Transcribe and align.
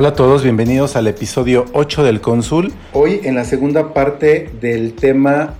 Hola 0.00 0.08
a 0.08 0.14
todos, 0.14 0.42
bienvenidos 0.42 0.96
al 0.96 1.08
episodio 1.08 1.66
8 1.74 2.04
del 2.04 2.22
Cónsul. 2.22 2.72
Hoy 2.94 3.20
en 3.22 3.34
la 3.34 3.44
segunda 3.44 3.92
parte 3.92 4.50
del 4.58 4.94
tema 4.94 5.56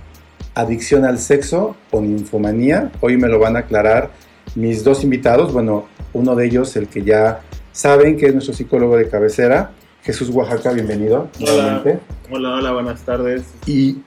adicción 0.55 1.05
al 1.05 1.19
sexo 1.19 1.75
o 1.91 2.01
ninfomanía. 2.01 2.91
Hoy 3.01 3.17
me 3.17 3.27
lo 3.27 3.37
van 3.37 3.55
a 3.55 3.59
aclarar 3.59 4.09
mis 4.55 4.83
dos 4.83 5.03
invitados. 5.03 5.53
Bueno, 5.53 5.85
uno 6.13 6.35
de 6.35 6.47
ellos, 6.47 6.75
el 6.75 6.87
que 6.87 7.03
ya 7.03 7.41
saben 7.71 8.17
que 8.17 8.25
es 8.25 8.33
nuestro 8.33 8.55
psicólogo 8.55 8.97
de 8.97 9.09
cabecera, 9.09 9.73
Jesús 10.01 10.31
Oaxaca, 10.31 10.71
bienvenido. 10.71 11.29
Hola, 11.39 11.83
hola, 12.31 12.55
hola, 12.55 12.71
buenas 12.71 13.01
tardes. 13.03 13.43
Y 13.67 13.97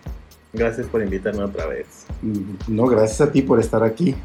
gracias 0.52 0.88
por 0.88 1.00
invitarme 1.00 1.44
otra 1.44 1.66
vez. 1.66 2.06
No, 2.66 2.86
gracias 2.86 3.20
a 3.20 3.30
ti 3.30 3.40
por 3.42 3.60
estar 3.60 3.84
aquí. 3.84 4.16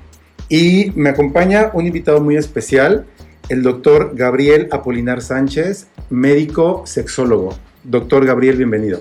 Y 0.50 0.92
me 0.96 1.12
acompaña 1.12 1.70
un 1.72 1.86
invitado 1.86 2.20
muy 2.20 2.36
especial 2.36 3.06
el 3.50 3.64
doctor 3.64 4.12
Gabriel 4.16 4.70
Apolinar 4.72 5.22
Sánchez, 5.22 5.90
médico 6.12 6.84
sexólogo. 6.86 7.56
Doctor 7.84 8.26
Gabriel, 8.26 8.58
bienvenido. 8.58 9.00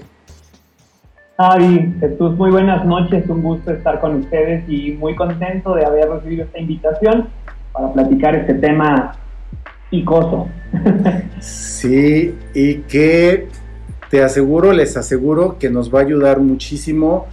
Javi, 1.37 1.95
Jesús, 2.01 2.35
muy 2.37 2.51
buenas 2.51 2.85
noches, 2.87 3.29
un 3.29 3.43
gusto 3.43 3.71
estar 3.71 4.01
con 4.01 4.17
ustedes 4.17 4.65
y 4.69 4.93
muy 4.93 5.15
contento 5.15 5.75
de 5.75 5.85
haber 5.85 6.09
recibido 6.09 6.45
esta 6.45 6.59
invitación 6.59 7.29
para 7.73 7.93
platicar 7.93 8.35
este 8.35 8.55
tema 8.55 9.17
picoso. 9.91 10.49
Sí, 11.41 12.35
y 12.55 12.79
que 12.79 13.47
te 14.11 14.25
aseguro, 14.25 14.73
les 14.73 14.97
aseguro 14.97 15.59
que 15.59 15.71
nos 15.71 15.95
va 15.95 16.01
a 16.01 16.03
ayudar 16.03 16.41
muchísimo 16.41 17.27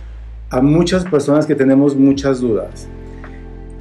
a 0.52 0.62
muchas 0.62 1.04
personas 1.06 1.48
que 1.48 1.56
tenemos 1.56 1.96
muchas 1.96 2.42
dudas. 2.42 2.88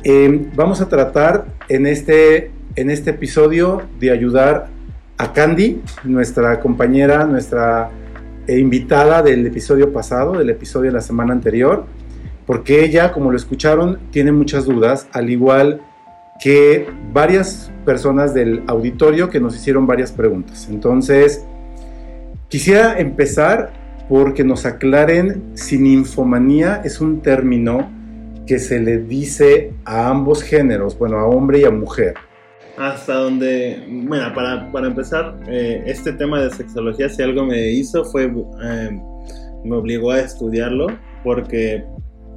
Eh, 0.04 0.46
vamos 0.54 0.80
a 0.80 0.88
tratar 0.88 1.44
en 1.68 1.86
este 1.86 2.53
en 2.76 2.90
este 2.90 3.10
episodio 3.10 3.82
de 4.00 4.10
ayudar 4.10 4.68
a 5.16 5.32
Candy, 5.32 5.80
nuestra 6.02 6.58
compañera, 6.60 7.24
nuestra 7.24 7.90
eh, 8.48 8.58
invitada 8.58 9.22
del 9.22 9.46
episodio 9.46 9.92
pasado, 9.92 10.32
del 10.32 10.50
episodio 10.50 10.90
de 10.90 10.96
la 10.96 11.00
semana 11.00 11.32
anterior, 11.32 11.86
porque 12.46 12.84
ella, 12.84 13.12
como 13.12 13.30
lo 13.30 13.36
escucharon, 13.36 13.98
tiene 14.10 14.32
muchas 14.32 14.66
dudas, 14.66 15.06
al 15.12 15.30
igual 15.30 15.80
que 16.40 16.88
varias 17.12 17.70
personas 17.84 18.34
del 18.34 18.64
auditorio 18.66 19.30
que 19.30 19.38
nos 19.38 19.54
hicieron 19.54 19.86
varias 19.86 20.10
preguntas. 20.10 20.66
Entonces, 20.68 21.44
quisiera 22.48 22.98
empezar 22.98 23.72
porque 24.08 24.42
nos 24.42 24.66
aclaren 24.66 25.42
si 25.54 25.78
ninfomanía 25.78 26.82
es 26.84 27.00
un 27.00 27.22
término 27.22 27.88
que 28.46 28.58
se 28.58 28.80
le 28.80 28.98
dice 28.98 29.72
a 29.84 30.08
ambos 30.08 30.42
géneros, 30.42 30.98
bueno, 30.98 31.18
a 31.18 31.24
hombre 31.24 31.60
y 31.60 31.64
a 31.64 31.70
mujer 31.70 32.14
hasta 32.76 33.14
donde, 33.14 33.84
bueno, 33.88 34.32
para, 34.34 34.70
para 34.72 34.88
empezar, 34.88 35.38
eh, 35.46 35.82
este 35.86 36.12
tema 36.12 36.40
de 36.40 36.50
sexología, 36.50 37.08
si 37.08 37.22
algo 37.22 37.44
me 37.44 37.70
hizo, 37.70 38.04
fue, 38.04 38.24
eh, 38.24 39.02
me 39.64 39.76
obligó 39.76 40.10
a 40.10 40.20
estudiarlo, 40.20 40.88
porque, 41.22 41.84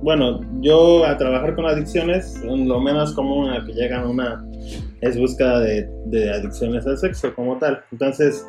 bueno, 0.02 0.42
yo 0.62 1.06
a 1.06 1.18
trabajar 1.18 1.56
con 1.56 1.66
adicciones, 1.66 2.42
lo 2.44 2.80
menos 2.80 3.14
común 3.14 3.50
a 3.50 3.66
que 3.66 3.74
llegan 3.74 4.08
una 4.08 4.46
es 5.02 5.18
búsqueda 5.18 5.60
de, 5.60 6.32
adicciones 6.32 6.86
al 6.86 6.98
sexo 6.98 7.34
como 7.34 7.58
tal. 7.58 7.84
Entonces, 7.92 8.46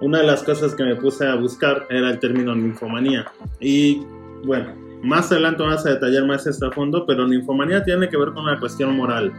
una 0.00 0.18
de 0.18 0.26
las 0.26 0.42
cosas 0.42 0.74
que 0.74 0.84
me 0.84 0.96
puse 0.96 1.26
a 1.26 1.34
buscar 1.34 1.86
era 1.90 2.10
el 2.10 2.18
término 2.18 2.54
ninfomanía. 2.54 3.26
Y 3.60 4.02
bueno, 4.44 4.74
más 5.02 5.30
adelante 5.30 5.62
vamos 5.62 5.86
a 5.86 5.90
detallar 5.90 6.26
más 6.26 6.46
esto 6.46 6.66
a 6.66 6.72
fondo, 6.72 7.06
pero 7.06 7.26
ninfomanía 7.26 7.82
tiene 7.84 8.08
que 8.08 8.16
ver 8.16 8.32
con 8.32 8.44
una 8.44 8.58
cuestión 8.58 8.96
moral 8.96 9.32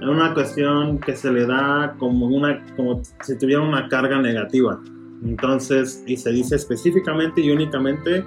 es 0.00 0.06
una 0.06 0.34
cuestión 0.34 0.98
que 0.98 1.16
se 1.16 1.32
le 1.32 1.46
da 1.46 1.94
como 1.98 2.26
una 2.26 2.64
como 2.76 3.02
si 3.22 3.38
tuviera 3.38 3.62
una 3.62 3.88
carga 3.88 4.20
negativa. 4.20 4.80
Entonces 5.24 6.04
y 6.06 6.16
se 6.16 6.30
dice 6.30 6.56
específicamente 6.56 7.40
y 7.40 7.50
únicamente 7.50 8.24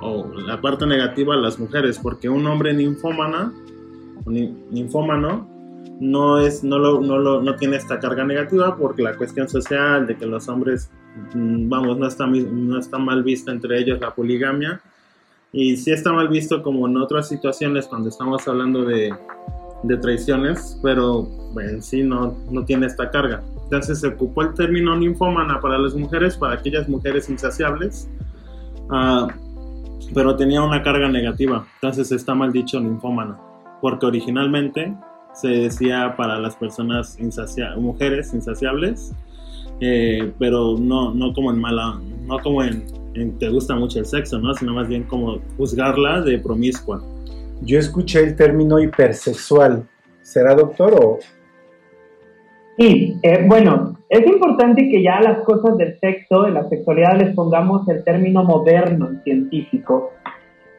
o 0.00 0.26
la 0.34 0.60
parte 0.60 0.86
negativa 0.86 1.34
a 1.34 1.38
las 1.38 1.58
mujeres 1.58 1.98
porque 1.98 2.28
un 2.28 2.46
hombre 2.46 2.74
ninfómana 2.74 3.52
ninfómano 4.26 5.48
no 6.00 6.40
es 6.40 6.64
no 6.64 6.78
lo, 6.78 7.00
no 7.00 7.18
lo, 7.18 7.42
no 7.42 7.54
tiene 7.56 7.76
esta 7.76 8.00
carga 8.00 8.24
negativa 8.24 8.76
porque 8.76 9.02
la 9.02 9.16
cuestión 9.16 9.48
social 9.48 10.06
de 10.06 10.16
que 10.16 10.26
los 10.26 10.48
hombres 10.48 10.90
mm, 11.34 11.68
vamos 11.68 11.98
no 11.98 12.06
está 12.06 12.26
no 12.26 12.78
está 12.78 12.98
mal 12.98 13.22
vista 13.22 13.52
entre 13.52 13.78
ellos 13.78 14.00
la 14.00 14.14
poligamia. 14.14 14.80
Y 15.52 15.76
sí 15.76 15.92
está 15.92 16.12
mal 16.12 16.26
visto 16.26 16.64
como 16.64 16.88
en 16.88 16.96
otras 16.96 17.28
situaciones 17.28 17.86
cuando 17.86 18.08
estamos 18.08 18.46
hablando 18.48 18.84
de 18.84 19.14
de 19.84 19.96
traiciones, 19.98 20.78
pero 20.82 21.28
en 21.60 21.82
sí 21.82 22.02
no, 22.02 22.36
no 22.50 22.64
tiene 22.64 22.86
esta 22.86 23.10
carga. 23.10 23.42
Entonces 23.64 24.00
se 24.00 24.08
ocupó 24.08 24.42
el 24.42 24.54
término 24.54 24.96
ninfómana 24.96 25.60
para 25.60 25.78
las 25.78 25.94
mujeres, 25.94 26.36
para 26.36 26.54
aquellas 26.54 26.88
mujeres 26.88 27.28
insaciables, 27.28 28.08
uh, 28.90 29.28
pero 30.12 30.36
tenía 30.36 30.62
una 30.62 30.82
carga 30.82 31.08
negativa. 31.08 31.66
Entonces 31.76 32.12
está 32.12 32.34
mal 32.34 32.52
dicho 32.52 32.80
ninfómana, 32.80 33.38
porque 33.80 34.06
originalmente 34.06 34.94
se 35.32 35.48
decía 35.48 36.14
para 36.16 36.38
las 36.38 36.56
personas 36.56 37.18
insacia 37.18 37.74
mujeres 37.76 38.32
insaciables, 38.32 39.12
eh, 39.80 40.32
pero 40.38 40.76
no, 40.78 41.12
no 41.14 41.32
como 41.32 41.50
en 41.50 41.60
mala, 41.60 42.00
no 42.26 42.38
como 42.38 42.62
en, 42.62 42.84
en, 43.14 43.36
te 43.38 43.48
gusta 43.48 43.74
mucho 43.74 43.98
el 43.98 44.06
sexo, 44.06 44.38
¿no? 44.38 44.54
sino 44.54 44.74
más 44.74 44.88
bien 44.88 45.04
como 45.04 45.40
juzgarla 45.56 46.20
de 46.20 46.38
promiscua. 46.38 47.02
Yo 47.62 47.78
escuché 47.78 48.20
el 48.20 48.36
término 48.36 48.78
hipersexual. 48.78 49.84
¿Será 50.22 50.54
doctor 50.54 50.94
o...? 50.94 51.18
Sí, 52.76 53.16
eh, 53.22 53.44
bueno, 53.46 53.96
es 54.08 54.26
importante 54.26 54.88
que 54.88 55.02
ya 55.02 55.20
las 55.20 55.44
cosas 55.44 55.76
del 55.76 55.98
sexo, 56.00 56.42
de 56.42 56.50
la 56.50 56.68
sexualidad, 56.68 57.20
les 57.20 57.34
pongamos 57.34 57.88
el 57.88 58.02
término 58.02 58.42
moderno 58.42 59.10
científico. 59.22 60.12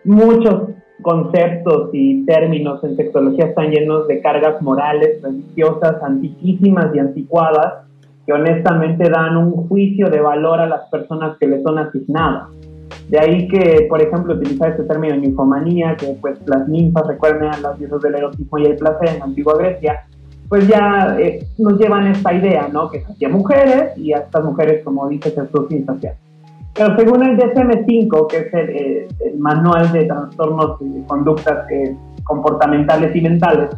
Muchos 0.03 0.71
conceptos 1.01 1.89
y 1.93 2.25
términos 2.25 2.83
en 2.83 2.97
sexología 2.97 3.45
están 3.45 3.71
llenos 3.71 4.07
de 4.07 4.21
cargas 4.21 4.61
morales, 4.61 5.21
religiosas, 5.21 6.01
antiquísimas 6.03 6.93
y 6.95 6.99
anticuadas, 6.99 7.85
que 8.25 8.33
honestamente 8.33 9.09
dan 9.09 9.37
un 9.37 9.67
juicio 9.67 10.09
de 10.09 10.19
valor 10.19 10.59
a 10.59 10.67
las 10.67 10.89
personas 10.89 11.37
que 11.37 11.47
les 11.47 11.63
son 11.63 11.77
asignadas. 11.77 12.49
De 13.09 13.19
ahí 13.19 13.47
que, 13.47 13.85
por 13.87 14.01
ejemplo, 14.01 14.33
utilizar 14.33 14.71
este 14.71 14.83
término 14.83 15.15
ninfomanía, 15.15 15.95
que 15.95 16.17
pues 16.19 16.39
las 16.47 16.67
ninfas 16.67 17.05
recuerden 17.07 17.53
a 17.53 17.57
los 17.59 17.77
dioses 17.77 18.01
del 18.01 18.15
erotismo 18.15 18.57
y 18.57 18.65
el 18.65 18.75
placer 18.77 19.09
en 19.09 19.19
la 19.19 19.25
antigua 19.25 19.57
Grecia, 19.57 20.05
pues 20.49 20.67
ya 20.67 21.15
eh, 21.19 21.45
nos 21.57 21.79
llevan 21.79 22.07
esta 22.07 22.33
idea, 22.33 22.67
¿no? 22.71 22.89
Que 22.89 23.03
hacía 23.07 23.29
mujeres 23.29 23.97
y 23.97 24.13
a 24.13 24.19
estas 24.19 24.43
mujeres, 24.43 24.83
como 24.83 25.07
dice 25.07 25.31
Jesús, 25.31 25.67
insaciadas. 25.69 26.17
Pero 26.73 26.95
según 26.97 27.23
el 27.23 27.37
DSM-5, 27.37 28.27
que 28.27 28.37
es 28.37 28.53
eh, 28.53 29.07
el, 29.25 29.37
manual 29.39 29.91
de 29.91 30.05
trastornos 30.05 30.77
y 30.81 31.01
conductas 31.07 31.69
eh, 31.71 31.95
comportamentales 32.23 33.15
y 33.15 33.21
mentales, 33.21 33.69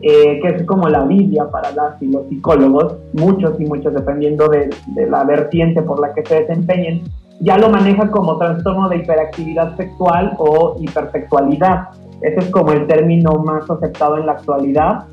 que 0.00 0.40
es 0.42 0.62
como 0.62 0.88
la 0.88 1.04
Biblia 1.04 1.50
para 1.50 1.72
las 1.72 2.00
y 2.00 2.06
los 2.06 2.26
psicólogos, 2.28 2.96
muchos 3.12 3.60
y 3.60 3.66
muchos 3.66 3.92
dependiendo 3.92 4.48
de, 4.48 4.70
de 4.94 5.10
la 5.10 5.24
vertiente 5.24 5.82
por 5.82 6.00
la 6.00 6.14
que 6.14 6.24
se 6.24 6.36
desempeñen, 6.36 7.02
ya 7.40 7.56
lo 7.56 7.70
maneja 7.70 8.10
como 8.10 8.36
trastorno 8.36 8.88
de 8.88 8.98
hiperactividad 8.98 9.76
sexual 9.76 10.34
o 10.38 10.76
hipersexualidad. 10.78 11.88
Ese 12.20 12.38
es 12.38 12.50
como 12.50 12.72
el 12.72 12.86
término 12.86 13.32
más 13.38 13.68
aceptado 13.68 14.18
en 14.18 14.26
la 14.26 14.32
actualidad 14.32 15.06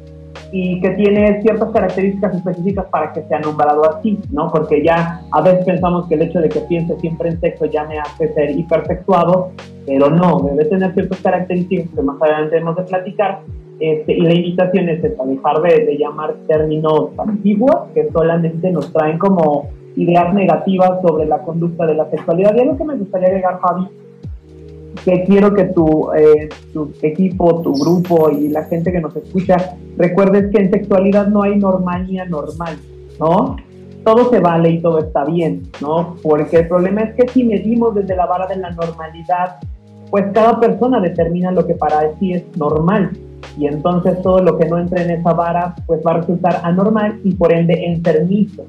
y 0.51 0.79
que 0.81 0.89
tiene 0.91 1.41
ciertas 1.41 1.71
características 1.71 2.35
específicas 2.35 2.85
para 2.87 3.11
que 3.13 3.23
sea 3.23 3.39
nombrado 3.39 3.89
así, 3.89 4.19
¿no? 4.31 4.49
Porque 4.49 4.83
ya 4.83 5.21
a 5.31 5.41
veces 5.41 5.65
pensamos 5.65 6.07
que 6.07 6.15
el 6.15 6.23
hecho 6.23 6.39
de 6.39 6.49
que 6.49 6.59
piense 6.61 6.97
siempre 6.99 7.29
en 7.29 7.39
sexo 7.39 7.65
ya 7.65 7.85
me 7.85 7.99
hace 7.99 8.33
ser 8.33 8.51
hipersexuado, 8.51 9.51
pero 9.85 10.09
no, 10.09 10.41
debe 10.41 10.65
tener 10.65 10.93
ciertas 10.93 11.21
características 11.21 11.89
que 11.93 12.01
más 12.01 12.21
adelante 12.21 12.57
hemos 12.57 12.75
de 12.75 12.83
platicar. 12.83 13.39
Este, 13.79 14.13
y 14.13 14.21
la 14.21 14.33
invitación 14.33 14.89
es 14.89 15.03
esta, 15.03 15.23
dejar 15.23 15.61
de, 15.61 15.85
de 15.85 15.97
llamar 15.97 16.33
términos 16.47 17.11
antiguos 17.17 17.75
que 17.93 18.09
solamente 18.11 18.71
nos 18.71 18.91
traen 18.91 19.19
como 19.19 19.69
ideas 19.97 20.33
negativas 20.33 21.01
sobre 21.01 21.25
la 21.25 21.39
conducta 21.39 21.85
de 21.85 21.95
la 21.95 22.09
sexualidad. 22.09 22.55
Y 22.55 22.61
algo 22.61 22.77
que 22.77 22.85
me 22.85 22.95
gustaría 22.95 23.27
agregar, 23.27 23.59
Javi, 23.59 23.87
que 25.03 25.23
quiero 25.25 25.53
que 25.53 25.65
tu, 25.65 26.11
eh, 26.13 26.49
tu 26.73 26.91
equipo, 27.01 27.61
tu 27.61 27.73
grupo 27.73 28.29
y 28.31 28.47
la 28.49 28.63
gente 28.63 28.91
que 28.91 29.01
nos 29.01 29.15
escucha 29.15 29.75
recuerdes 29.97 30.51
que 30.51 30.61
en 30.61 30.71
sexualidad 30.71 31.27
no 31.27 31.43
hay 31.43 31.57
normal 31.57 32.07
ni 32.07 32.19
anormal, 32.19 32.77
¿no? 33.19 33.57
todo 34.07 34.29
se 34.29 34.39
vale 34.39 34.69
y 34.69 34.79
todo 34.79 34.99
está 34.99 35.25
bien, 35.25 35.63
¿no? 35.81 36.15
Porque 36.23 36.59
el 36.59 36.69
problema 36.69 37.01
es 37.01 37.15
que 37.15 37.27
si 37.27 37.43
medimos 37.43 37.93
desde 37.93 38.15
la 38.15 38.25
vara 38.25 38.47
de 38.47 38.55
la 38.55 38.71
normalidad, 38.71 39.57
pues 40.09 40.27
cada 40.33 40.61
persona 40.61 41.01
determina 41.01 41.51
lo 41.51 41.67
que 41.67 41.75
para 41.75 42.17
sí 42.17 42.31
es 42.31 42.45
normal. 42.55 43.11
Y 43.57 43.67
entonces 43.67 44.21
todo 44.21 44.39
lo 44.39 44.57
que 44.57 44.65
no 44.65 44.77
entre 44.77 45.03
en 45.03 45.11
esa 45.11 45.33
vara, 45.33 45.75
pues 45.85 45.99
va 46.07 46.11
a 46.11 46.17
resultar 46.19 46.61
anormal 46.63 47.19
y 47.25 47.33
por 47.33 47.51
ende 47.51 47.85
enfermizo. 47.85 48.63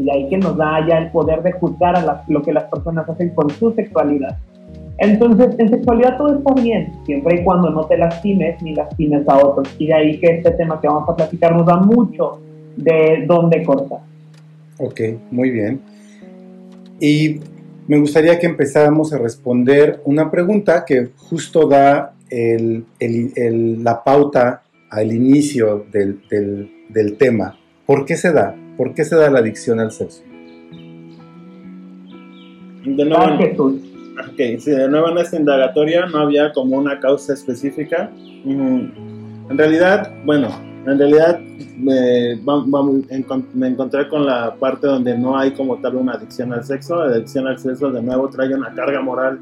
Y 0.00 0.04
de 0.04 0.12
ahí 0.12 0.28
que 0.30 0.38
nos 0.38 0.56
da 0.56 0.86
ya 0.88 0.96
el 0.96 1.10
poder 1.10 1.42
de 1.42 1.52
juzgar 1.52 1.94
a 1.94 2.24
lo 2.26 2.42
que 2.42 2.52
las 2.54 2.64
personas 2.64 3.06
hacen 3.06 3.34
con 3.34 3.50
su 3.50 3.70
sexualidad. 3.72 4.38
Entonces, 4.96 5.54
en 5.58 5.68
sexualidad 5.68 6.16
todo 6.16 6.38
está 6.38 6.54
bien, 6.54 6.92
siempre 7.04 7.40
y 7.40 7.44
cuando 7.44 7.68
no 7.70 7.84
te 7.84 7.98
lastimes 7.98 8.62
ni 8.62 8.74
lastimes 8.74 9.28
a 9.28 9.36
otros. 9.36 9.68
Y 9.78 9.88
de 9.88 9.94
ahí 9.94 10.18
que 10.18 10.38
este 10.38 10.52
tema 10.52 10.80
que 10.80 10.88
vamos 10.88 11.08
a 11.08 11.16
platicar 11.16 11.54
nos 11.54 11.66
da 11.66 11.76
mucho 11.76 12.40
de 12.76 13.24
dónde 13.26 13.62
cortar. 13.62 14.00
Ok, 14.78 15.00
muy 15.30 15.50
bien. 15.50 15.80
Y 16.98 17.40
me 17.86 17.98
gustaría 17.98 18.38
que 18.38 18.46
empezáramos 18.46 19.12
a 19.12 19.18
responder 19.18 20.00
una 20.04 20.30
pregunta 20.30 20.84
que 20.86 21.08
justo 21.16 21.68
da 21.68 22.14
la 22.30 24.04
pauta 24.04 24.62
al 24.90 25.12
inicio 25.12 25.86
del, 25.90 27.16
tema. 27.18 27.58
¿Por 27.86 28.04
qué 28.04 28.16
se 28.16 28.32
da? 28.32 28.54
¿Por 28.76 28.94
qué 28.94 29.04
se 29.04 29.16
da 29.16 29.30
la 29.30 29.40
adicción 29.40 29.80
al 29.80 29.92
sexo? 29.92 30.22
De 32.84 33.04
nuevo, 33.04 33.74
Okay, 34.32 34.60
si 34.60 34.70
de 34.70 34.88
nuevo 34.88 35.08
en 35.10 35.18
esta 35.18 35.36
indagatoria 35.36 36.06
no 36.06 36.18
había 36.18 36.52
como 36.52 36.76
una 36.76 36.98
causa 37.00 37.32
específica. 37.32 38.10
En 38.44 39.56
realidad, 39.56 40.12
bueno, 40.24 40.48
en 40.86 40.98
realidad 40.98 41.40
me, 41.76 42.36
me, 43.54 43.68
encontré 43.68 44.08
con 44.08 44.26
la 44.26 44.54
parte 44.54 44.86
donde 44.86 45.16
no 45.16 45.38
hay 45.38 45.52
como 45.52 45.78
tal 45.78 45.96
una 45.96 46.12
adicción 46.12 46.52
al 46.52 46.64
sexo. 46.64 46.96
La 46.96 47.14
adicción 47.14 47.46
al 47.46 47.58
sexo 47.58 47.90
de 47.90 48.02
nuevo 48.02 48.28
trae 48.28 48.54
una 48.54 48.74
carga 48.74 49.00
moral 49.00 49.40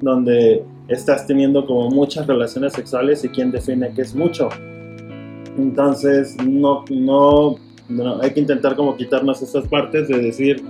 donde 0.00 0.64
estás 0.88 1.26
teniendo 1.26 1.64
como 1.66 1.90
muchas 1.90 2.26
relaciones 2.26 2.72
sexuales 2.72 3.24
y 3.24 3.28
quién 3.28 3.50
define 3.50 3.92
qué 3.94 4.02
es 4.02 4.14
mucho. 4.14 4.48
Entonces, 5.56 6.36
no, 6.44 6.84
no, 6.90 7.56
no, 7.90 8.20
hay 8.20 8.30
que 8.32 8.40
intentar 8.40 8.76
como 8.76 8.96
quitarnos 8.96 9.42
esas 9.42 9.66
partes 9.68 10.08
de 10.08 10.18
decir, 10.18 10.62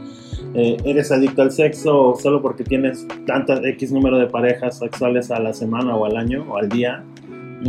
eh, 0.54 0.76
eres 0.84 1.12
adicto 1.12 1.42
al 1.42 1.52
sexo 1.52 2.16
solo 2.18 2.42
porque 2.42 2.64
tienes 2.64 3.06
tantas 3.26 3.64
X 3.64 3.92
número 3.92 4.18
de 4.18 4.26
parejas 4.26 4.78
sexuales 4.78 5.30
a 5.30 5.38
la 5.38 5.52
semana 5.52 5.94
o 5.94 6.04
al 6.06 6.16
año 6.16 6.44
o 6.48 6.56
al 6.56 6.68
día, 6.68 7.04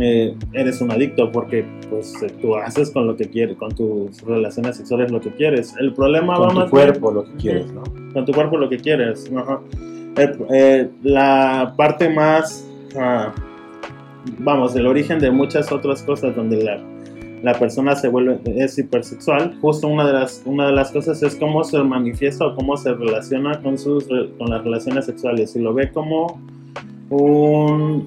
eh, 0.00 0.34
eres 0.52 0.80
un 0.80 0.90
adicto 0.90 1.30
porque 1.30 1.64
pues 1.90 2.14
eh, 2.22 2.28
tú 2.40 2.56
haces 2.56 2.90
con 2.90 3.06
lo 3.06 3.16
que 3.16 3.28
quieres, 3.28 3.56
con 3.56 3.70
tus 3.72 4.20
relaciones 4.22 4.76
sexuales 4.76 5.12
lo 5.12 5.20
que 5.20 5.30
quieres. 5.30 5.74
El 5.78 5.92
problema 5.92 6.34
con 6.36 6.54
tu 6.54 6.70
cuerpo 6.70 7.12
lo 7.12 7.24
que 7.24 7.32
quieres, 7.34 7.72
¿no? 7.72 7.82
Con 8.12 8.24
tu 8.24 8.32
cuerpo 8.32 8.56
lo 8.56 8.68
que 8.68 8.78
quieres. 8.78 9.30
la 11.02 11.74
parte 11.76 12.08
más, 12.08 12.66
ah, 12.96 13.32
vamos, 14.38 14.74
el 14.74 14.86
origen 14.86 15.20
de 15.20 15.30
muchas 15.30 15.70
otras 15.70 16.02
cosas 16.02 16.34
donde 16.34 16.64
la 16.64 16.91
la 17.42 17.54
persona 17.58 17.96
se 17.96 18.08
vuelve, 18.08 18.40
es 18.56 18.78
hipersexual, 18.78 19.58
justo 19.60 19.88
una 19.88 20.06
de 20.06 20.12
las, 20.12 20.42
una 20.44 20.66
de 20.66 20.72
las 20.72 20.90
cosas 20.92 21.22
es 21.22 21.34
cómo 21.36 21.64
se 21.64 21.82
manifiesta 21.82 22.46
o 22.46 22.54
cómo 22.54 22.76
se 22.76 22.94
relaciona 22.94 23.60
con, 23.62 23.76
sus, 23.78 24.06
con 24.38 24.50
las 24.50 24.62
relaciones 24.62 25.06
sexuales. 25.06 25.56
Y 25.56 25.60
lo 25.60 25.74
ve 25.74 25.90
como 25.90 26.40
un, 27.10 28.06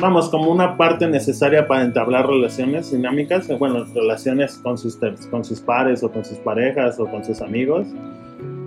vamos, 0.00 0.30
como 0.30 0.50
una 0.50 0.76
parte 0.76 1.06
necesaria 1.06 1.68
para 1.68 1.84
entablar 1.84 2.26
relaciones 2.26 2.90
dinámicas, 2.90 3.48
bueno, 3.58 3.84
relaciones 3.94 4.56
con 4.58 4.78
sus, 4.78 4.98
con 5.30 5.44
sus 5.44 5.60
pares 5.60 6.02
o 6.02 6.10
con 6.10 6.24
sus 6.24 6.38
parejas 6.38 6.98
o 6.98 7.06
con 7.06 7.24
sus 7.24 7.42
amigos 7.42 7.86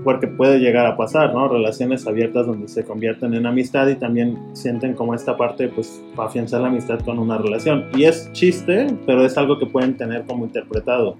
porque 0.03 0.27
puede 0.27 0.59
llegar 0.59 0.85
a 0.85 0.97
pasar, 0.97 1.33
¿no? 1.33 1.47
Relaciones 1.47 2.05
abiertas 2.07 2.45
donde 2.45 2.67
se 2.67 2.83
convierten 2.83 3.33
en 3.33 3.45
amistad 3.45 3.87
y 3.87 3.95
también 3.95 4.37
sienten 4.53 4.93
como 4.93 5.13
esta 5.13 5.37
parte, 5.37 5.69
pues, 5.69 6.03
para 6.15 6.29
afianzar 6.29 6.61
la 6.61 6.67
amistad 6.67 6.99
con 6.99 7.19
una 7.19 7.37
relación. 7.37 7.85
Y 7.95 8.03
es 8.03 8.31
chiste, 8.33 8.87
pero 9.05 9.25
es 9.25 9.37
algo 9.37 9.57
que 9.57 9.65
pueden 9.65 9.95
tener 9.95 10.23
como 10.25 10.45
interpretado. 10.45 11.15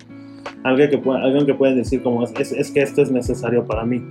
Algo 0.64 0.78
que, 0.90 1.02
algo 1.10 1.46
que 1.46 1.54
pueden 1.54 1.78
decir 1.78 2.02
como, 2.04 2.24
es, 2.24 2.52
es, 2.52 2.72
que 2.72 2.82
esto 2.82 3.02
es 3.02 3.12
necesario 3.12 3.66
para 3.66 3.86
mí. 3.86 4.04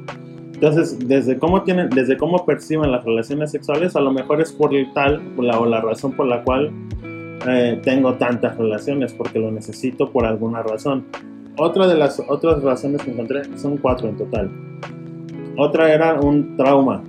Entonces, 0.54 0.98
desde 1.08 1.38
cómo, 1.38 1.62
tienen, 1.62 1.90
desde 1.90 2.16
cómo 2.16 2.44
perciben 2.44 2.92
las 2.92 3.04
relaciones 3.04 3.50
sexuales, 3.50 3.96
a 3.96 4.00
lo 4.00 4.12
mejor 4.12 4.40
es 4.40 4.52
por 4.52 4.74
el 4.74 4.92
tal 4.92 5.20
la, 5.38 5.58
o 5.58 5.66
la 5.66 5.80
razón 5.80 6.12
por 6.12 6.26
la 6.26 6.42
cual 6.42 6.70
eh, 7.48 7.80
tengo 7.82 8.14
tantas 8.14 8.56
relaciones, 8.56 9.12
porque 9.12 9.38
lo 9.38 9.50
necesito 9.50 10.10
por 10.10 10.24
alguna 10.24 10.62
razón 10.62 11.06
otra 11.56 11.86
de 11.86 11.96
las 11.96 12.20
otras 12.28 12.62
razones 12.62 13.02
que 13.02 13.10
encontré 13.10 13.42
son 13.58 13.76
cuatro 13.76 14.08
en 14.08 14.16
total. 14.16 14.50
Otra 15.56 15.92
era 15.92 16.14
un 16.20 16.56
trauma. 16.56 17.02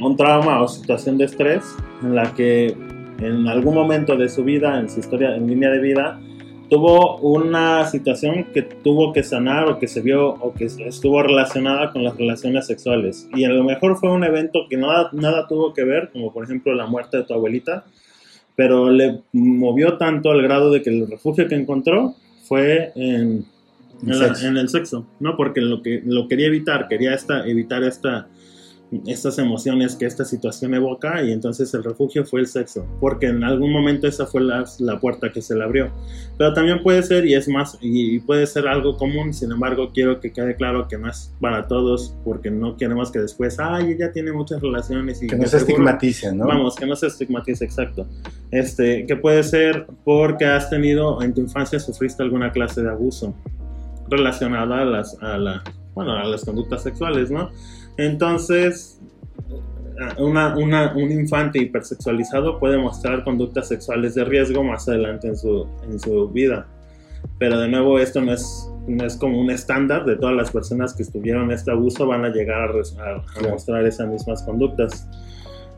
Un 0.00 0.16
trauma 0.16 0.62
o 0.62 0.68
situación 0.68 1.18
de 1.18 1.26
estrés 1.26 1.62
en 2.02 2.14
la 2.14 2.32
que 2.34 2.74
en 3.20 3.46
algún 3.48 3.74
momento 3.74 4.16
de 4.16 4.28
su 4.28 4.42
vida, 4.44 4.80
en 4.80 4.88
su 4.88 5.00
historia, 5.00 5.36
en 5.36 5.46
línea 5.46 5.70
de 5.70 5.78
vida, 5.78 6.20
tuvo 6.68 7.18
una 7.18 7.84
situación 7.86 8.46
que 8.52 8.62
tuvo 8.62 9.12
que 9.12 9.22
sanar 9.22 9.68
o 9.68 9.78
que 9.78 9.86
se 9.86 10.00
vio 10.00 10.30
o 10.30 10.54
que 10.54 10.64
estuvo 10.64 11.22
relacionada 11.22 11.92
con 11.92 12.02
las 12.02 12.16
relaciones 12.16 12.66
sexuales. 12.66 13.28
Y 13.34 13.44
a 13.44 13.50
lo 13.50 13.62
mejor 13.62 13.96
fue 13.96 14.10
un 14.10 14.24
evento 14.24 14.66
que 14.68 14.76
nada, 14.76 15.10
nada 15.12 15.46
tuvo 15.46 15.72
que 15.72 15.84
ver, 15.84 16.10
como 16.12 16.32
por 16.32 16.44
ejemplo 16.44 16.74
la 16.74 16.86
muerte 16.86 17.18
de 17.18 17.24
tu 17.24 17.34
abuelita, 17.34 17.84
pero 18.56 18.90
le 18.90 19.20
movió 19.32 19.98
tanto 19.98 20.30
al 20.30 20.42
grado 20.42 20.70
de 20.70 20.82
que 20.82 20.90
el 20.90 21.08
refugio 21.08 21.46
que 21.46 21.54
encontró 21.54 22.14
fue 22.44 22.92
en, 22.94 23.44
en, 24.02 24.56
el 24.56 24.68
sexo, 24.68 25.06
¿no? 25.20 25.36
Porque 25.36 25.60
lo 25.60 25.82
que 25.82 26.02
lo 26.04 26.28
quería 26.28 26.46
evitar, 26.46 26.88
quería 26.88 27.14
esta, 27.14 27.46
evitar 27.46 27.82
esta, 27.82 28.28
estas 29.06 29.38
emociones 29.38 29.96
que 29.96 30.06
esta 30.06 30.24
situación 30.24 30.74
evoca 30.74 31.22
y 31.22 31.32
entonces 31.32 31.72
el 31.74 31.82
refugio 31.82 32.24
fue 32.24 32.40
el 32.40 32.46
sexo, 32.46 32.86
porque 33.00 33.26
en 33.26 33.42
algún 33.42 33.72
momento 33.72 34.06
esa 34.06 34.26
fue 34.26 34.42
la, 34.42 34.64
la 34.78 35.00
puerta 35.00 35.32
que 35.32 35.42
se 35.42 35.54
le 35.54 35.64
abrió. 35.64 35.90
Pero 36.38 36.52
también 36.54 36.82
puede 36.82 37.02
ser, 37.02 37.26
y 37.26 37.34
es 37.34 37.48
más, 37.48 37.78
y, 37.80 38.20
puede 38.20 38.46
ser 38.46 38.68
algo 38.68 38.96
común, 38.96 39.32
sin 39.34 39.52
embargo 39.52 39.90
quiero 39.92 40.20
que 40.20 40.32
quede 40.32 40.54
claro 40.56 40.86
que 40.88 40.98
no 40.98 41.08
es 41.08 41.32
para 41.40 41.66
todos, 41.66 42.16
porque 42.24 42.50
no 42.50 42.76
queremos 42.76 43.10
que 43.10 43.20
después, 43.20 43.58
ay, 43.58 43.92
ella 43.92 44.12
tiene 44.12 44.32
muchas 44.32 44.60
relaciones 44.60 45.22
y... 45.22 45.26
Que 45.26 45.36
no 45.36 45.46
se 45.46 45.58
estigmatice, 45.58 46.32
¿no? 46.32 46.46
Vamos, 46.46 46.76
que 46.76 46.86
no 46.86 46.94
se 46.96 47.08
estigmatice, 47.08 47.64
exacto. 47.64 48.06
Este, 48.50 49.06
que 49.06 49.16
puede 49.16 49.42
ser 49.42 49.86
porque 50.04 50.44
has 50.44 50.70
tenido, 50.70 51.22
en 51.22 51.34
tu 51.34 51.40
infancia 51.40 51.80
sufriste 51.80 52.22
alguna 52.22 52.52
clase 52.52 52.82
de 52.82 52.90
abuso 52.90 53.34
relacionada 54.08 54.82
a 54.82 54.84
las, 54.84 55.16
a 55.22 55.38
la, 55.38 55.62
bueno, 55.94 56.12
a 56.12 56.24
las 56.24 56.44
conductas 56.44 56.82
sexuales, 56.82 57.30
¿no? 57.30 57.50
Entonces, 57.96 59.00
una, 60.18 60.56
un 60.56 61.12
infante 61.12 61.60
hipersexualizado 61.60 62.58
puede 62.58 62.78
mostrar 62.78 63.24
conductas 63.24 63.68
sexuales 63.68 64.14
de 64.14 64.24
riesgo 64.24 64.64
más 64.64 64.88
adelante 64.88 65.28
en 65.28 65.36
su, 65.36 65.66
en 65.88 65.98
su 66.00 66.28
vida. 66.28 66.66
Pero 67.38 67.58
de 67.58 67.68
nuevo, 67.68 67.98
esto 67.98 68.20
no 68.20 68.32
es, 68.32 68.70
no 68.86 69.04
es 69.04 69.16
como 69.16 69.40
un 69.40 69.50
estándar 69.50 70.04
de 70.04 70.16
todas 70.16 70.34
las 70.34 70.50
personas 70.50 70.94
que 70.94 71.02
estuvieron 71.02 71.50
este 71.50 71.70
abuso 71.70 72.06
van 72.06 72.24
a 72.24 72.28
llegar 72.28 72.70
a, 72.70 73.48
mostrar 73.48 73.84
esas 73.86 74.08
mismas 74.08 74.42
conductas. 74.42 75.08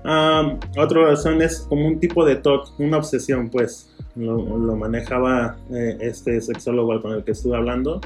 otra 0.05 1.03
razón 1.03 1.41
es 1.43 1.61
como 1.69 1.87
un 1.87 2.01
tipo 2.01 2.25
de 2.25 2.37
TOC, 2.37 2.81
una 2.81 2.99
obsesión, 2.99 3.51
pues. 3.51 3.93
Lo, 4.17 4.77
manejaba 4.77 5.59
eh, 5.71 5.99
este 6.01 6.41
sexólogo 6.41 7.03
con 7.03 7.13
el 7.13 7.23
que 7.23 7.33
estuve 7.33 7.55
hablando. 7.55 8.01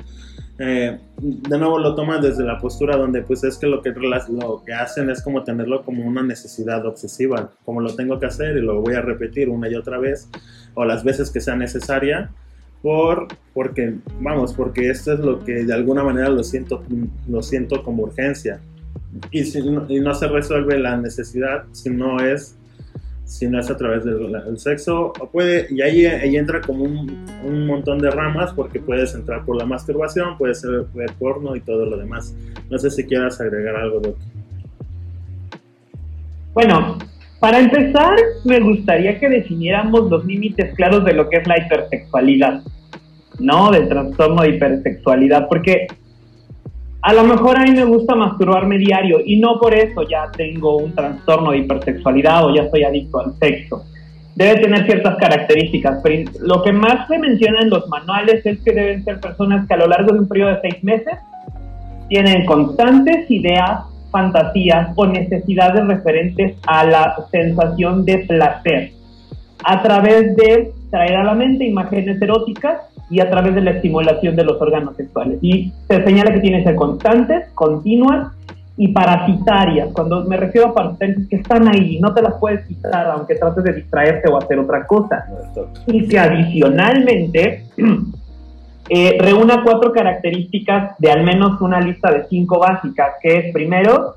Eh, 0.63 0.99
de 1.17 1.59
nuevo 1.59 1.79
lo 1.79 1.95
toman 1.95 2.21
desde 2.21 2.45
la 2.45 2.59
postura 2.59 2.95
donde 2.95 3.23
pues 3.23 3.43
es 3.45 3.57
que 3.57 3.67
lo 3.67 3.81
que 3.81 3.93
lo 3.93 4.63
que 4.63 4.75
hacen 4.75 5.09
es 5.09 5.23
como 5.23 5.43
tenerlo 5.43 5.83
como 5.87 6.05
una 6.05 6.23
necesidad 6.23 6.85
obsesiva, 6.85 7.51
como 7.65 7.81
lo 7.81 7.97
tengo 7.97 8.21
que 8.21 8.27
hacer 8.27 8.59
y 8.59 8.61
lo 8.61 8.83
voy 8.83 8.93
a 8.93 9.01
repetir 9.01 9.49
una 9.49 9.71
y 9.71 9.75
otra 9.75 9.97
vez 9.97 10.29
o 10.75 10.85
las 10.85 11.03
veces 11.03 11.31
que 11.31 11.41
sea 11.41 11.57
necesaria 11.57 12.31
por 12.83 13.29
porque 13.55 13.95
vamos, 14.21 14.53
porque 14.53 14.91
esto 14.91 15.15
es 15.15 15.21
lo 15.21 15.43
que 15.43 15.65
de 15.65 15.73
alguna 15.73 16.05
manera 16.05 16.29
lo 16.29 16.45
siento 16.45 16.85
lo 17.27 17.43
siento 17.43 17.83
como 17.83 18.03
urgencia. 18.03 18.61
Y 19.31 19.45
si 19.45 19.61
y 19.61 20.01
no 20.01 20.15
se 20.15 20.29
resuelve 20.29 20.79
la 20.79 20.99
necesidad 20.99 21.65
si 21.73 21.89
no 21.89 22.21
es 22.21 22.59
si 23.31 23.47
es 23.47 23.71
a 23.71 23.77
través 23.77 24.05
del, 24.05 24.59
sexo, 24.59 25.13
puede, 25.31 25.69
y 25.71 25.81
ahí, 25.83 26.05
entra 26.35 26.61
como 26.61 26.83
un, 26.83 27.25
un, 27.47 27.65
montón 27.65 28.01
de 28.01 28.11
ramas, 28.11 28.53
porque 28.53 28.81
puedes 28.81 29.15
entrar 29.15 29.45
por 29.45 29.57
la 29.57 29.65
masturbación, 29.65 30.37
puedes 30.37 30.61
ser 30.61 30.85
ver 30.93 31.13
porno 31.17 31.55
y 31.55 31.61
todo 31.61 31.87
lo 31.87 31.97
demás. 31.97 32.35
No 32.69 32.77
sé 32.77 32.91
si 32.91 33.05
quieras 33.05 33.41
agregar 33.41 33.77
algo, 33.77 34.01
Doc. 34.01 34.17
Bueno, 36.55 36.99
para 37.39 37.61
empezar, 37.61 38.17
me 38.45 38.59
gustaría 38.59 39.21
que 39.21 39.29
definiéramos 39.29 40.11
los 40.11 40.25
límites 40.25 40.75
claros 40.75 41.05
de 41.05 41.13
lo 41.13 41.29
que 41.29 41.37
es 41.37 41.47
la 41.47 41.57
hipersexualidad, 41.57 42.65
¿no? 43.39 43.71
Del 43.71 43.89
trastorno 43.89 44.43
de 44.43 44.57
hipersexualidad, 44.57 45.49
porque 45.49 45.87
a 47.03 47.13
lo 47.15 47.25
mejor 47.25 47.59
a 47.59 47.63
mí 47.63 47.71
me 47.71 47.85
gusta 47.85 48.15
masturbarme 48.15 48.79
diario 48.79 49.21
y 49.25 49.41
no 49.41 49.59
por 49.59 49.75
eso 49.75 50.03
ya 50.09 50.31
tengo 50.37 50.77
un 50.77 50.95
trastorno 50.95 51.53
de 51.53 51.59
hipersexualidad 51.59 52.45
o 52.45 52.55
ya 52.55 52.63
estoy 52.63 52.85
adicto 52.85 53.21
al 53.21 53.35
sexo. 53.35 53.85
Debe 54.35 54.61
tener 54.61 54.87
ciertas 54.87 55.17
características, 55.17 56.01
pero 56.03 56.31
lo 56.41 56.63
que 56.63 56.73
más 56.73 57.09
se 57.09 57.19
menciona 57.19 57.61
en 57.63 57.71
los 57.71 57.89
manuales 57.89 58.45
es 58.45 58.61
que 58.61 58.73
deben 58.73 59.05
ser 59.05 59.21
personas 59.21 59.67
que 59.67 59.75
a 59.75 59.79
lo 59.79 59.87
largo 59.87 60.13
de 60.13 60.21
un 60.21 60.29
periodo 60.29 60.51
de 60.51 60.61
seis 60.63 60.85
meses 60.85 61.15
tienen 62.09 62.45
constantes 62.45 63.31
ideas, 63.31 63.81
fantasías 64.11 64.93
o 64.97 65.07
necesidades 65.07 65.87
referentes 65.87 66.57
a 66.67 66.85
la 66.85 67.17
sensación 67.31 68.05
de 68.05 68.19
placer 68.19 68.93
a 69.65 69.83
través 69.83 70.37
de 70.37 70.73
traer 70.91 71.17
a 71.17 71.25
la 71.25 71.35
mente 71.35 71.65
imágenes 71.65 72.21
eróticas 72.21 72.79
y 73.11 73.21
a 73.21 73.29
través 73.29 73.55
de 73.55 73.61
la 73.61 73.73
estimulación 73.73 74.37
de 74.37 74.45
los 74.45 74.61
órganos 74.63 74.97
sexuales. 74.97 75.39
Y 75.43 75.73
se 75.89 76.05
señala 76.05 76.33
que 76.33 76.41
tienen 76.41 76.61
que 76.61 76.69
ser 76.69 76.77
constantes, 76.77 77.51
continuas 77.55 78.33
y 78.77 78.89
parasitarias. 78.89 79.89
Cuando 79.93 80.25
me 80.25 80.37
refiero 80.37 80.69
a 80.69 80.75
parasitarias, 80.75 81.27
que 81.29 81.37
están 81.37 81.69
ahí, 81.69 81.99
no 82.01 82.15
te 82.15 82.23
las 82.23 82.35
puedes 82.39 82.65
quitar 82.67 83.09
aunque 83.09 83.35
trates 83.35 83.65
de 83.65 83.75
distraerte 83.75 84.31
o 84.31 84.39
hacer 84.39 84.61
otra 84.61 84.87
cosa. 84.87 85.27
Y 85.87 86.07
que 86.07 86.19
adicionalmente 86.19 87.67
eh, 88.89 89.19
reúna 89.21 89.63
cuatro 89.65 89.93
características 89.93 90.97
de 90.99 91.11
al 91.11 91.25
menos 91.25 91.61
una 91.61 91.81
lista 91.81 92.13
de 92.13 92.27
cinco 92.29 92.61
básicas, 92.61 93.15
que 93.21 93.39
es 93.39 93.53
primero, 93.53 94.15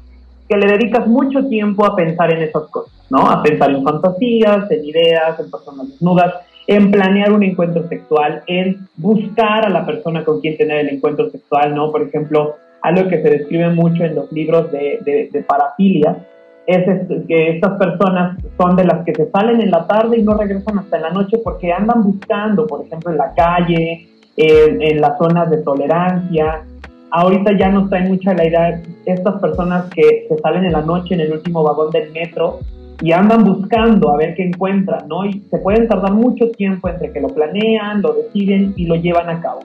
que 0.48 0.56
le 0.56 0.68
dedicas 0.68 1.08
mucho 1.08 1.48
tiempo 1.48 1.86
a 1.86 1.96
pensar 1.96 2.32
en 2.32 2.44
esas 2.44 2.64
cosas, 2.70 2.94
¿no? 3.10 3.28
A 3.30 3.42
pensar 3.42 3.72
en 3.72 3.84
fantasías, 3.84 4.70
en 4.70 4.86
ideas, 4.86 5.40
en 5.40 5.50
personas 5.50 5.90
desnudas, 5.90 6.36
en 6.68 6.92
planear 6.92 7.32
un 7.32 7.44
encuentro 7.44 7.88
sexual, 7.88 8.44
en 8.48 8.88
buscar 8.98 9.66
a 9.66 9.70
la 9.70 9.86
persona 9.86 10.24
con 10.24 10.40
quien 10.40 10.58
tener 10.58 10.80
el 10.80 10.96
encuentro 10.96 11.30
sexual, 11.30 11.76
¿no? 11.76 11.92
Por 11.92 12.04
ejemplo, 12.04 12.56
algo 12.82 13.10
que 13.10 13.22
se 13.22 13.30
describe 13.30 13.70
mucho 13.70 14.04
en 14.04 14.16
los 14.16 14.32
libros 14.32 14.72
de, 14.72 15.30
de, 15.32 15.44
parafilia 15.44 16.18
es 16.66 16.86
que 17.28 17.50
estas 17.50 17.78
personas 17.78 18.38
son 18.58 18.76
de 18.78 18.86
las 18.86 19.04
que 19.06 19.14
se 19.14 19.30
salen 19.32 19.60
en 19.62 19.72
la 19.72 19.86
tarde 19.86 20.18
y 20.18 20.24
no 20.24 20.38
regresan 20.38 20.80
hasta 20.80 20.98
la 20.98 21.10
noche 21.10 21.38
porque 21.44 21.74
andan 21.74 22.04
buscando, 22.04 22.66
por 22.66 22.86
ejemplo, 22.86 23.12
en 23.12 23.18
la 23.18 23.34
calle, 23.34 24.08
en, 24.38 24.82
en 24.82 25.02
las 25.02 25.18
zonas 25.18 25.50
de 25.50 25.58
tolerancia, 25.58 26.64
ahorita 27.12 27.58
ya 27.58 27.70
no 27.70 27.84
está 27.84 28.00
en 28.00 28.10
mucha 28.10 28.34
la 28.34 28.48
idea 28.48 28.82
estas 29.06 29.40
personas 29.40 29.86
que 29.94 30.26
se 30.28 30.38
salen 30.40 30.66
en 30.66 30.74
la 30.74 30.82
noche 30.82 31.14
en 31.14 31.22
el 31.22 31.34
último 31.34 31.64
vagón 31.64 31.92
del 31.92 32.12
metro 32.12 32.60
y 33.04 33.12
andan 33.12 33.44
buscando 33.44 34.12
a 34.12 34.18
ver 34.18 34.34
qué 34.34 34.44
encuentran, 34.44 35.10
¿no? 35.10 35.26
Y 35.26 35.44
se 35.52 35.58
pueden 35.58 35.90
tardar 35.90 36.14
mucho 36.14 36.50
tiempo 36.52 36.88
entre 36.88 37.12
que 37.12 37.20
lo 37.20 37.28
planean, 37.28 38.02
lo 38.02 38.14
deciden 38.14 38.74
y 38.78 38.86
lo 38.86 38.96
llevan 38.96 39.30
a 39.30 39.42
cabo. 39.42 39.60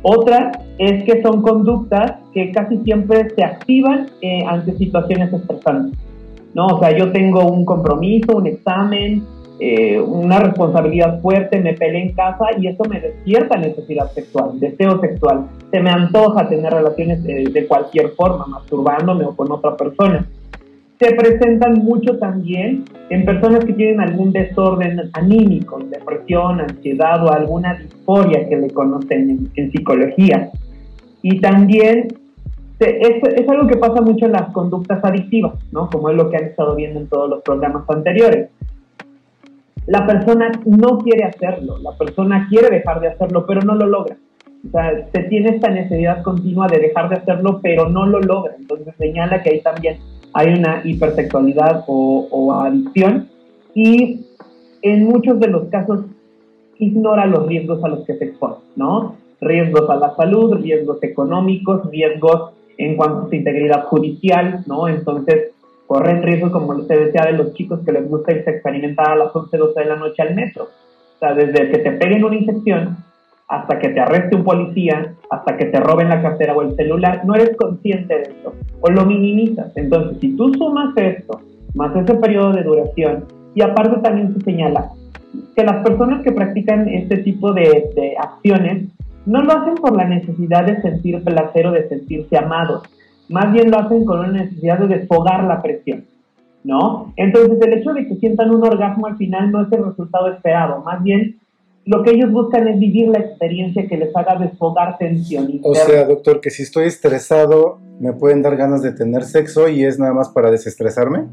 Otra 0.00 0.52
es 0.78 1.04
que 1.04 1.20
son 1.20 1.42
conductas 1.42 2.14
que 2.32 2.50
casi 2.50 2.78
siempre 2.78 3.28
se 3.36 3.44
activan 3.44 4.06
eh, 4.22 4.42
ante 4.48 4.72
situaciones 4.78 5.30
estresantes, 5.30 5.98
¿no? 6.54 6.66
O 6.66 6.80
sea, 6.80 6.96
yo 6.96 7.12
tengo 7.12 7.44
un 7.52 7.66
compromiso, 7.66 8.38
un 8.38 8.46
examen, 8.46 9.22
eh, 9.60 10.00
una 10.00 10.38
responsabilidad 10.38 11.20
fuerte, 11.20 11.60
me 11.60 11.74
peleé 11.74 12.04
en 12.04 12.12
casa 12.14 12.46
y 12.58 12.68
eso 12.68 12.84
me 12.88 13.00
despierta 13.00 13.58
necesidad 13.58 14.10
sexual, 14.12 14.58
deseo 14.58 14.98
sexual. 15.02 15.46
Se 15.70 15.80
me 15.80 15.90
antoja 15.90 16.48
tener 16.48 16.72
relaciones 16.72 17.22
de 17.22 17.66
cualquier 17.66 18.12
forma, 18.12 18.46
masturbándome 18.46 19.26
o 19.26 19.36
con 19.36 19.52
otra 19.52 19.76
persona 19.76 20.26
se 20.98 21.14
presentan 21.14 21.74
mucho 21.74 22.18
también 22.18 22.84
en 23.08 23.24
personas 23.24 23.64
que 23.64 23.72
tienen 23.72 24.00
algún 24.00 24.32
desorden 24.32 25.00
anímico, 25.12 25.78
depresión, 25.78 26.60
ansiedad 26.60 27.24
o 27.24 27.32
alguna 27.32 27.74
disforia 27.74 28.48
que 28.48 28.56
le 28.56 28.70
conocen 28.70 29.48
en, 29.54 29.70
psicología. 29.70 30.50
Y 31.22 31.40
también 31.40 32.08
es, 32.80 33.22
es, 33.22 33.48
algo 33.48 33.68
que 33.68 33.76
pasa 33.76 34.02
mucho 34.02 34.26
en 34.26 34.32
las 34.32 34.52
conductas 34.52 35.04
adictivas, 35.04 35.54
¿no? 35.70 35.88
Como 35.88 36.10
es 36.10 36.16
lo 36.16 36.30
que 36.30 36.36
han 36.36 36.44
estado 36.44 36.74
viendo 36.74 36.98
en 36.98 37.06
todos 37.06 37.30
los 37.30 37.42
programas 37.42 37.88
anteriores. 37.88 38.50
La 39.86 40.04
persona 40.04 40.50
no 40.66 40.98
quiere 40.98 41.24
hacerlo, 41.24 41.78
la 41.78 41.96
persona 41.96 42.46
quiere 42.50 42.70
dejar 42.70 43.00
de 43.00 43.08
hacerlo, 43.08 43.46
pero 43.46 43.60
no 43.62 43.74
lo 43.76 43.86
logra. 43.86 44.16
O 44.66 44.70
sea, 44.70 45.06
se 45.12 45.22
tiene 45.24 45.50
esta 45.50 45.70
necesidad 45.70 46.22
continua 46.22 46.66
de 46.66 46.80
dejar 46.80 47.08
de 47.08 47.16
hacerlo, 47.16 47.60
pero 47.62 47.88
no 47.88 48.04
lo 48.04 48.20
logra. 48.20 48.54
Entonces 48.58 48.92
señala 48.98 49.42
que 49.42 49.50
ahí 49.50 49.60
también 49.60 49.98
hay 50.32 50.54
una 50.54 50.82
hipersexualidad 50.84 51.84
o, 51.86 52.52
adicción 52.52 53.28
y 53.74 54.26
en 54.82 55.04
muchos 55.04 55.40
de 55.40 55.48
los 55.48 55.68
casos 55.68 56.00
ignora 56.78 57.26
los 57.26 57.46
riesgos 57.46 57.82
a 57.82 57.88
los 57.88 58.04
que 58.04 58.16
se 58.16 58.26
expone, 58.26 58.56
¿no? 58.76 59.16
Riesgos 59.40 59.88
a 59.90 59.96
la 59.96 60.14
salud, 60.16 60.54
riesgos 60.60 61.02
económicos, 61.02 61.88
riesgos 61.90 62.52
en 62.76 62.96
cuanto 62.96 63.26
a 63.26 63.28
su 63.28 63.34
integridad 63.34 63.84
judicial, 63.84 64.64
¿no? 64.66 64.86
Entonces, 64.88 65.50
corren 65.86 66.22
riesgos, 66.22 66.52
como 66.52 66.80
se 66.84 66.96
decía, 66.96 67.24
de 67.24 67.32
los 67.32 67.54
chicos 67.54 67.80
que 67.84 67.92
les 67.92 68.08
gusta 68.08 68.32
irse 68.32 68.50
a 68.50 68.52
experimentar 68.54 69.10
a 69.10 69.16
las 69.16 69.34
11, 69.34 69.56
12 69.56 69.80
de 69.80 69.86
la 69.86 69.96
noche 69.96 70.22
al 70.22 70.34
metro. 70.34 70.64
O 70.64 71.18
sea, 71.18 71.34
desde 71.34 71.70
que 71.70 71.78
te 71.78 71.90
peguen 71.92 72.24
una 72.24 72.36
infección 72.36 72.98
hasta 73.48 73.78
que 73.78 73.88
te 73.88 74.00
arreste 74.00 74.36
un 74.36 74.44
policía, 74.44 75.14
hasta 75.30 75.56
que 75.56 75.66
te 75.66 75.80
roben 75.80 76.10
la 76.10 76.20
cartera 76.20 76.54
o 76.54 76.62
el 76.62 76.76
celular, 76.76 77.22
no 77.24 77.34
eres 77.34 77.56
consciente 77.56 78.14
de 78.14 78.22
esto 78.22 78.54
o 78.80 78.90
lo 78.90 79.06
minimizas. 79.06 79.74
Entonces, 79.76 80.18
si 80.20 80.36
tú 80.36 80.52
sumas 80.54 80.94
esto, 80.96 81.40
más 81.74 81.96
ese 81.96 82.14
periodo 82.14 82.52
de 82.52 82.62
duración, 82.62 83.24
y 83.54 83.62
aparte 83.62 84.00
también 84.02 84.34
se 84.34 84.40
señala 84.42 84.90
que 85.56 85.64
las 85.64 85.82
personas 85.82 86.22
que 86.22 86.32
practican 86.32 86.88
este 86.88 87.18
tipo 87.18 87.52
de, 87.52 87.90
de 87.96 88.14
acciones 88.18 88.88
no 89.26 89.42
lo 89.42 89.52
hacen 89.52 89.74
por 89.74 89.96
la 89.96 90.04
necesidad 90.04 90.64
de 90.64 90.80
sentir 90.80 91.22
placer 91.24 91.66
o 91.66 91.72
de 91.72 91.88
sentirse 91.88 92.36
amados, 92.36 92.82
más 93.28 93.52
bien 93.52 93.70
lo 93.70 93.78
hacen 93.78 94.04
con 94.04 94.20
una 94.20 94.42
necesidad 94.42 94.78
de 94.78 94.98
desfogar 94.98 95.44
la 95.44 95.62
presión. 95.62 96.04
¿No? 96.64 97.14
Entonces 97.16 97.58
el 97.62 97.74
hecho 97.74 97.94
de 97.94 98.06
que 98.06 98.16
sientan 98.16 98.50
un 98.50 98.62
orgasmo 98.66 99.06
al 99.06 99.16
final 99.16 99.50
no 99.52 99.62
es 99.62 99.72
el 99.72 99.84
resultado 99.84 100.28
esperado, 100.28 100.82
más 100.82 101.02
bien 101.02 101.38
lo 101.88 102.02
que 102.02 102.10
ellos 102.10 102.30
buscan 102.30 102.68
es 102.68 102.78
vivir 102.78 103.08
la 103.08 103.18
experiencia 103.18 103.86
que 103.88 103.96
les 103.96 104.14
haga 104.14 104.36
desfogar 104.36 104.98
tensión. 104.98 105.48
O 105.62 105.74
sea, 105.74 106.04
doctor, 106.04 106.42
que 106.42 106.50
si 106.50 106.62
estoy 106.62 106.84
estresado, 106.84 107.78
¿me 107.98 108.12
pueden 108.12 108.42
dar 108.42 108.56
ganas 108.56 108.82
de 108.82 108.92
tener 108.92 109.24
sexo 109.24 109.70
y 109.70 109.84
es 109.84 109.98
nada 109.98 110.12
más 110.12 110.28
para 110.28 110.50
desestresarme? 110.50 111.24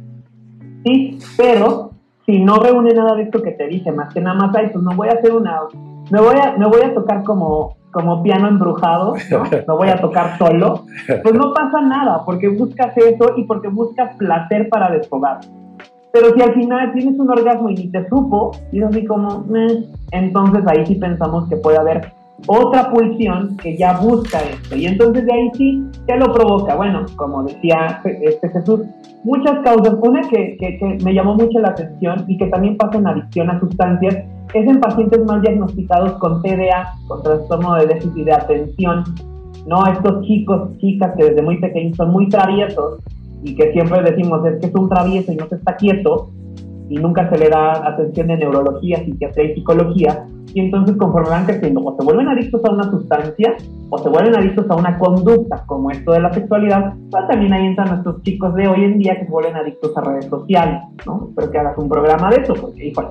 Sí, 0.86 1.20
pero 1.36 1.92
si 2.26 2.40
no 2.40 2.56
reúne 2.60 2.94
nada 2.94 3.16
de 3.16 3.24
esto 3.24 3.42
que 3.42 3.52
te 3.52 3.68
dije, 3.68 3.92
más 3.92 4.14
que 4.14 4.22
nada 4.22 4.38
más 4.38 4.56
hay, 4.56 4.70
pues 4.70 4.82
no 4.82 4.96
voy 4.96 5.10
a 5.10 5.20
hacer 5.20 5.34
una... 5.34 5.60
Me 6.10 6.22
voy 6.22 6.36
a, 6.42 6.56
me 6.58 6.68
voy 6.68 6.84
a 6.84 6.94
tocar 6.94 7.26
como, 7.26 7.76
como 7.92 8.24
piano 8.24 8.48
embrujado, 8.48 9.16
¿no? 9.30 9.44
no 9.68 9.76
voy 9.76 9.90
a 9.90 10.00
tocar 10.00 10.38
solo, 10.38 10.86
pues 11.22 11.36
no 11.36 11.54
pasa 11.54 11.82
nada, 11.82 12.24
porque 12.24 12.48
buscas 12.48 12.96
eso 12.96 13.34
y 13.36 13.44
porque 13.44 13.68
buscas 13.68 14.16
placer 14.16 14.70
para 14.70 14.90
desfogar. 14.90 15.40
Pero 16.16 16.34
si 16.34 16.42
al 16.42 16.54
final 16.54 16.94
tienes 16.94 17.20
un 17.20 17.30
orgasmo 17.30 17.70
y 17.70 17.76
ni 17.76 17.88
te 17.90 18.08
supo, 18.08 18.52
y 18.72 18.80
es 18.80 18.86
así 18.86 19.06
como, 19.06 19.46
entonces 20.12 20.64
ahí 20.66 20.86
sí 20.86 20.96
pensamos 20.96 21.50
que 21.50 21.58
puede 21.58 21.78
haber 21.78 22.10
otra 22.48 22.90
pulsión 22.90 23.58
que 23.58 23.76
ya 23.76 23.98
busca 24.00 24.40
esto. 24.40 24.78
Y 24.78 24.86
entonces 24.86 25.26
de 25.26 25.34
ahí 25.34 25.52
sí, 25.56 25.84
¿qué 26.08 26.16
lo 26.16 26.32
provoca? 26.34 26.78
Bueno, 26.78 27.06
como 27.18 27.44
decía 27.44 28.00
este 28.22 28.48
Jesús, 28.48 28.84
muchas 29.26 29.60
causas. 29.66 29.94
Una 30.02 30.22
que, 30.30 30.56
que, 30.58 30.98
me 31.04 31.14
llamó 31.14 31.36
mucho 31.36 31.60
la 31.60 31.72
atención 31.72 32.24
y 32.30 32.38
que 32.38 32.48
también 32.48 32.78
pasa 32.78 32.98
en 32.98 33.08
adicción 33.08 33.50
a 33.50 33.60
sustancias 33.60 34.16
es 34.54 34.68
en 34.68 34.80
pacientes 34.80 35.20
más 35.26 35.42
diagnosticados 35.42 36.14
con 36.20 36.42
TDA, 36.42 36.94
con 37.10 37.24
trastorno 37.24 37.74
de 37.74 37.88
déficit 37.88 38.24
de 38.24 38.34
atención. 38.34 39.04
¿no? 39.68 39.86
Estos 39.86 40.26
chicos, 40.26 40.78
chicas 40.78 41.12
que 41.18 41.26
desde 41.26 41.42
muy 41.42 41.60
pequeños 41.60 41.98
son 41.98 42.12
muy 42.12 42.30
traviesos 42.30 43.02
y 43.44 43.56
que 43.56 43.72
siempre 43.74 44.01
decimos 44.01 44.46
es 44.46 44.60
que 44.60 44.68
es 44.68 44.75
un 44.75 44.89
travieso 44.89 45.32
y 45.32 45.36
no 45.36 45.48
se 45.48 45.56
está 45.56 45.75
quieto 45.75 46.32
y 46.89 46.96
nunca 46.98 47.30
se 47.30 47.38
le 47.38 47.50
da 47.50 47.88
atención 47.88 48.27
de 48.27 48.38
neurología, 48.38 49.04
psiquiatría 49.04 49.51
y 49.51 49.56
psicología, 49.56 50.25
y 50.54 50.60
entonces 50.62 50.96
conforme 50.98 51.30
van 51.30 51.46
creciendo 51.46 51.82
o 51.84 51.96
se 51.98 52.06
vuelven 52.06 52.27
adictos 52.27 52.62
a 52.63 52.72
una 52.72 52.89
sustancia 52.89 53.56
o 53.89 53.98
se 53.98 54.10
vuelven 54.10 54.36
adictos 54.36 54.65
a 54.70 54.75
una 54.75 54.98
conducta 54.98 55.63
como 55.65 55.92
esto 55.92 56.13
de 56.13 56.22
la 56.22 56.34
sexualidad, 56.34 56.94
pues 57.12 57.27
también 57.27 57.54
ahí 57.54 57.65
entran 57.65 57.89
nuestros 57.89 58.22
chicos 58.24 58.54
de 58.56 58.68
hoy 58.68 58.84
en 58.84 59.00
día 59.00 59.20
que 59.20 59.25
se 59.25 59.32
vuelven 59.32 59.56
adictos 59.56 59.98
a 59.98 60.01
redes 60.01 60.25
sociales, 60.25 60.82
¿no? 61.06 61.27
Espero 61.30 61.51
que 61.51 61.58
hagas 61.58 61.77
un 61.77 61.89
programa 61.89 62.30
de 62.30 62.42
eso, 62.42 62.54
porque 62.54 62.88
híjole, 62.88 63.10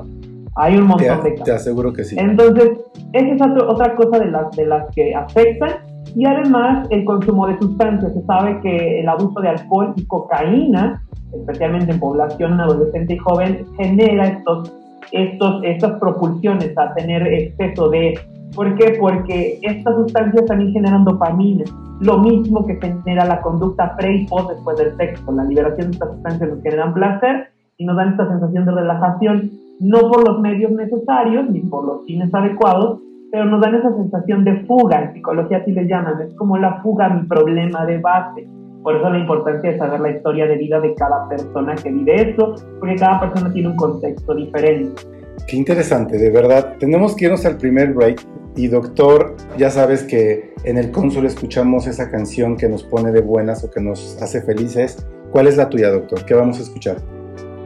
hay 0.57 0.77
un 0.77 0.87
montón 0.87 1.23
de 1.23 1.31
casos. 1.33 1.45
Te 1.45 1.53
aseguro 1.53 1.93
que 1.93 2.05
sí. 2.05 2.17
Entonces, 2.19 2.71
esa 3.13 3.45
es 3.45 3.63
otra 3.63 3.97
cosa 3.97 4.21
de 4.21 4.31
las, 4.31 4.51
de 4.57 4.67
las 4.67 4.89
que 4.95 5.15
afectan 5.15 5.94
y 6.15 6.27
además 6.27 6.87
el 6.91 7.05
consumo 7.05 7.47
de 7.47 7.59
sustancias. 7.59 8.13
Se 8.13 8.23
sabe 8.23 8.61
que 8.61 9.01
el 9.01 9.09
abuso 9.09 9.41
de 9.41 9.49
alcohol 9.49 9.93
y 9.97 10.07
cocaína, 10.07 11.03
especialmente 11.33 11.93
en 11.93 12.01
población 12.01 12.61
adolescente 12.61 13.15
y 13.15 13.19
joven, 13.19 13.67
genera 13.77 14.27
estos, 14.27 14.73
estos, 15.13 15.63
estas 15.65 15.99
propulsiones 15.99 16.77
a 16.79 16.95
tener 16.95 17.27
exceso 17.27 17.89
de... 17.91 18.19
¿Por 18.55 18.77
qué? 18.77 18.97
Porque 19.01 19.59
estas 19.63 19.97
sustancias 19.97 20.47
también 20.47 20.73
generan 20.73 21.05
dopamina, 21.05 21.65
lo 22.01 22.19
mismo 22.19 22.65
que 22.65 22.77
genera 22.77 23.25
la 23.25 23.41
conducta 23.41 23.97
pre 23.97 24.19
y 24.19 24.27
post 24.27 24.51
después 24.51 24.79
del 24.79 24.97
sexo. 24.97 25.33
La 25.33 25.43
liberación 25.43 25.89
de 25.89 25.95
estas 25.95 26.13
sustancias 26.13 26.51
nos 26.51 26.63
generan 26.63 26.95
placer 26.95 27.49
y 27.79 27.85
nos 27.85 27.97
dan 27.97 28.11
esta 28.11 28.29
sensación 28.29 28.65
de 28.65 28.71
relajación, 28.71 29.51
no 29.81 29.99
por 30.09 30.29
los 30.29 30.41
medios 30.41 30.71
necesarios 30.71 31.51
ni 31.51 31.61
por 31.63 31.85
los 31.85 32.07
fines 32.07 32.33
adecuados, 32.33 33.01
pero 33.35 33.47
nos 33.47 33.61
dan 33.61 33.75
esa 33.75 33.93
sensación 33.97 34.45
de 34.45 34.65
fuga, 34.65 35.07
en 35.07 35.15
psicología 35.15 35.57
así 35.57 35.73
le 35.73 35.89
llaman, 35.89 36.23
es 36.23 36.33
como 36.37 36.57
la 36.57 36.81
fuga 36.83 37.09
mi 37.09 37.27
problema 37.27 37.85
de 37.85 37.99
base. 37.99 38.47
Por 38.85 38.95
eso 38.95 39.11
la 39.11 39.19
importancia 39.19 39.73
de 39.73 39.77
saber 39.77 39.99
la 39.99 40.11
historia 40.11 40.47
de 40.47 40.57
vida 40.57 40.79
de 40.79 40.95
cada 40.95 41.29
persona 41.29 41.75
que 41.75 41.91
vive 41.91 42.31
eso, 42.31 42.55
porque 42.79 42.95
cada 42.95 43.19
persona 43.19 43.53
tiene 43.53 43.71
un 43.71 43.77
contexto 43.77 44.37
diferente. 44.37 45.03
Qué 45.49 45.57
interesante, 45.57 46.17
de 46.17 46.31
verdad. 46.31 46.77
Tenemos 46.79 47.17
que 47.17 47.25
irnos 47.25 47.45
al 47.45 47.57
primer 47.57 47.93
break, 47.93 48.25
Y 48.55 48.69
doctor, 48.69 49.35
ya 49.59 49.69
sabes 49.69 50.05
que 50.05 50.55
en 50.63 50.79
el 50.79 50.93
cónsul 50.93 51.27
escuchamos 51.27 51.89
esa 51.89 52.09
canción 52.13 52.57
que 52.57 52.69
nos 52.69 52.85
pone 52.85 53.11
de 53.11 53.21
buenas 53.21 53.65
o 53.65 53.71
que 53.73 53.81
nos 53.81 54.17
hace 54.23 54.43
felices. 54.43 55.05
¿Cuál 55.33 55.49
es 55.49 55.57
la 55.57 55.69
tuya, 55.69 55.91
doctor? 55.91 56.25
¿Qué 56.25 56.35
vamos 56.35 56.61
a 56.61 56.63
escuchar? 56.63 56.99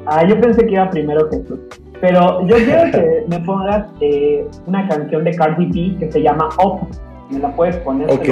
Ah, 0.07 0.27
yo 0.27 0.41
pensé 0.41 0.65
que 0.65 0.73
iba 0.73 0.89
primero 0.89 1.29
Jesús. 1.29 1.59
Pero 2.01 2.47
yo 2.47 2.57
quiero 2.57 2.91
que 2.93 3.25
me 3.29 3.39
pongas 3.41 3.87
eh, 4.01 4.47
una 4.67 4.87
canción 4.89 5.25
de 5.25 5.35
Cardi 5.35 5.67
B 5.67 5.99
que 5.99 6.13
se 6.13 6.23
llama 6.23 6.49
Up. 6.63 6.89
¿Me 7.31 7.39
la 7.39 7.55
puedes 7.55 7.77
poner? 7.79 8.11
Ok, 8.11 8.29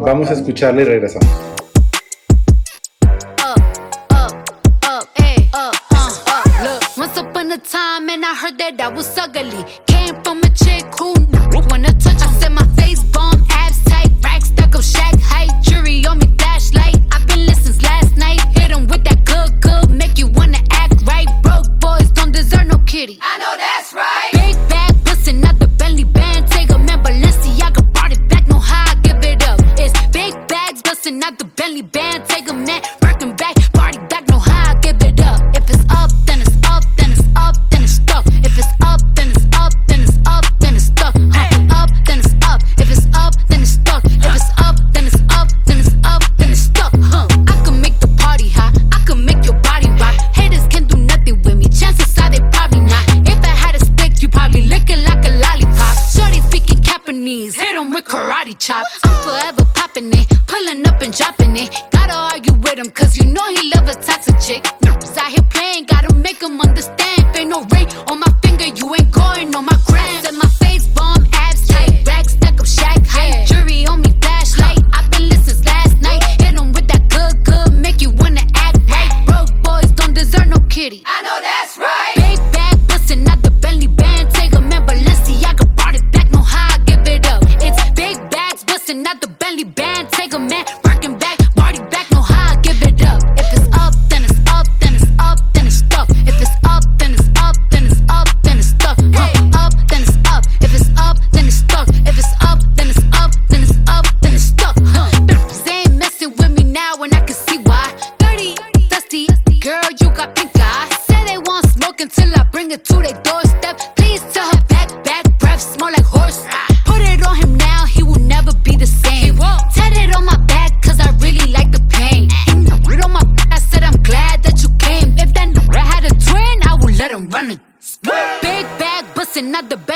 vamos 0.00 0.30
a 0.30 0.34
escucharla 0.34 0.82
y 0.82 0.84
regresamos. 0.84 1.50
time 7.58 8.08
and 8.10 8.24
I 8.24 8.34
heard 8.34 8.58
that 8.58 8.80
I 8.80 8.88
was 8.88 9.16
ugly. 9.18 9.64
Came 9.86 10.14
from 10.22 10.39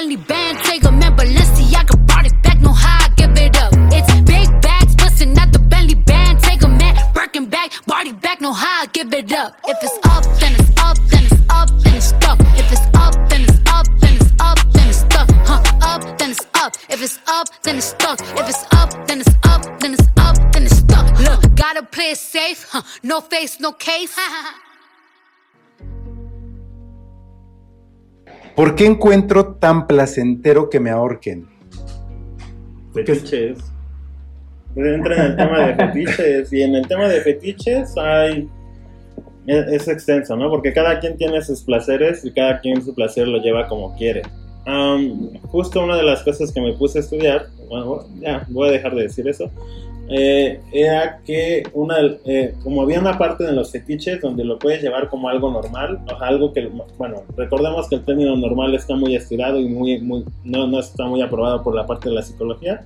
Bentley 0.04 0.16
band. 0.16 0.58
Take 0.58 0.84
a 0.84 0.92
man, 0.92 1.16
Balenciaga 1.16 2.06
brought 2.06 2.26
it 2.26 2.42
back, 2.42 2.60
no 2.60 2.72
how 2.72 3.06
I 3.06 3.08
give 3.16 3.30
it 3.38 3.56
up. 3.56 3.72
It's 3.90 4.12
big 4.20 4.48
bags, 4.60 4.94
bustin' 4.96 5.38
out 5.38 5.50
the 5.50 5.58
Bentley 5.58 5.94
band. 5.94 6.40
Take 6.40 6.62
a 6.62 6.68
man, 6.68 6.94
Birkin 7.14 7.46
back, 7.46 7.72
body 7.86 8.12
back, 8.12 8.42
no 8.42 8.52
how 8.52 8.82
I 8.82 8.86
give 8.92 9.14
it 9.14 9.32
up. 9.32 9.56
If 9.66 9.78
it's 9.82 9.98
up, 10.04 10.24
then 10.40 10.52
it's 10.56 10.70
up, 10.82 10.98
then 11.08 11.24
it's 11.24 11.40
up, 11.48 11.68
then 11.82 11.94
it's 11.94 12.08
stuck. 12.08 12.38
If 12.40 12.70
it's 12.70 12.86
up, 12.94 13.14
then 13.30 13.44
it's 13.44 13.58
up, 13.66 13.86
then 14.00 14.16
it's 14.16 14.30
up, 14.40 14.58
then 14.74 14.88
it's 14.90 14.98
stuck. 14.98 15.30
Huh, 15.48 15.62
up, 15.80 16.18
then 16.18 16.30
it's 16.32 16.46
up. 16.52 16.74
If 16.90 17.02
it's 17.02 17.18
up, 17.26 17.48
then 17.62 17.76
it's 17.76 17.86
stuck. 17.86 18.20
If 18.20 18.46
it's 18.46 18.64
up, 18.72 18.90
then 19.06 19.20
it's 19.20 19.34
up, 19.44 19.80
then 19.80 19.94
it's 19.94 20.08
up, 20.18 20.36
then 20.52 20.64
it's 20.64 20.76
stuck. 20.76 21.18
Look, 21.18 21.54
gotta 21.56 21.82
play 21.82 22.10
it 22.10 22.18
safe, 22.18 22.68
huh? 22.70 22.82
No 23.02 23.22
face, 23.22 23.58
no 23.58 23.72
case. 23.72 24.14
¿Por 28.56 28.74
qué 28.74 28.86
encuentro 28.86 29.54
tan 29.54 29.86
placentero 29.86 30.70
que 30.70 30.80
me 30.80 30.90
ahorquen? 30.90 31.46
Fetiches. 32.92 33.58
Entra 34.76 35.16
en 35.16 35.22
el 35.32 35.36
tema 35.36 35.66
de 35.66 35.74
fetiches. 35.74 36.52
Y 36.52 36.62
en 36.62 36.74
el 36.76 36.86
tema 36.86 37.08
de 37.08 37.20
fetiches 37.20 37.96
hay. 37.96 38.48
Es, 39.46 39.66
es 39.66 39.88
extenso, 39.88 40.36
¿no? 40.36 40.48
Porque 40.50 40.72
cada 40.72 41.00
quien 41.00 41.16
tiene 41.16 41.42
sus 41.42 41.62
placeres 41.62 42.24
y 42.24 42.32
cada 42.32 42.60
quien 42.60 42.82
su 42.82 42.94
placer 42.94 43.28
lo 43.28 43.38
lleva 43.38 43.68
como 43.68 43.94
quiere. 43.96 44.22
Am, 44.66 45.30
justo 45.42 45.84
una 45.84 45.96
de 45.96 46.04
las 46.04 46.22
cosas 46.22 46.50
que 46.50 46.60
me 46.60 46.72
puse 46.72 46.98
a 46.98 47.00
estudiar, 47.02 47.48
bueno, 47.68 48.06
ya, 48.20 48.46
voy 48.48 48.68
a 48.68 48.72
dejar 48.72 48.94
de 48.94 49.02
decir 49.02 49.28
eso, 49.28 49.50
eh, 50.08 50.60
era 50.72 51.20
que 51.24 51.62
una, 51.72 51.96
eh, 52.26 52.54
como 52.62 52.82
había 52.82 53.00
una 53.00 53.16
parte 53.16 53.44
de 53.44 53.52
los 53.52 53.72
fetiches 53.72 54.20
donde 54.20 54.44
lo 54.44 54.58
puedes 54.58 54.82
llevar 54.82 55.08
como 55.08 55.28
algo 55.28 55.50
normal, 55.50 56.00
o 56.12 56.22
algo 56.22 56.52
que, 56.52 56.70
bueno, 56.98 57.22
recordemos 57.36 57.88
que 57.88 57.96
el 57.96 58.04
término 58.04 58.36
normal 58.36 58.74
está 58.74 58.96
muy 58.96 59.16
estirado 59.16 59.58
y 59.58 59.68
muy, 59.68 60.00
muy, 60.00 60.24
no, 60.44 60.66
no 60.66 60.80
está 60.80 61.06
muy 61.06 61.22
aprobado 61.22 61.62
por 61.62 61.74
la 61.74 61.86
parte 61.86 62.10
de 62.10 62.16
la 62.16 62.22
psicología, 62.22 62.84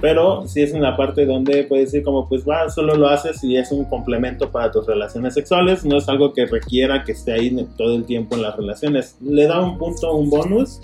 pero 0.00 0.46
sí 0.46 0.62
es 0.62 0.72
una 0.72 0.96
parte 0.96 1.24
donde 1.24 1.64
puedes 1.64 1.92
decir 1.92 2.04
como, 2.04 2.28
pues 2.28 2.46
va, 2.46 2.68
solo 2.68 2.96
lo 2.96 3.08
haces 3.08 3.42
y 3.44 3.56
es 3.56 3.72
un 3.72 3.84
complemento 3.86 4.50
para 4.50 4.70
tus 4.70 4.86
relaciones 4.86 5.32
sexuales, 5.32 5.84
no 5.86 5.96
es 5.96 6.08
algo 6.08 6.34
que 6.34 6.44
requiera 6.44 7.04
que 7.04 7.12
esté 7.12 7.32
ahí 7.32 7.66
todo 7.78 7.96
el 7.96 8.04
tiempo 8.04 8.36
en 8.36 8.42
las 8.42 8.56
relaciones, 8.56 9.16
le 9.22 9.46
da 9.46 9.62
un 9.62 9.78
punto, 9.78 10.14
un 10.14 10.28
bonus, 10.28 10.80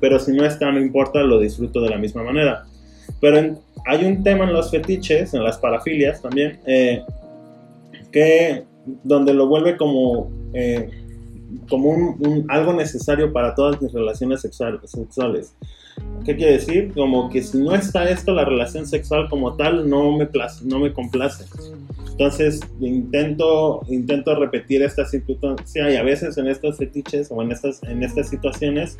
pero 0.00 0.18
si 0.18 0.32
no 0.32 0.44
está, 0.44 0.70
no 0.70 0.80
importa, 0.80 1.20
lo 1.22 1.38
disfruto 1.38 1.80
de 1.80 1.90
la 1.90 1.98
misma 1.98 2.22
manera. 2.22 2.66
Pero 3.20 3.38
en- 3.38 3.58
hay 3.86 4.04
un 4.04 4.22
tema 4.22 4.44
en 4.44 4.52
los 4.52 4.70
fetiches, 4.70 5.34
en 5.34 5.42
las 5.44 5.58
parafilias 5.58 6.20
también, 6.22 6.58
eh, 6.66 7.02
que 8.12 8.64
donde 9.04 9.34
lo 9.34 9.46
vuelve 9.46 9.76
como, 9.76 10.30
eh, 10.54 10.88
como 11.68 11.90
un, 11.90 12.02
un- 12.26 12.44
algo 12.48 12.72
necesario 12.72 13.32
para 13.32 13.54
todas 13.54 13.80
mis 13.82 13.92
relaciones 13.92 14.40
sexual- 14.40 14.80
sexuales. 14.84 15.54
¿Qué 16.24 16.36
quiere 16.36 16.52
decir? 16.52 16.92
Como 16.94 17.28
que 17.28 17.42
si 17.42 17.58
no 17.58 17.74
está 17.74 18.08
esto, 18.08 18.32
la 18.32 18.44
relación 18.44 18.86
sexual 18.86 19.28
como 19.28 19.54
tal 19.56 19.88
no 19.88 20.16
me, 20.16 20.26
place, 20.26 20.64
no 20.64 20.78
me 20.78 20.92
complace. 20.92 21.44
Entonces 22.12 22.60
intento, 22.80 23.82
intento 23.88 24.34
repetir 24.34 24.82
esta 24.82 25.04
situación 25.06 25.92
y 25.92 25.96
a 25.96 26.02
veces 26.02 26.36
en 26.38 26.46
estos 26.48 26.76
fetiches 26.76 27.28
o 27.30 27.42
en 27.42 27.52
estas, 27.52 27.82
en 27.84 28.02
estas 28.02 28.28
situaciones 28.28 28.96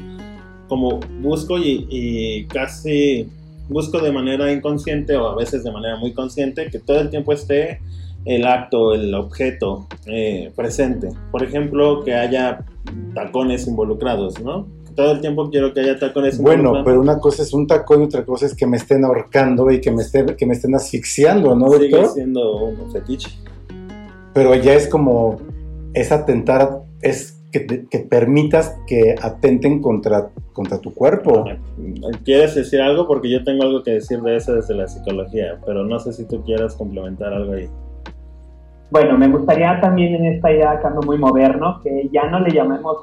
como 0.68 1.00
busco 1.20 1.58
y, 1.58 1.86
y 1.90 2.46
casi 2.46 3.28
busco 3.68 3.98
de 4.00 4.12
manera 4.12 4.50
inconsciente 4.52 5.16
o 5.16 5.28
a 5.28 5.36
veces 5.36 5.64
de 5.64 5.70
manera 5.72 5.96
muy 5.96 6.12
consciente 6.12 6.68
que 6.70 6.78
todo 6.78 7.00
el 7.00 7.10
tiempo 7.10 7.32
esté 7.32 7.80
el 8.24 8.46
acto, 8.46 8.94
el 8.94 9.14
objeto 9.14 9.86
eh, 10.06 10.52
presente. 10.56 11.08
Por 11.30 11.42
ejemplo, 11.42 12.02
que 12.04 12.14
haya 12.14 12.64
tacones 13.14 13.66
involucrados, 13.66 14.40
¿no? 14.40 14.66
Todo 14.94 15.12
el 15.12 15.20
tiempo 15.20 15.48
quiero 15.48 15.72
que 15.72 15.80
haya 15.80 15.98
tacones 15.98 16.38
Bueno, 16.38 16.56
involucrados. 16.70 16.84
pero 16.86 17.00
una 17.00 17.18
cosa 17.20 17.42
es 17.44 17.52
un 17.54 17.66
tacón 17.66 18.02
y 18.02 18.04
otra 18.06 18.24
cosa 18.24 18.46
es 18.46 18.54
que 18.54 18.66
me 18.66 18.76
estén 18.76 19.04
ahorcando 19.04 19.70
y 19.70 19.80
que 19.80 19.92
me, 19.92 20.02
esté, 20.02 20.26
que 20.36 20.44
me 20.44 20.54
estén 20.54 20.74
asfixiando, 20.74 21.54
¿no, 21.54 21.70
Sigue 21.70 21.90
doctor? 21.90 22.14
siendo 22.14 22.56
un 22.66 22.90
fetiche. 22.92 23.30
Pero 24.34 24.54
ya 24.56 24.74
es 24.74 24.88
como, 24.88 25.38
es 25.94 26.10
atentar, 26.12 26.82
es 27.00 27.37
que, 27.52 27.60
te- 27.60 27.86
que 27.86 27.98
permitas 28.00 28.78
que 28.86 29.14
atenten 29.20 29.80
contra, 29.80 30.28
contra 30.52 30.78
tu 30.78 30.92
cuerpo. 30.92 31.44
¿Quieres 32.24 32.54
decir 32.54 32.80
algo? 32.80 33.06
Porque 33.06 33.30
yo 33.30 33.44
tengo 33.44 33.62
algo 33.62 33.82
que 33.82 33.92
decir 33.92 34.20
de 34.20 34.36
eso 34.36 34.54
desde 34.54 34.74
la 34.74 34.86
psicología, 34.86 35.58
pero 35.64 35.84
no 35.84 35.98
sé 35.98 36.12
si 36.12 36.26
tú 36.26 36.42
quieras 36.44 36.74
complementar 36.74 37.32
algo 37.32 37.52
ahí. 37.54 37.68
Bueno, 38.90 39.18
me 39.18 39.28
gustaría 39.28 39.80
también 39.80 40.14
en 40.14 40.26
esta 40.34 40.50
idea 40.50 40.78
que 40.80 40.86
ando 40.86 41.02
muy 41.02 41.18
moderno, 41.18 41.80
que 41.82 42.08
ya 42.12 42.28
no 42.30 42.40
le 42.40 42.50
llamemos 42.50 42.98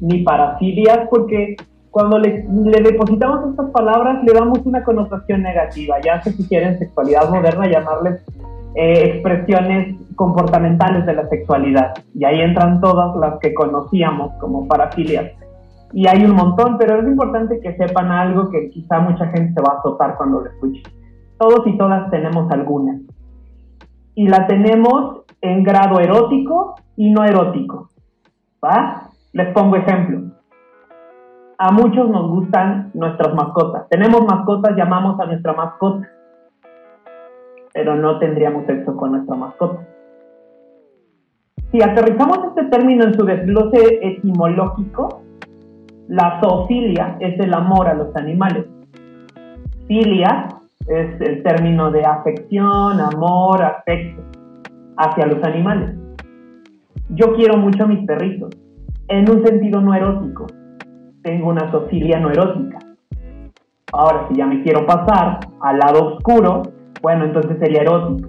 ni 0.00 0.22
parafilias, 0.22 1.08
porque 1.10 1.56
cuando 1.90 2.18
le, 2.18 2.44
depositamos 2.82 3.50
estas 3.50 3.70
palabras 3.70 4.22
le 4.24 4.32
damos 4.32 4.58
una 4.64 4.84
connotación 4.84 5.42
negativa, 5.42 5.96
ya 6.04 6.20
que 6.20 6.30
si 6.30 6.46
quieren 6.46 6.78
sexualidad 6.78 7.28
moderna 7.30 7.66
llamarles 7.66 8.20
eh, 8.74 9.14
expresiones 9.14 9.96
comportamentales 10.14 11.06
de 11.06 11.14
la 11.14 11.28
sexualidad. 11.28 11.92
Y 12.14 12.24
ahí 12.24 12.40
entran 12.40 12.80
todas 12.80 13.16
las 13.16 13.38
que 13.40 13.54
conocíamos 13.54 14.32
como 14.38 14.68
parafilias. 14.68 15.32
Y 15.92 16.06
hay 16.06 16.24
un 16.24 16.36
montón, 16.36 16.78
pero 16.78 17.00
es 17.00 17.06
importante 17.06 17.60
que 17.60 17.76
sepan 17.76 18.12
algo 18.12 18.48
que 18.50 18.70
quizá 18.70 19.00
mucha 19.00 19.26
gente 19.28 19.54
se 19.54 19.60
va 19.60 19.74
a 19.74 19.78
azotar 19.78 20.16
cuando 20.16 20.40
lo 20.40 20.50
escuche. 20.50 20.82
Todos 21.38 21.66
y 21.66 21.76
todas 21.76 22.10
tenemos 22.10 22.50
alguna. 22.52 23.00
Y 24.14 24.28
la 24.28 24.46
tenemos 24.46 25.22
en 25.40 25.64
grado 25.64 25.98
erótico 25.98 26.76
y 26.96 27.10
no 27.10 27.24
erótico. 27.24 27.88
¿Va? 28.64 29.10
Les 29.32 29.52
pongo 29.52 29.76
ejemplo. 29.76 30.20
A 31.58 31.72
muchos 31.72 32.08
nos 32.08 32.30
gustan 32.30 32.90
nuestras 32.94 33.34
mascotas. 33.34 33.88
Tenemos 33.88 34.24
mascotas, 34.26 34.76
llamamos 34.76 35.18
a 35.18 35.26
nuestra 35.26 35.54
mascota 35.54 36.06
pero 37.72 37.96
no 37.96 38.18
tendríamos 38.18 38.66
sexo 38.66 38.96
con 38.96 39.12
nuestra 39.12 39.36
mascota. 39.36 39.86
Si 41.70 41.80
aterrizamos 41.82 42.38
este 42.48 42.64
término 42.64 43.04
en 43.04 43.14
su 43.14 43.24
desglose 43.24 44.00
etimológico, 44.02 45.22
la 46.08 46.40
zoofilia 46.40 47.16
es 47.20 47.38
el 47.38 47.54
amor 47.54 47.86
a 47.86 47.94
los 47.94 48.14
animales. 48.16 48.66
Filia 49.86 50.48
es 50.88 51.20
el 51.20 51.42
término 51.44 51.92
de 51.92 52.04
afección, 52.04 53.00
amor, 53.00 53.62
afecto 53.62 54.20
hacia 54.96 55.26
los 55.26 55.42
animales. 55.44 55.94
Yo 57.10 57.34
quiero 57.34 57.56
mucho 57.56 57.84
a 57.84 57.86
mis 57.86 58.04
perritos, 58.06 58.50
en 59.08 59.30
un 59.30 59.44
sentido 59.46 59.80
no 59.80 59.94
erótico. 59.94 60.46
Tengo 61.22 61.50
una 61.50 61.70
zoofilia 61.70 62.18
no 62.18 62.30
erótica. 62.30 62.78
Ahora, 63.92 64.26
si 64.28 64.36
ya 64.36 64.46
me 64.46 64.62
quiero 64.62 64.86
pasar 64.86 65.40
al 65.60 65.78
lado 65.78 66.14
oscuro, 66.14 66.62
bueno, 67.02 67.24
entonces 67.24 67.58
sería 67.58 67.82
erótico. 67.82 68.28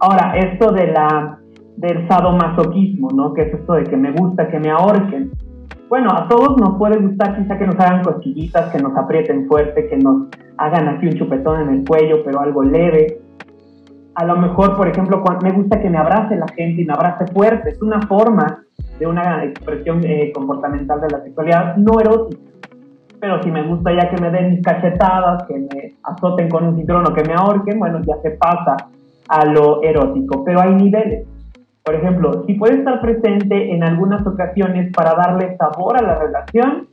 Ahora, 0.00 0.36
esto 0.36 0.72
de 0.72 0.88
la, 0.88 1.38
del 1.76 2.06
sadomasoquismo, 2.08 3.08
¿no? 3.14 3.32
Que 3.32 3.42
es 3.42 3.54
esto 3.54 3.74
de 3.74 3.84
que 3.84 3.96
me 3.96 4.12
gusta 4.12 4.48
que 4.48 4.58
me 4.58 4.70
ahorquen. 4.70 5.30
Bueno, 5.88 6.10
a 6.12 6.26
todos 6.28 6.56
nos 6.58 6.76
puede 6.78 6.98
gustar 6.98 7.36
quizá 7.36 7.56
que 7.58 7.66
nos 7.66 7.76
hagan 7.76 8.02
cosquillitas, 8.02 8.72
que 8.72 8.82
nos 8.82 8.96
aprieten 8.96 9.46
fuerte, 9.46 9.88
que 9.88 9.96
nos 9.96 10.28
hagan 10.58 10.88
así 10.88 11.06
un 11.06 11.14
chupetón 11.14 11.60
en 11.62 11.74
el 11.76 11.84
cuello, 11.84 12.22
pero 12.24 12.40
algo 12.40 12.62
leve. 12.62 13.20
A 14.16 14.24
lo 14.24 14.36
mejor, 14.36 14.76
por 14.76 14.88
ejemplo, 14.88 15.22
me 15.42 15.52
gusta 15.52 15.80
que 15.80 15.90
me 15.90 15.98
abrace 15.98 16.36
la 16.36 16.48
gente 16.48 16.82
y 16.82 16.84
me 16.84 16.92
abrace 16.92 17.26
fuerte. 17.32 17.70
Es 17.70 17.82
una 17.82 18.00
forma 18.02 18.64
de 18.98 19.06
una 19.06 19.44
expresión 19.44 20.00
eh, 20.04 20.32
comportamental 20.34 21.00
de 21.00 21.10
la 21.10 21.22
sexualidad 21.22 21.76
no 21.76 22.00
erótica 22.00 22.40
pero 23.20 23.42
si 23.42 23.50
me 23.50 23.62
gusta 23.62 23.92
ya 23.92 24.10
que 24.10 24.20
me 24.20 24.30
den 24.30 24.50
mis 24.50 24.62
cachetadas, 24.62 25.44
que 25.44 25.58
me 25.58 25.94
azoten 26.02 26.48
con 26.48 26.64
un 26.64 26.76
cinturón 26.76 27.06
o 27.06 27.14
que 27.14 27.24
me 27.24 27.34
ahorquen, 27.34 27.78
bueno, 27.78 28.00
ya 28.06 28.16
se 28.22 28.30
pasa 28.32 28.76
a 29.28 29.44
lo 29.46 29.82
erótico, 29.82 30.44
pero 30.44 30.60
hay 30.60 30.74
niveles. 30.74 31.26
Por 31.84 31.94
ejemplo, 31.94 32.44
si 32.46 32.54
puede 32.54 32.78
estar 32.78 33.00
presente 33.00 33.72
en 33.72 33.84
algunas 33.84 34.26
ocasiones 34.26 34.92
para 34.92 35.14
darle 35.14 35.56
sabor 35.56 35.96
a 35.96 36.02
la 36.02 36.18
relación, 36.18 36.88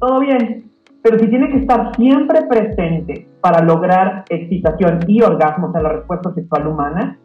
todo 0.00 0.20
bien, 0.20 0.70
pero 1.02 1.18
si 1.18 1.28
tiene 1.28 1.50
que 1.50 1.58
estar 1.58 1.94
siempre 1.96 2.42
presente 2.48 3.28
para 3.40 3.62
lograr 3.62 4.24
excitación 4.30 5.00
y 5.06 5.22
orgasmos 5.22 5.74
a 5.74 5.82
la 5.82 5.90
respuesta 5.90 6.32
sexual 6.34 6.66
humana, 6.66 7.18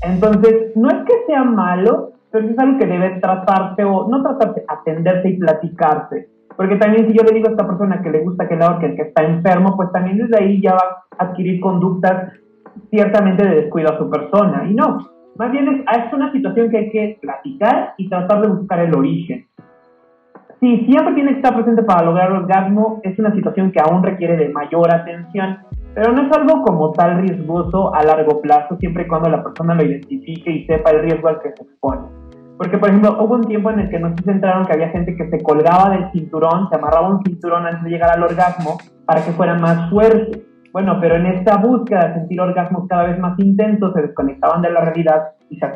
entonces 0.00 0.72
no 0.76 0.88
es 0.88 1.04
que 1.04 1.26
sea 1.26 1.44
malo, 1.44 2.12
pero 2.30 2.48
es 2.48 2.58
algo 2.58 2.78
que 2.78 2.86
debe 2.86 3.20
tratarse 3.20 3.84
o 3.84 4.08
no 4.08 4.22
tratarse, 4.22 4.64
atenderse 4.66 5.28
y 5.28 5.38
platicarse 5.38 6.37
porque 6.58 6.74
también 6.74 7.06
si 7.06 7.16
yo 7.16 7.22
le 7.22 7.36
digo 7.36 7.46
a 7.46 7.52
esta 7.52 7.68
persona 7.68 8.02
que 8.02 8.10
le 8.10 8.24
gusta 8.24 8.48
que 8.48 8.56
la 8.56 8.80
el 8.82 8.96
que 8.96 9.02
está 9.02 9.22
enfermo, 9.22 9.76
pues 9.76 9.92
también 9.92 10.18
desde 10.18 10.42
ahí 10.42 10.60
ya 10.60 10.72
va 10.72 11.04
a 11.16 11.24
adquirir 11.26 11.60
conductas 11.60 12.32
ciertamente 12.90 13.46
de 13.46 13.62
descuido 13.62 13.92
a 13.92 13.96
su 13.96 14.10
persona. 14.10 14.66
Y 14.68 14.74
no, 14.74 15.08
más 15.36 15.52
bien 15.52 15.68
es, 15.68 15.82
es 15.82 16.12
una 16.12 16.32
situación 16.32 16.68
que 16.68 16.78
hay 16.78 16.90
que 16.90 17.18
platicar 17.22 17.94
y 17.96 18.08
tratar 18.08 18.42
de 18.42 18.48
buscar 18.48 18.80
el 18.80 18.92
origen. 18.92 19.46
Si 20.58 20.84
siempre 20.86 21.14
tiene 21.14 21.30
que 21.30 21.36
estar 21.36 21.54
presente 21.54 21.84
para 21.84 22.04
lograr 22.04 22.28
el 22.32 22.38
orgasmo, 22.38 23.00
es 23.04 23.16
una 23.20 23.32
situación 23.36 23.70
que 23.70 23.78
aún 23.80 24.02
requiere 24.02 24.36
de 24.36 24.48
mayor 24.48 24.92
atención, 24.92 25.58
pero 25.94 26.10
no 26.10 26.22
es 26.22 26.32
algo 26.36 26.62
como 26.62 26.90
tal 26.90 27.20
riesgoso 27.20 27.94
a 27.94 28.02
largo 28.02 28.40
plazo, 28.40 28.76
siempre 28.78 29.04
y 29.04 29.06
cuando 29.06 29.28
la 29.28 29.44
persona 29.44 29.76
lo 29.76 29.84
identifique 29.84 30.50
y 30.50 30.66
sepa 30.66 30.90
el 30.90 31.02
riesgo 31.02 31.28
al 31.28 31.40
que 31.40 31.52
se 31.52 31.62
expone. 31.62 32.27
Porque, 32.58 32.76
por 32.76 32.88
ejemplo, 32.88 33.16
hubo 33.22 33.36
un 33.36 33.46
tiempo 33.46 33.70
en 33.70 33.78
el 33.78 33.88
que 33.88 34.00
nos 34.00 34.14
centraron 34.24 34.66
que 34.66 34.72
había 34.72 34.88
gente 34.88 35.16
que 35.16 35.30
se 35.30 35.40
colgaba 35.40 35.90
del 35.90 36.10
cinturón, 36.10 36.68
se 36.68 36.74
amarraba 36.74 37.08
un 37.08 37.22
cinturón 37.22 37.64
antes 37.64 37.84
de 37.84 37.90
llegar 37.90 38.10
al 38.10 38.24
orgasmo 38.24 38.78
para 39.06 39.24
que 39.24 39.30
fuera 39.30 39.54
más 39.54 39.88
fuerte. 39.90 40.44
Bueno, 40.72 40.98
pero 41.00 41.14
en 41.14 41.26
esta 41.26 41.56
búsqueda 41.58 42.08
de 42.08 42.14
sentir 42.14 42.40
orgasmos 42.40 42.88
cada 42.88 43.04
vez 43.04 43.18
más 43.20 43.38
intensos, 43.38 43.94
se 43.94 44.02
desconectaban 44.02 44.60
de 44.60 44.70
la 44.70 44.80
realidad 44.80 45.28
y 45.48 45.56
se 45.56 45.66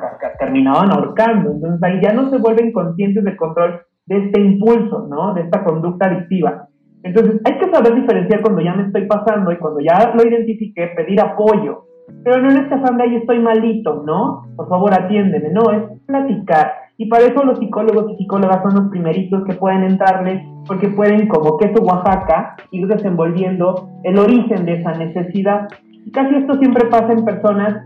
terminaban 0.41 0.91
ahorcando. 0.91 1.53
Entonces 1.53 1.81
ahí 1.85 2.01
ya 2.03 2.13
no 2.13 2.29
se 2.31 2.39
vuelven 2.39 2.73
conscientes 2.73 3.23
del 3.23 3.37
control 3.37 3.81
de 4.07 4.27
este 4.27 4.41
impulso, 4.41 5.07
¿no? 5.09 5.35
De 5.35 5.43
esta 5.43 5.63
conducta 5.63 6.07
adictiva. 6.07 6.67
Entonces 7.05 7.41
hay 7.45 7.59
que 7.59 7.71
saber 7.71 7.95
diferenciar 7.95 8.43
cuando 8.43 8.61
ya 8.61 8.75
me 8.75 8.87
estoy 8.87 9.07
pasando 9.07 9.53
y 9.53 9.59
cuando 9.59 9.81
ya 9.81 10.13
lo 10.15 10.29
identifiqué, 10.29 10.89
pedir 10.97 11.21
apoyo 11.21 11.85
pero 12.25 12.41
no 12.41 12.51
en 12.51 12.59
esta 12.59 12.77
de 12.77 13.03
ahí 13.03 13.17
estoy 13.17 13.41
malito, 13.41 14.03
¿no? 14.07 14.47
Por 14.57 14.69
favor 14.69 14.93
atiéndeme, 14.95 15.51
no, 15.51 15.71
es 15.73 15.83
platicar. 16.07 16.73
Y 16.99 17.07
para 17.07 17.25
eso 17.25 17.43
los 17.43 17.59
psicólogos 17.59 18.13
y 18.13 18.17
psicólogas 18.17 18.63
son 18.63 18.75
los 18.75 18.91
primeritos 18.91 19.45
que 19.45 19.55
pueden 19.55 19.83
entrarle, 19.83 20.47
porque 20.67 20.89
pueden, 20.89 21.27
como 21.27 21.57
queso 21.59 21.83
Oaxaca, 21.83 22.57
ir 22.71 22.87
desenvolviendo 22.87 23.89
el 24.05 24.19
origen 24.19 24.65
de 24.65 24.75
esa 24.75 24.93
necesidad. 24.93 25.69
Y 26.07 26.11
casi 26.13 26.37
esto 26.37 26.59
siempre 26.59 26.87
pasa 26.89 27.13
en 27.13 27.25
personas 27.25 27.83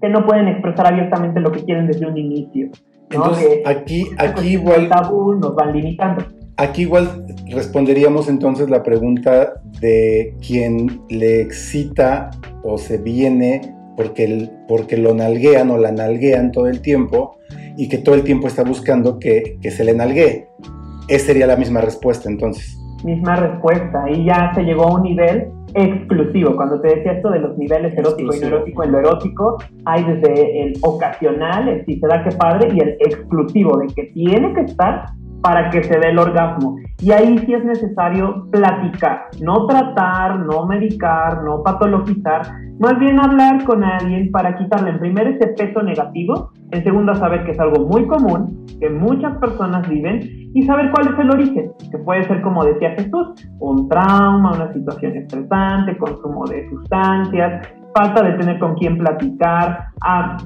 que 0.00 0.08
no 0.08 0.24
pueden 0.24 0.48
expresar 0.48 0.86
abiertamente 0.86 1.40
lo 1.40 1.50
que 1.50 1.64
quieren 1.64 1.86
desde 1.86 2.06
un 2.06 2.16
inicio. 2.16 2.68
Entonces, 3.10 3.62
aquí, 3.66 4.06
aquí 4.18 4.54
igual... 4.54 4.88
tabú 4.88 5.34
nos 5.34 5.54
van 5.54 5.72
limitando. 5.72 6.24
Aquí 6.56 6.82
igual 6.82 7.26
responderíamos 7.50 8.28
entonces 8.28 8.70
la 8.70 8.82
pregunta 8.82 9.60
de 9.80 10.34
quien 10.46 11.02
le 11.08 11.40
excita 11.40 12.30
o 12.62 12.78
se 12.78 12.98
viene 12.98 13.60
porque, 13.96 14.50
porque 14.68 14.96
lo 14.96 15.14
nalguean 15.14 15.70
o 15.70 15.78
la 15.78 15.92
nalguean 15.92 16.52
todo 16.52 16.66
el 16.66 16.80
tiempo 16.80 17.38
y 17.76 17.88
que 17.88 17.98
todo 17.98 18.14
el 18.14 18.22
tiempo 18.22 18.46
está 18.46 18.62
buscando 18.62 19.18
que, 19.18 19.58
se 19.62 19.84
le 19.84 19.94
nalguee. 19.94 20.48
Esa 21.08 21.26
sería 21.26 21.46
la 21.46 21.56
misma 21.56 21.80
respuesta 21.80 22.28
entonces. 22.28 22.78
Misma 23.04 23.36
respuesta, 23.36 24.10
y 24.10 24.24
ya 24.24 24.52
se 24.54 24.62
llegó 24.62 24.84
a 24.84 24.94
un 24.94 25.02
nivel 25.02 25.48
exclusivo. 25.74 26.56
Cuando 26.56 26.80
te 26.80 26.96
decía 26.96 27.12
esto 27.12 27.30
de 27.30 27.40
los 27.40 27.56
niveles 27.58 27.96
erótico 27.96 28.34
y 28.34 28.40
no 28.40 28.46
erótico, 28.46 28.82
en 28.82 28.92
lo 28.92 28.98
erótico 28.98 29.58
hay 29.84 30.04
desde 30.04 30.62
el 30.62 30.78
ocasional, 30.80 31.68
el 31.68 31.84
si 31.84 32.00
se 32.00 32.06
da 32.06 32.24
que 32.24 32.34
padre, 32.34 32.70
y 32.74 32.80
el 32.80 32.96
exclusivo, 33.00 33.78
de 33.78 33.86
que 33.88 34.04
tiene 34.14 34.54
que 34.54 34.62
estar 34.62 35.06
para 35.46 35.70
que 35.70 35.80
se 35.84 35.96
dé 36.00 36.08
el 36.08 36.18
orgasmo. 36.18 36.76
Y 37.00 37.12
ahí 37.12 37.38
sí 37.38 37.54
es 37.54 37.64
necesario 37.64 38.48
platicar, 38.50 39.26
no 39.40 39.64
tratar, 39.66 40.40
no 40.40 40.66
medicar, 40.66 41.44
no 41.44 41.62
patologizar, 41.62 42.42
más 42.80 42.98
bien 42.98 43.20
hablar 43.20 43.62
con 43.62 43.84
alguien 43.84 44.32
para 44.32 44.56
quitarle 44.56 44.90
en 44.90 44.98
primer 44.98 45.28
ese 45.28 45.46
peso 45.56 45.84
negativo, 45.84 46.50
en 46.72 46.82
segundo 46.82 47.14
saber 47.14 47.44
que 47.44 47.52
es 47.52 47.60
algo 47.60 47.86
muy 47.86 48.08
común, 48.08 48.66
que 48.80 48.90
muchas 48.90 49.38
personas 49.38 49.88
viven 49.88 50.50
y 50.52 50.64
saber 50.64 50.90
cuál 50.90 51.14
es 51.14 51.18
el 51.20 51.30
origen, 51.30 51.70
que 51.92 51.98
puede 51.98 52.24
ser 52.24 52.42
como 52.42 52.64
decía 52.64 52.96
Jesús, 52.96 53.48
un 53.60 53.88
trauma, 53.88 54.52
una 54.52 54.72
situación 54.72 55.16
estresante, 55.16 55.96
consumo 55.96 56.44
de 56.46 56.68
sustancias, 56.70 57.68
falta 57.96 58.22
de 58.22 58.32
tener 58.34 58.58
con 58.58 58.74
quién 58.74 58.98
platicar, 58.98 59.86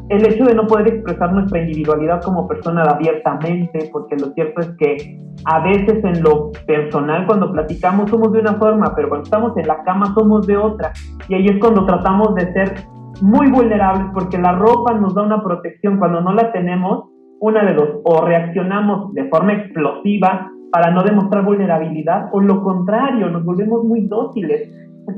el 0.09 0.25
hecho 0.25 0.45
de 0.45 0.55
no 0.55 0.67
poder 0.69 0.87
expresar 0.87 1.33
nuestra 1.33 1.61
individualidad 1.61 2.23
como 2.23 2.47
persona 2.47 2.83
abiertamente, 2.85 3.91
porque 3.93 4.17
lo 4.17 4.33
cierto 4.35 4.61
es 4.61 4.71
que 4.79 5.19
a 5.45 5.61
veces 5.61 6.05
en 6.05 6.23
lo 6.23 6.53
personal 6.67 7.27
cuando 7.27 7.51
platicamos 7.51 8.09
somos 8.09 8.33
de 8.33 8.41
una 8.41 8.55
forma, 8.55 8.95
pero 8.95 9.09
cuando 9.09 9.25
estamos 9.25 9.57
en 9.57 9.67
la 9.67 9.83
cama 9.83 10.15
somos 10.15 10.47
de 10.47 10.57
otra. 10.57 10.93
Y 11.29 11.35
ahí 11.35 11.47
es 11.47 11.59
cuando 11.59 11.85
tratamos 11.87 12.37
de 12.37 12.53
ser 12.53 12.75
muy 13.21 13.51
vulnerables, 13.51 14.07
porque 14.15 14.39
la 14.39 14.53
ropa 14.53 14.95
nos 14.95 15.15
da 15.15 15.23
una 15.23 15.43
protección, 15.43 15.99
cuando 15.99 16.21
no 16.21 16.33
la 16.33 16.53
tenemos, 16.53 17.07
una 17.41 17.65
de 17.65 17.75
dos, 17.75 17.89
o 18.05 18.25
reaccionamos 18.25 19.13
de 19.15 19.29
forma 19.29 19.55
explosiva 19.55 20.51
para 20.71 20.93
no 20.93 21.03
demostrar 21.03 21.45
vulnerabilidad, 21.45 22.29
o 22.33 22.41
lo 22.41 22.63
contrario, 22.63 23.29
nos 23.29 23.45
volvemos 23.45 23.83
muy 23.83 24.07
dóciles 24.07 24.71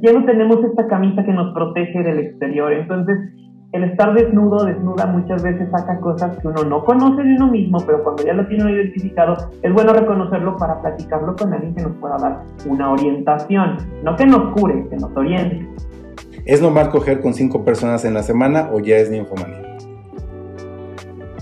ya 0.02 0.12
no 0.12 0.24
tenemos 0.24 0.64
esta 0.64 0.86
camisa 0.86 1.24
que 1.24 1.32
nos 1.32 1.52
protege 1.54 2.02
del 2.02 2.18
exterior. 2.18 2.72
Entonces, 2.72 3.16
el 3.72 3.84
estar 3.84 4.12
desnudo, 4.14 4.64
desnuda, 4.64 5.06
muchas 5.06 5.42
veces 5.42 5.68
saca 5.70 5.98
cosas 6.00 6.36
que 6.38 6.46
uno 6.46 6.62
no 6.64 6.84
conoce 6.84 7.22
de 7.22 7.34
uno 7.36 7.50
mismo, 7.50 7.78
pero 7.86 8.04
cuando 8.04 8.22
ya 8.24 8.34
lo 8.34 8.46
tiene 8.46 8.70
identificado, 8.70 9.34
es 9.62 9.72
bueno 9.72 9.92
reconocerlo 9.94 10.56
para 10.58 10.80
platicarlo 10.82 11.34
con 11.34 11.54
alguien 11.54 11.74
que 11.74 11.82
nos 11.82 11.96
pueda 11.96 12.16
dar 12.18 12.42
una 12.66 12.92
orientación. 12.92 13.78
No 14.04 14.14
que 14.16 14.26
nos 14.26 14.52
cure, 14.52 14.86
que 14.90 14.96
nos 14.96 15.16
oriente. 15.16 15.66
¿Es 16.44 16.60
normal 16.60 16.90
coger 16.90 17.20
con 17.20 17.32
cinco 17.32 17.64
personas 17.64 18.04
en 18.04 18.14
la 18.14 18.22
semana 18.22 18.68
o 18.72 18.80
ya 18.80 18.96
es 18.96 19.10
ninfomanía? 19.10 19.62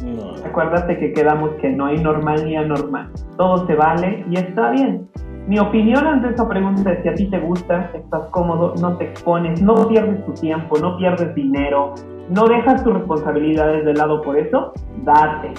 No. 0.04 0.34
Acuérdate 0.46 0.98
que 0.98 1.12
quedamos 1.12 1.50
que 1.60 1.70
no 1.70 1.86
hay 1.86 1.98
normal 1.98 2.44
ni 2.44 2.56
anormal. 2.56 3.10
Todo 3.36 3.66
se 3.66 3.74
vale 3.74 4.24
y 4.30 4.36
está 4.36 4.70
bien 4.70 5.08
mi 5.50 5.58
opinión 5.58 6.06
ante 6.06 6.28
esa 6.28 6.48
pregunta 6.48 6.92
es 6.92 7.02
si 7.02 7.08
a 7.08 7.14
ti 7.16 7.26
te 7.28 7.40
gusta, 7.40 7.90
estás 7.92 8.28
cómodo, 8.30 8.72
no 8.80 8.96
te 8.96 9.06
expones, 9.06 9.60
no 9.60 9.88
pierdes 9.88 10.24
tu 10.24 10.32
tiempo, 10.34 10.78
no 10.78 10.96
pierdes 10.96 11.34
dinero, 11.34 11.92
no 12.28 12.46
dejas 12.46 12.84
tus 12.84 12.94
responsabilidades 12.94 13.84
de 13.84 13.94
lado 13.94 14.22
por 14.22 14.38
eso, 14.38 14.72
date. 15.04 15.54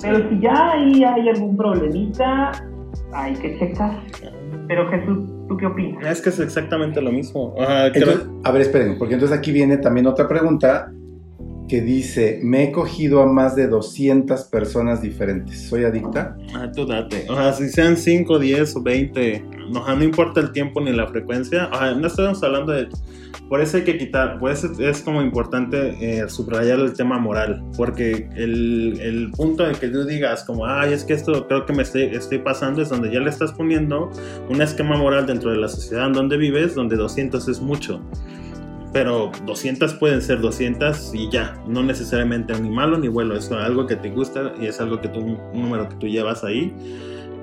Pero 0.00 0.26
si 0.30 0.40
ya 0.40 0.70
ahí 0.70 1.04
hay 1.04 1.28
algún 1.28 1.58
problemita, 1.58 2.52
hay 3.12 3.34
que 3.34 3.58
checar. 3.58 4.00
Pero 4.66 4.88
Jesús, 4.88 5.18
¿tú 5.46 5.58
qué 5.58 5.66
opinas? 5.66 6.06
Es 6.06 6.22
que 6.22 6.30
es 6.30 6.40
exactamente 6.40 7.02
lo 7.02 7.12
mismo. 7.12 7.54
a 7.58 7.90
ver, 8.50 8.62
esperen, 8.62 8.96
porque 8.98 9.12
entonces 9.12 9.36
aquí 9.36 9.52
viene 9.52 9.76
también 9.76 10.06
otra 10.06 10.26
pregunta 10.26 10.90
que 11.68 11.80
dice, 11.82 12.40
me 12.42 12.64
he 12.64 12.72
cogido 12.72 13.22
a 13.22 13.26
más 13.26 13.54
de 13.54 13.68
200 13.68 14.44
personas 14.44 15.02
diferentes. 15.02 15.68
¿Soy 15.68 15.84
adicta? 15.84 16.36
Ah, 16.54 16.70
tú 16.74 16.86
date. 16.86 17.26
O 17.28 17.36
sea, 17.36 17.52
si 17.52 17.68
sean 17.68 17.96
5, 17.96 18.38
10 18.38 18.76
o 18.76 18.82
20, 18.82 19.44
no, 19.70 19.96
no 19.96 20.02
importa 20.02 20.40
el 20.40 20.52
tiempo 20.52 20.80
ni 20.80 20.92
la 20.92 21.06
frecuencia. 21.06 21.70
O 21.72 21.78
sea, 21.78 21.94
no 21.94 22.06
estamos 22.06 22.42
hablando 22.42 22.72
de... 22.72 22.88
Por 23.48 23.60
eso 23.60 23.78
hay 23.78 23.84
que 23.84 23.96
quitar, 23.96 24.38
por 24.38 24.50
eso 24.50 24.70
es 24.78 25.00
como 25.00 25.22
importante 25.22 25.96
eh, 26.00 26.28
subrayar 26.28 26.80
el 26.80 26.92
tema 26.92 27.18
moral, 27.18 27.64
porque 27.76 28.28
el, 28.36 28.98
el, 29.00 29.30
punto 29.30 29.66
de 29.66 29.72
que 29.74 29.88
tú 29.88 30.04
digas 30.04 30.44
como, 30.44 30.66
ay, 30.66 30.92
es 30.92 31.04
que 31.04 31.14
esto 31.14 31.46
creo 31.46 31.64
que 31.64 31.72
me 31.72 31.82
estoy, 31.82 32.02
estoy 32.02 32.38
pasando 32.38 32.82
es 32.82 32.90
donde 32.90 33.10
ya 33.10 33.20
le 33.20 33.30
estás 33.30 33.52
poniendo 33.52 34.10
un 34.50 34.60
esquema 34.60 34.98
moral 34.98 35.26
dentro 35.26 35.50
de 35.50 35.58
la 35.58 35.68
sociedad 35.68 36.08
en 36.08 36.12
donde 36.12 36.36
vives, 36.36 36.74
donde 36.74 36.96
200 36.96 37.48
es 37.48 37.60
mucho 37.60 38.02
pero 38.92 39.30
200 39.44 39.94
pueden 39.94 40.22
ser 40.22 40.40
200 40.40 41.14
y 41.14 41.30
ya, 41.30 41.54
no 41.66 41.82
necesariamente 41.82 42.58
ni 42.60 42.70
malo 42.70 42.98
ni 42.98 43.08
bueno, 43.08 43.34
es 43.34 43.50
algo 43.52 43.86
que 43.86 43.96
te 43.96 44.10
gusta 44.10 44.52
y 44.60 44.66
es 44.66 44.80
algo 44.80 45.00
que 45.00 45.08
tú, 45.08 45.20
un 45.20 45.38
número 45.52 45.88
que 45.88 45.96
tú 45.96 46.06
llevas 46.06 46.44
ahí, 46.44 46.74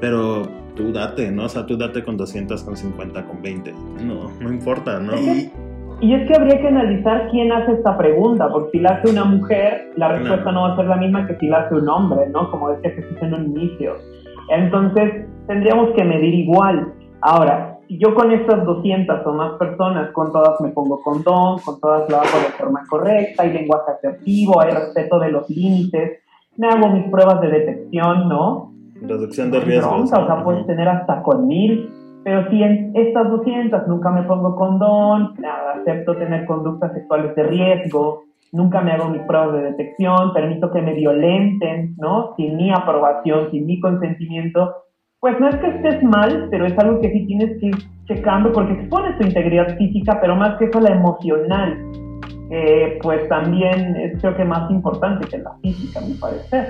pero 0.02 0.44
tú 0.76 0.92
date, 0.92 1.32
¿no? 1.32 1.46
O 1.46 1.50
sea, 1.50 1.66
tú 1.66 1.78
date 1.78 2.04
con 2.04 2.18
200, 2.18 2.64
con 2.64 2.76
50, 2.76 3.26
con 3.26 3.42
20, 3.42 3.74
no, 4.04 4.32
no 4.40 4.52
importa, 4.52 5.00
¿no? 5.00 5.14
Y, 6.02 6.14
es 6.14 6.28
que 6.28 6.36
habría 6.36 6.60
que 6.60 6.68
analizar 6.68 7.30
quién 7.32 7.52
hace 7.54 7.72
esta 7.74 7.98
pregunta, 7.98 8.50
porque 8.50 8.72
si 8.72 8.80
la 8.80 8.90
hace 8.90 9.12
una 9.12 9.24
mujer, 9.24 9.92
la 9.96 10.10
respuesta 10.10 10.52
no, 10.52 10.64
va 10.64 10.74
a 10.74 10.76
ser 10.76 10.86
la 10.86 10.98
misma 10.98 11.26
que 11.26 11.38
si 11.38 11.48
la 11.48 11.60
hace 11.60 11.76
un 11.76 11.88
hombre, 11.88 12.28
¿no? 12.34 12.52
Como 12.52 12.70
decía 12.72 12.92
Jesús 12.92 13.18
en 13.22 13.34
un 13.34 13.46
inicio. 13.58 13.96
Entonces, 14.50 15.26
tendríamos 15.48 15.92
que 15.96 16.04
medir 16.04 16.34
igual. 16.34 16.94
Ahora, 17.22 17.75
yo 17.90 18.14
con 18.16 18.32
estas 18.32 18.66
200 18.66 19.26
o 19.26 19.34
más 19.34 19.54
personas, 19.54 20.12
con 20.12 20.32
todas 20.32 20.60
me 20.62 20.70
pongo 20.70 21.02
condón, 21.02 21.60
con 21.60 21.80
todas 21.80 22.10
lo 22.10 22.18
hago 22.18 22.38
de 22.40 22.54
forma 22.58 22.84
correcta, 22.90 23.44
hay 23.44 23.54
lenguaje 23.54 23.92
asertivo, 23.92 24.62
hay 24.62 24.72
respeto 24.72 25.20
de 25.20 25.32
los 25.32 25.50
límites, 25.50 26.20
me 26.58 26.68
hago 26.68 26.90
mis 26.90 27.10
pruebas 27.10 27.42
de 27.42 27.50
detección, 27.50 28.30
¿no? 28.30 28.74
Reducción 29.02 29.52
de 29.52 29.60
riesgos. 29.60 30.12
o 30.14 30.26
sea, 30.26 30.44
puedes 30.44 30.66
tener 30.66 30.88
hasta 30.88 31.22
con 31.22 31.48
mil, 31.48 31.90
pero 32.24 32.50
si 32.50 32.64
en 32.64 32.92
estas 32.96 33.30
200 33.30 33.88
nunca 33.88 34.10
me 34.10 34.24
pongo 34.24 34.56
condón, 34.56 35.34
acepto 35.80 36.16
tener 36.16 36.46
conductas 36.46 36.94
sexuales 36.94 37.36
de 37.36 37.44
riesgo, 37.44 38.24
nunca 38.52 38.82
me 38.82 38.94
hago 38.94 39.10
mis 39.10 39.22
pruebas 39.24 39.54
de 39.54 39.62
detección, 39.72 40.34
permito 40.34 40.72
que 40.72 40.82
me 40.82 40.94
violenten, 40.94 41.96
¿no? 41.98 42.34
Sin 42.38 42.58
mi 42.58 42.72
aprobación, 42.72 43.52
sin 43.52 43.66
mi 43.66 43.80
consentimiento, 43.80 44.74
pues 45.26 45.40
no 45.40 45.50
es 45.50 45.56
que 45.56 45.68
estés 45.70 46.04
mal, 46.04 46.50
pero 46.52 46.68
es 46.68 46.78
algo 46.78 47.02
que 47.02 47.12
sí 47.12 47.26
tienes 47.26 47.60
que 47.60 47.66
ir 47.66 47.76
checando 48.06 48.52
porque 48.52 48.74
expones 48.74 49.18
tu 49.18 49.26
integridad 49.26 49.76
física, 49.76 50.20
pero 50.22 50.36
más 50.36 50.56
que 50.60 50.66
eso 50.66 50.80
la 50.80 50.92
emocional, 50.92 51.84
pues 53.02 53.28
también 53.28 53.96
es 53.96 54.22
creo 54.22 54.38
que 54.38 54.46
más 54.46 54.70
importante 54.70 55.28
que 55.28 55.40
la 55.40 55.58
física, 55.64 56.00
me 56.02 56.14
parece. 56.14 56.70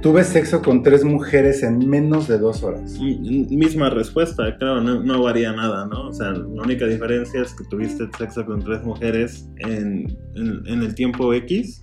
Tuve 0.00 0.22
sexo 0.22 0.62
con 0.62 0.84
tres 0.84 1.02
mujeres 1.04 1.64
en 1.64 1.90
menos 1.90 2.28
de 2.28 2.38
dos 2.38 2.62
horas. 2.62 3.00
Misma 3.00 3.90
respuesta, 3.90 4.56
claro, 4.58 4.80
no, 4.80 5.22
varía 5.24 5.50
nada, 5.52 5.86
¿no? 5.86 6.10
O 6.10 6.12
sea, 6.12 6.30
la 6.30 6.62
única 6.62 6.86
diferencia 6.86 7.42
es 7.42 7.52
que 7.52 7.64
tuviste 7.64 8.04
sexo 8.16 8.46
con 8.46 8.62
tres 8.62 8.84
mujeres 8.84 9.50
en, 9.58 10.06
en 10.36 10.82
el 10.84 10.94
tiempo 10.94 11.34
X 11.34 11.82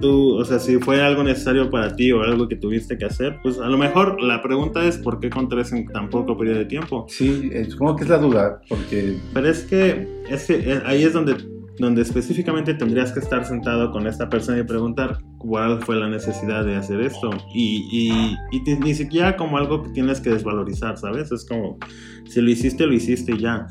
tú, 0.00 0.36
o 0.36 0.44
sea, 0.44 0.58
si 0.58 0.78
fue 0.78 1.02
algo 1.02 1.22
necesario 1.22 1.70
para 1.70 1.94
ti 1.94 2.12
o 2.12 2.22
algo 2.22 2.48
que 2.48 2.56
tuviste 2.56 2.98
que 2.98 3.04
hacer, 3.04 3.38
pues 3.42 3.58
a 3.58 3.68
lo 3.68 3.78
mejor 3.78 4.22
la 4.22 4.42
pregunta 4.42 4.84
es 4.84 4.98
¿por 4.98 5.20
qué 5.20 5.30
con 5.30 5.48
tres 5.48 5.72
en 5.72 5.86
tan 5.88 6.10
poco 6.10 6.36
periodo 6.36 6.58
de 6.58 6.64
tiempo? 6.66 7.06
Sí, 7.08 7.50
supongo 7.68 7.96
que 7.96 8.04
es 8.04 8.10
la 8.10 8.18
duda, 8.18 8.60
porque... 8.68 9.18
Pero 9.32 9.48
es 9.48 9.62
que, 9.62 10.08
es 10.28 10.46
que 10.46 10.54
eh, 10.54 10.82
ahí 10.84 11.02
es 11.02 11.12
donde, 11.12 11.36
donde 11.78 12.02
específicamente 12.02 12.74
tendrías 12.74 13.12
que 13.12 13.20
estar 13.20 13.44
sentado 13.44 13.90
con 13.90 14.06
esta 14.06 14.28
persona 14.28 14.58
y 14.58 14.64
preguntar 14.64 15.18
cuál 15.38 15.82
fue 15.82 15.96
la 15.96 16.08
necesidad 16.08 16.64
de 16.64 16.76
hacer 16.76 17.00
esto. 17.00 17.30
Y, 17.54 18.36
y, 18.52 18.60
ni 18.80 18.94
siquiera 18.94 19.36
como 19.36 19.58
algo 19.58 19.82
que 19.82 19.90
tienes 19.90 20.20
que 20.20 20.30
desvalorizar, 20.30 20.96
¿sabes? 20.96 21.30
Es 21.32 21.44
como, 21.44 21.78
si 22.26 22.40
lo 22.40 22.50
hiciste, 22.50 22.86
lo 22.86 22.94
hiciste 22.94 23.32
y 23.32 23.38
ya. 23.38 23.66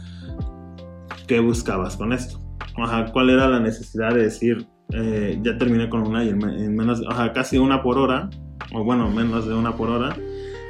¿Qué 1.28 1.40
buscabas 1.40 1.96
con 1.96 2.12
esto? 2.12 2.40
Ajá, 2.78 3.12
¿cuál 3.12 3.30
era 3.30 3.48
la 3.48 3.60
necesidad 3.60 4.14
de 4.14 4.24
decir, 4.24 4.68
eh, 4.92 5.40
ya 5.42 5.58
terminé 5.58 5.90
con 5.90 6.02
una 6.08 6.24
y 6.24 6.30
en, 6.30 6.76
menos, 6.76 7.02
o 7.02 7.16
sea, 7.16 7.34
casi 7.34 7.58
una 7.58 7.82
por 7.82 7.98
hora, 7.98 8.30
o 8.74 8.84
bueno, 8.84 9.10
menos 9.10 9.48
de 9.48 9.54
una 9.54 9.76
por 9.76 9.90
hora, 9.90 10.16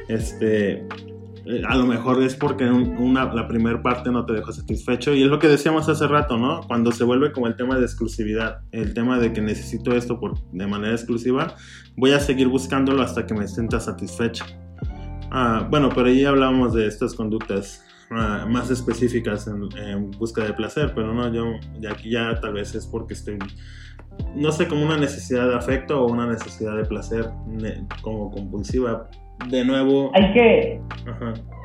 este, 0.08 0.88
eh, 1.46 1.62
a 1.68 1.76
lo 1.76 1.86
mejor 1.86 2.24
es 2.24 2.36
porque 2.36 2.66
una, 2.70 3.34
la 3.34 3.48
primera 3.48 3.82
parte 3.82 4.12
no 4.12 4.26
te 4.26 4.34
dejó 4.34 4.54
satisfecho 4.54 5.14
y 5.14 5.24
es 5.24 5.30
lo 5.30 5.40
que 5.40 5.50
decíamos 5.50 5.90
hace 5.90 6.08
rato, 6.08 6.38
¿no? 6.38 6.62
Cuando 6.68 6.92
se 6.94 7.04
vuelve 7.04 7.34
como 7.34 7.48
el 7.48 7.58
tema 7.58 7.78
de 7.78 7.84
exclusividad, 7.84 8.62
el 8.72 8.94
tema 8.94 9.20
de 9.20 9.34
que 9.34 9.42
necesito 9.42 9.94
esto 9.94 10.20
por, 10.20 10.40
de 10.52 10.68
manera 10.68 10.94
exclusiva, 10.94 11.56
voy 11.98 12.12
a 12.12 12.20
seguir 12.20 12.48
buscándolo 12.48 13.02
hasta 13.02 13.26
que 13.26 13.34
me 13.34 13.48
sienta 13.48 13.82
satisfecho. 13.82 14.46
Ah, 15.32 15.68
bueno, 15.70 15.90
pero 15.94 16.08
ahí 16.08 16.24
hablamos 16.24 16.74
de 16.74 16.88
estas 16.88 17.14
conductas 17.14 17.84
ah, 18.10 18.46
más 18.50 18.72
específicas 18.72 19.48
en, 19.48 19.68
en, 19.78 20.12
busca 20.12 20.46
de 20.46 20.54
placer, 20.54 20.94
pero 20.96 21.14
no, 21.14 21.30
yo 21.34 21.58
aquí 21.92 22.12
ya 22.12 22.40
tal 22.40 22.54
vez 22.54 22.74
es 22.74 22.88
porque 22.88 23.16
estoy 23.16 23.38
no 24.36 24.52
sé, 24.52 24.68
como 24.68 24.84
una 24.86 24.98
necesidad 24.98 25.48
de 25.48 25.56
afecto 25.56 26.04
o 26.04 26.12
una 26.12 26.28
necesidad 26.28 26.76
de 26.76 26.86
placer 26.86 27.30
como 28.02 28.32
compulsiva. 28.32 29.08
De 29.50 29.66
nuevo... 29.66 30.12
Hay 30.14 30.32
que, 30.34 30.82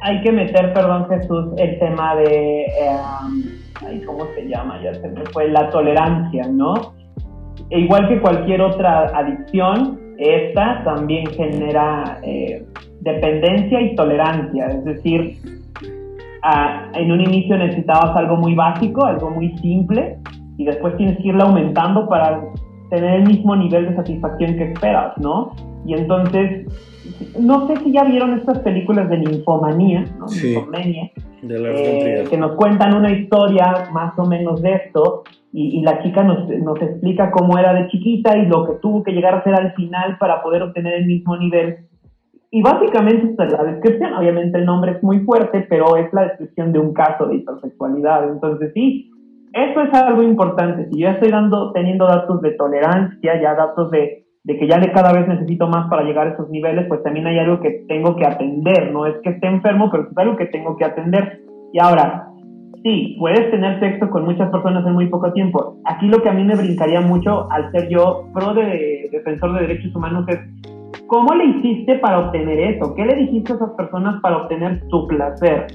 hay 0.02 0.22
que 0.22 0.32
meter, 0.32 0.72
perdón 0.72 1.08
Jesús, 1.08 1.46
el 1.58 1.78
tema 1.78 2.16
de... 2.16 2.62
Eh, 2.62 4.02
¿Cómo 4.06 4.26
se 4.34 4.48
llama? 4.48 4.82
Ya 4.82 4.92
se 4.94 5.08
me 5.08 5.24
fue. 5.26 5.48
La 5.48 5.70
tolerancia, 5.70 6.48
¿no? 6.50 6.94
E 7.70 7.80
igual 7.80 8.08
que 8.08 8.20
cualquier 8.20 8.61
otra 8.61 9.06
adicción, 9.16 9.98
esta 10.18 10.82
también 10.84 11.26
genera 11.28 12.18
eh, 12.22 12.66
dependencia 13.00 13.80
y 13.80 13.94
tolerancia. 13.94 14.66
Es 14.66 14.84
decir, 14.84 15.38
en 16.94 17.12
un 17.12 17.20
inicio 17.20 17.56
necesitabas 17.56 18.16
algo 18.16 18.37
muy 18.37 18.54
básico, 18.54 19.04
algo 19.04 19.30
muy 19.30 19.56
simple, 19.58 20.18
y 20.59 20.64
después 20.64 20.97
tienes 20.97 21.16
que 21.18 21.29
irla 21.29 21.44
aumentando 21.44 22.07
para 22.09 22.42
tener 22.90 23.21
el 23.21 23.27
mismo 23.27 23.57
nivel 23.57 23.88
de 23.88 23.97
satisfacción 23.97 24.57
que 24.57 24.73
esperas, 24.73 25.16
¿no? 25.18 25.53
Y 25.87 25.94
entonces, 25.94 26.66
no 27.38 27.66
sé 27.68 27.77
si 27.77 27.92
ya 27.92 28.05
vieron 28.05 28.35
estas 28.38 28.59
películas 28.59 29.09
de 29.09 29.18
ninfomanía, 29.18 30.05
¿no? 30.18 30.29
Sí, 30.29 30.57
eh, 31.49 32.25
que 32.29 32.37
nos 32.37 32.57
cuentan 32.57 32.94
una 32.94 33.12
historia 33.12 33.88
más 33.92 34.18
o 34.18 34.27
menos 34.27 34.61
de 34.61 34.75
esto, 34.75 35.23
y, 35.51 35.81
la 35.81 36.03
chica 36.03 36.23
nos, 36.23 36.47
nos, 36.49 36.81
explica 36.83 37.31
cómo 37.31 37.59
era 37.59 37.73
de 37.73 37.88
chiquita 37.88 38.37
y 38.37 38.47
lo 38.47 38.66
que 38.66 38.75
tuvo 38.83 39.03
que 39.03 39.12
llegar 39.12 39.35
a 39.35 39.38
hacer 39.38 39.55
al 39.55 39.73
final 39.73 40.18
para 40.18 40.42
poder 40.42 40.62
obtener 40.62 40.92
el 40.94 41.07
mismo 41.07 41.37
nivel. 41.38 41.88
Y 42.51 42.62
básicamente 42.62 43.31
esta 43.31 43.47
es 43.47 43.53
la 43.53 43.64
descripción, 43.64 44.12
obviamente 44.12 44.59
el 44.59 44.66
nombre 44.66 44.92
es 44.92 45.03
muy 45.03 45.21
fuerte, 45.21 45.66
pero 45.68 45.97
es 45.97 46.12
la 46.12 46.25
descripción 46.25 46.73
de 46.73 46.79
un 46.79 46.92
caso 46.92 47.27
de 47.27 47.37
hipersexualidad. 47.37 48.31
Entonces 48.31 48.73
sí, 48.75 49.11
eso 49.64 49.83
es 49.83 49.94
algo 49.94 50.23
importante. 50.23 50.88
Si 50.90 51.01
yo 51.01 51.09
estoy 51.09 51.31
dando, 51.31 51.73
teniendo 51.73 52.07
datos 52.07 52.40
de 52.42 52.53
tolerancia, 52.53 53.40
ya 53.40 53.55
datos 53.55 53.90
de, 53.90 54.25
de 54.44 54.59
que 54.59 54.68
ya 54.68 54.79
de 54.79 54.92
cada 54.92 55.12
vez 55.12 55.27
necesito 55.27 55.68
más 55.68 55.88
para 55.88 56.03
llegar 56.03 56.27
a 56.27 56.31
esos 56.33 56.49
niveles, 56.51 56.87
pues 56.88 57.03
también 57.03 57.27
hay 57.27 57.38
algo 57.38 57.61
que 57.61 57.85
tengo 57.88 58.16
que 58.16 58.27
atender. 58.27 58.92
No 58.92 59.07
es 59.07 59.16
que 59.23 59.31
esté 59.31 59.47
enfermo, 59.47 59.90
pero 59.90 60.09
es 60.11 60.18
algo 60.18 60.37
que 60.37 60.47
tengo 60.47 60.77
que 60.77 60.85
atender. 60.85 61.42
Y 61.73 61.81
ahora, 61.81 62.29
sí, 62.83 63.16
puedes 63.18 63.51
tener 63.51 63.81
sexo 63.81 64.11
con 64.11 64.25
muchas 64.25 64.51
personas 64.51 64.87
en 64.87 64.92
muy 64.92 65.07
poco 65.09 65.33
tiempo. 65.33 65.77
Aquí 65.85 66.07
lo 66.07 66.23
que 66.23 66.29
a 66.29 66.33
mí 66.33 66.44
me 66.44 66.57
brincaría 66.57 67.01
mucho 67.01 67.51
al 67.51 67.71
ser 67.73 67.88
yo 67.88 68.29
pro 68.35 68.55
de 68.55 69.09
defensor 69.12 69.55
de 69.55 69.66
derechos 69.66 69.94
humanos 69.94 70.25
es 70.29 70.38
¿cómo 71.07 71.35
le 71.35 71.47
hiciste 71.47 71.99
para 71.99 72.21
obtener 72.21 72.59
eso? 72.61 72.94
¿Qué 72.94 73.05
le 73.05 73.16
dijiste 73.16 73.53
a 73.53 73.57
esas 73.57 73.71
personas 73.73 74.21
para 74.21 74.38
obtener 74.38 74.83
su 74.88 75.07
placer? 75.07 75.66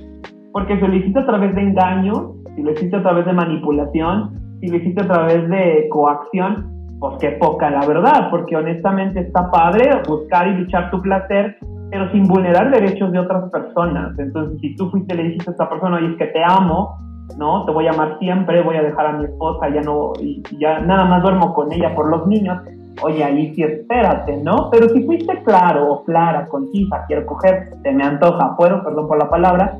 Porque 0.51 0.79
se 0.79 0.87
lo 0.87 0.95
hiciste 0.95 1.19
a 1.19 1.25
través 1.25 1.53
de 1.55 1.61
engaños 1.61 2.42
si 2.55 2.61
lo 2.61 2.71
hiciste 2.71 2.97
a 2.97 3.01
través 3.01 3.25
de 3.25 3.33
manipulación, 3.33 4.57
si 4.59 4.67
lo 4.67 4.77
hiciste 4.77 5.03
a 5.03 5.07
través 5.07 5.49
de 5.49 5.87
coacción, 5.89 6.71
pues 6.99 7.17
qué 7.19 7.31
poca 7.31 7.69
la 7.69 7.85
verdad, 7.85 8.29
porque 8.31 8.55
honestamente 8.55 9.19
está 9.19 9.51
padre 9.51 9.89
buscar 10.07 10.47
y 10.47 10.55
luchar 10.55 10.89
tu 10.89 11.01
placer, 11.01 11.57
pero 11.89 12.09
sin 12.11 12.23
vulnerar 12.27 12.71
derechos 12.71 13.11
de 13.11 13.19
otras 13.19 13.51
personas. 13.51 14.17
Entonces, 14.17 14.59
si 14.61 14.75
tú 14.75 14.89
fuiste 14.89 15.13
y 15.13 15.17
le 15.17 15.23
dijiste 15.23 15.49
a 15.49 15.51
esta 15.51 15.69
persona, 15.69 15.97
oye, 15.97 16.11
es 16.11 16.17
que 16.17 16.27
te 16.27 16.41
amo, 16.43 16.95
¿no? 17.37 17.65
Te 17.65 17.71
voy 17.71 17.87
a 17.87 17.91
amar 17.91 18.17
siempre, 18.19 18.61
voy 18.61 18.77
a 18.77 18.83
dejar 18.83 19.07
a 19.07 19.13
mi 19.17 19.25
esposa, 19.25 19.69
ya 19.69 19.81
no, 19.81 20.13
y 20.19 20.41
ya 20.59 20.79
nada 20.79 21.05
más 21.05 21.21
duermo 21.21 21.53
con 21.53 21.71
ella 21.71 21.93
por 21.93 22.09
los 22.09 22.25
niños. 22.27 22.59
oye, 23.01 23.23
ahí 23.23 23.53
sí 23.55 23.63
espérate, 23.63 24.37
¿no? 24.37 24.69
Pero 24.71 24.87
si 24.89 25.03
fuiste 25.03 25.43
claro 25.43 25.91
o 25.91 26.03
clara, 26.05 26.47
concisa, 26.47 27.03
quiero 27.07 27.25
coger, 27.25 27.71
te 27.83 27.91
me 27.91 28.03
antoja, 28.03 28.55
puedo, 28.55 28.83
perdón 28.83 29.07
por 29.07 29.17
la 29.17 29.29
palabra, 29.29 29.77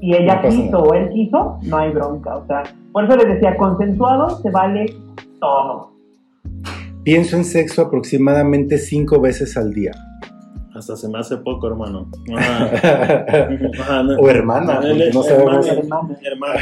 y 0.00 0.14
ella 0.14 0.40
quiso 0.42 0.78
o 0.78 0.94
él 0.94 1.10
quiso, 1.10 1.58
no 1.62 1.76
hay 1.76 1.90
bronca. 1.92 2.36
O 2.36 2.46
sea, 2.46 2.62
por 2.92 3.04
eso 3.04 3.16
les 3.16 3.28
decía, 3.34 3.56
consensuado 3.56 4.30
se 4.40 4.50
vale 4.50 4.86
todo. 5.40 5.90
Pienso 7.04 7.36
en 7.36 7.44
sexo 7.44 7.82
aproximadamente 7.82 8.78
cinco 8.78 9.20
veces 9.20 9.56
al 9.56 9.72
día. 9.72 9.92
Hasta 10.74 10.96
se 10.96 11.08
me 11.08 11.18
hace 11.18 11.36
poco, 11.38 11.66
hermano. 11.66 12.10
o 14.18 14.28
hermana, 14.28 14.80
porque 14.80 15.10
no 15.12 15.22
sabemos. 15.22 15.66
Hermana, 15.66 16.16
hermana. 16.22 16.60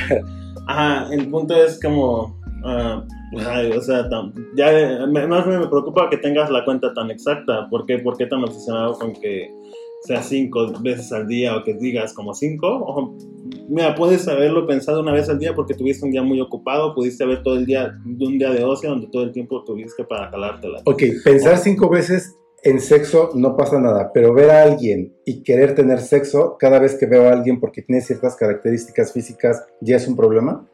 Ajá, 0.67 1.13
el 1.13 1.29
punto 1.29 1.55
es 1.55 1.81
como. 1.81 2.37
Uh, 2.65 3.03
o 3.77 3.81
sea, 3.81 4.09
ya 4.57 5.07
más 5.07 5.47
me 5.47 5.67
preocupa 5.67 6.09
que 6.11 6.17
tengas 6.17 6.51
la 6.51 6.65
cuenta 6.65 6.93
tan 6.95 7.11
exacta. 7.11 7.69
¿Por 7.69 7.85
qué, 7.87 7.99
¿Por 7.99 8.17
qué 8.17 8.27
tan 8.27 8.43
obsesionado 8.43 8.95
con 8.95 9.13
que 9.13 9.51
sea 10.09 10.23
cinco 10.23 10.73
veces 10.81 11.13
al 11.13 11.29
día 11.29 11.55
o 11.55 11.63
que 11.63 11.75
digas 11.75 12.15
como 12.15 12.35
cinco? 12.35 13.15
mira, 13.69 13.95
puedes 13.95 14.27
haberlo 14.27 14.67
pensado 14.67 15.03
una 15.03 15.13
vez 15.13 15.29
al 15.29 15.39
día 15.39 15.55
porque 15.55 15.75
tuviste 15.75 16.05
un 16.07 16.11
día 16.11 16.23
muy 16.23 16.41
ocupado, 16.41 16.95
pudiste 16.95 17.25
haber 17.25 17.43
todo 17.43 17.57
el 17.57 17.67
día 17.67 17.95
de 18.05 18.27
un 18.27 18.39
día 18.39 18.51
de 18.51 18.65
ocio 18.65 18.89
donde 18.89 19.09
todo 19.09 19.23
el 19.23 19.33
tiempo 19.33 19.63
tuviste 19.65 20.05
para 20.05 20.31
jalártela. 20.31 20.81
Ok, 20.87 21.03
pensar 21.23 21.59
cinco 21.59 21.91
veces 21.91 22.39
en 22.63 22.81
sexo 22.81 23.31
no 23.35 23.55
pasa 23.55 23.79
nada, 23.79 24.11
pero 24.15 24.33
ver 24.33 24.51
a 24.51 24.63
alguien 24.63 25.13
y 25.27 25.43
querer 25.43 25.75
tener 25.75 25.99
sexo 25.99 26.57
cada 26.59 26.79
vez 26.79 26.97
que 26.99 27.05
veo 27.05 27.29
a 27.29 27.33
alguien 27.33 27.61
porque 27.61 27.83
tiene 27.83 28.01
ciertas 28.01 28.35
características 28.35 29.13
físicas, 29.13 29.67
¿ya 29.83 29.97
es 29.97 30.09
un 30.09 30.17
problema? 30.17 30.67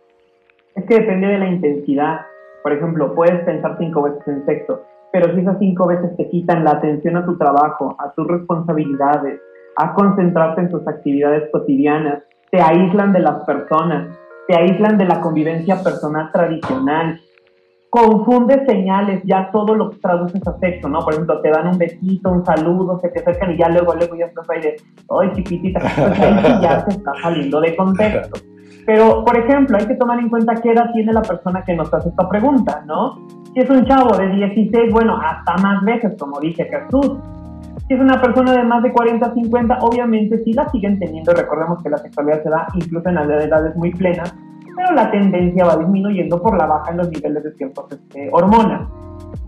Es 0.76 0.84
que 0.84 0.94
depende 0.94 1.26
de 1.26 1.38
la 1.38 1.48
intensidad. 1.50 2.20
Por 2.62 2.72
ejemplo, 2.72 3.14
puedes 3.16 3.44
pensar 3.44 3.76
cinco 3.78 4.02
veces 4.02 4.22
en 4.28 4.46
sexo, 4.46 4.80
pero 5.14 5.32
si 5.32 5.42
esas 5.42 5.60
cinco 5.60 5.86
veces 5.86 6.16
te 6.16 6.28
quitan 6.28 6.64
la 6.64 6.72
atención 6.72 7.16
a 7.16 7.24
tu 7.24 7.38
trabajo, 7.38 7.96
a 8.00 8.12
tus 8.14 8.26
responsabilidades, 8.26 9.40
a 9.76 9.94
concentrarte 9.94 10.62
en 10.62 10.70
tus 10.70 10.84
actividades 10.88 11.48
cotidianas, 11.52 12.24
te 12.50 12.60
aíslan 12.60 13.12
de 13.12 13.20
las 13.20 13.44
personas, 13.44 14.08
te 14.48 14.56
aíslan 14.56 14.98
de 14.98 15.04
la 15.04 15.20
convivencia 15.20 15.80
personal 15.84 16.32
tradicional, 16.32 17.20
confunde 17.90 18.66
señales, 18.66 19.22
ya 19.22 19.52
todo 19.52 19.76
lo 19.76 19.90
traduces 19.90 20.44
a 20.48 20.58
sexo, 20.58 20.88
¿no? 20.88 20.98
Por 20.98 21.12
ejemplo, 21.12 21.40
te 21.42 21.50
dan 21.50 21.68
un 21.68 21.78
besito, 21.78 22.32
un 22.32 22.44
saludo, 22.44 22.98
se 22.98 23.08
te 23.10 23.20
acercan 23.20 23.52
y 23.52 23.56
ya 23.56 23.68
luego, 23.68 23.94
luego 23.94 24.16
ya 24.16 24.26
estás 24.26 24.50
ahí 24.50 24.62
de, 24.62 24.76
¡ay, 25.10 25.30
chiquitita! 25.36 25.78
Pues 25.78 26.60
ya 26.60 26.80
se 26.80 26.90
está 26.90 27.12
saliendo 27.22 27.60
de 27.60 27.76
contexto. 27.76 28.40
Pero, 28.86 29.24
por 29.24 29.36
ejemplo, 29.36 29.78
hay 29.78 29.86
que 29.86 29.94
tomar 29.94 30.18
en 30.18 30.28
cuenta 30.28 30.54
qué 30.56 30.72
edad 30.72 30.92
tiene 30.92 31.12
la 31.12 31.22
persona 31.22 31.62
que 31.64 31.74
nos 31.74 31.92
hace 31.92 32.10
esta 32.10 32.28
pregunta, 32.28 32.82
¿no? 32.86 33.16
Si 33.54 33.60
es 33.60 33.70
un 33.70 33.84
chavo 33.86 34.16
de 34.16 34.28
16, 34.28 34.92
bueno, 34.92 35.16
hasta 35.16 35.56
más 35.62 35.82
veces, 35.84 36.14
como 36.18 36.38
dice 36.40 36.64
Jesús. 36.64 37.18
Si 37.88 37.94
es 37.94 38.00
una 38.00 38.20
persona 38.20 38.52
de 38.52 38.62
más 38.62 38.82
de 38.82 38.92
40, 38.92 39.34
50, 39.34 39.78
obviamente 39.80 40.42
sí 40.44 40.52
la 40.52 40.68
siguen 40.70 40.98
teniendo. 40.98 41.32
Recordemos 41.32 41.82
que 41.82 41.90
la 41.90 41.98
sexualidad 41.98 42.42
se 42.42 42.50
da 42.50 42.66
incluso 42.74 43.08
en 43.08 43.14
las 43.14 43.28
edades 43.28 43.76
muy 43.76 43.90
plenas 43.92 44.34
pero 44.76 44.92
la 44.92 45.10
tendencia 45.10 45.64
va 45.64 45.76
disminuyendo 45.76 46.40
por 46.42 46.56
la 46.58 46.66
baja 46.66 46.90
en 46.90 46.98
los 46.98 47.10
niveles 47.10 47.42
de 47.44 47.52
ciertas 47.52 47.84
este, 47.90 48.28
hormonas. 48.32 48.88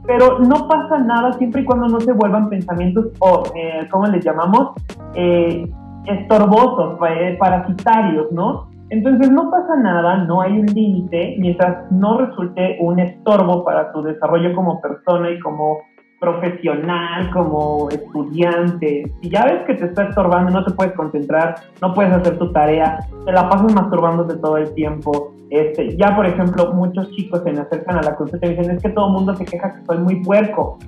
Pero 0.06 0.38
no 0.38 0.68
pasa 0.68 0.98
nada 0.98 1.32
siempre 1.34 1.62
y 1.62 1.64
cuando 1.64 1.88
no 1.88 2.00
se 2.00 2.12
vuelvan 2.12 2.48
pensamientos, 2.48 3.06
o, 3.18 3.42
eh, 3.54 3.88
¿cómo 3.90 4.06
les 4.06 4.24
llamamos? 4.24 4.72
Eh, 5.14 5.68
estorbosos, 6.06 6.98
eh, 7.10 7.36
parasitarios, 7.38 8.30
¿no? 8.30 8.68
Entonces 8.90 9.30
no 9.30 9.50
pasa 9.50 9.76
nada, 9.76 10.18
no 10.24 10.42
hay 10.42 10.58
un 10.58 10.66
límite 10.66 11.36
mientras 11.38 11.90
no 11.90 12.18
resulte 12.18 12.78
un 12.80 13.00
estorbo 13.00 13.64
para 13.64 13.92
tu 13.92 14.02
desarrollo 14.02 14.54
como 14.54 14.80
persona 14.80 15.30
y 15.30 15.40
como 15.40 15.78
profesional, 16.20 17.30
como 17.32 17.90
estudiante, 17.90 19.04
si 19.20 19.28
ya 19.28 19.44
ves 19.44 19.64
que 19.66 19.74
te 19.74 19.86
está 19.86 20.04
estorbando, 20.04 20.50
no 20.50 20.64
te 20.64 20.72
puedes 20.72 20.94
concentrar, 20.94 21.56
no 21.82 21.92
puedes 21.92 22.12
hacer 22.12 22.38
tu 22.38 22.50
tarea, 22.52 23.00
te 23.24 23.32
la 23.32 23.48
pasas 23.48 23.74
masturbándote 23.74 24.36
todo 24.36 24.56
el 24.56 24.72
tiempo. 24.74 25.34
Este, 25.50 25.96
ya, 25.96 26.16
por 26.16 26.26
ejemplo, 26.26 26.72
muchos 26.72 27.10
chicos 27.12 27.42
se 27.44 27.52
me 27.52 27.60
acercan 27.60 27.98
a 27.98 28.02
la 28.02 28.16
consulta 28.16 28.46
y 28.46 28.54
dicen, 28.54 28.76
es 28.76 28.82
que 28.82 28.88
todo 28.90 29.08
el 29.08 29.12
mundo 29.12 29.36
se 29.36 29.44
queja 29.44 29.74
que 29.74 29.84
soy 29.84 29.98
muy 29.98 30.22
puerco, 30.22 30.78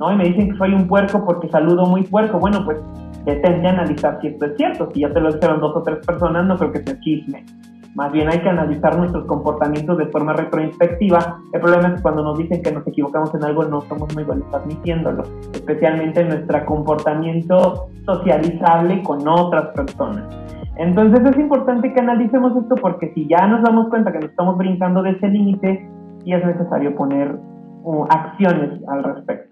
Y 0.00 0.16
me 0.16 0.24
dicen 0.24 0.50
que 0.50 0.56
soy 0.56 0.72
un 0.72 0.86
puerco 0.86 1.24
porque 1.24 1.48
saludo 1.48 1.86
muy 1.86 2.02
puerco. 2.04 2.38
Bueno, 2.38 2.64
pues 2.64 2.78
detente 3.24 3.66
a 3.66 3.70
analizar 3.70 4.18
si 4.20 4.28
esto 4.28 4.46
es 4.46 4.56
cierto. 4.56 4.88
Si 4.92 5.00
ya 5.00 5.12
te 5.12 5.20
lo 5.20 5.32
dijeron 5.32 5.60
dos 5.60 5.76
o 5.76 5.82
tres 5.82 6.04
personas, 6.06 6.46
no 6.46 6.56
creo 6.56 6.72
que 6.72 6.82
sea 6.82 6.98
chisme. 7.00 7.44
Más 7.94 8.12
bien 8.12 8.28
hay 8.28 8.38
que 8.40 8.48
analizar 8.48 8.96
nuestros 8.96 9.24
comportamientos 9.24 9.98
de 9.98 10.06
forma 10.06 10.32
retroinspectiva. 10.32 11.40
El 11.52 11.60
problema 11.60 11.88
es 11.88 11.94
que 11.94 12.02
cuando 12.02 12.22
nos 12.22 12.38
dicen 12.38 12.62
que 12.62 12.70
nos 12.70 12.86
equivocamos 12.86 13.34
en 13.34 13.42
algo 13.42 13.64
no 13.64 13.80
somos 13.82 14.14
muy 14.14 14.22
buenos 14.22 14.46
admitiéndolo, 14.54 15.24
especialmente 15.52 16.20
en 16.20 16.28
nuestro 16.28 16.64
comportamiento 16.64 17.88
socializable 18.06 19.02
con 19.02 19.26
otras 19.26 19.74
personas. 19.74 20.24
Entonces 20.76 21.28
es 21.28 21.38
importante 21.38 21.92
que 21.92 21.98
analicemos 21.98 22.56
esto 22.56 22.76
porque 22.76 23.12
si 23.14 23.26
ya 23.26 23.48
nos 23.48 23.62
damos 23.62 23.88
cuenta 23.88 24.12
que 24.12 24.20
nos 24.20 24.30
estamos 24.30 24.56
brincando 24.56 25.02
de 25.02 25.10
ese 25.10 25.26
límite, 25.26 25.90
sí 26.22 26.32
es 26.32 26.44
necesario 26.44 26.94
poner 26.94 27.36
uh, 27.82 28.04
acciones 28.10 28.80
al 28.86 29.02
respecto. 29.02 29.47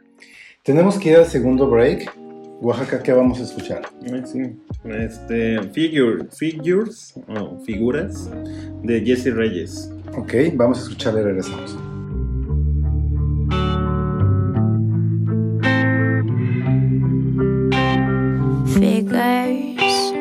Tenemos 0.67 0.99
que 0.99 1.11
ir 1.11 1.17
al 1.17 1.27
segundo 1.27 1.71
break. 1.71 2.13
Oaxaca, 2.61 3.01
¿qué 3.01 3.13
vamos 3.13 3.39
a 3.39 3.45
escuchar? 3.45 3.83
Sí, 4.25 4.41
este, 4.85 5.63
figure, 5.73 6.25
Figures, 6.37 7.15
o 7.29 7.61
Figuras, 7.61 8.29
de 8.83 9.01
Jesse 9.01 9.33
Reyes. 9.33 9.89
Ok, 10.17 10.35
vamos 10.55 10.79
a 10.79 10.83
escucharle 10.83 11.21
y 11.21 11.23
regresamos. 11.23 11.79
Figures 18.75 20.13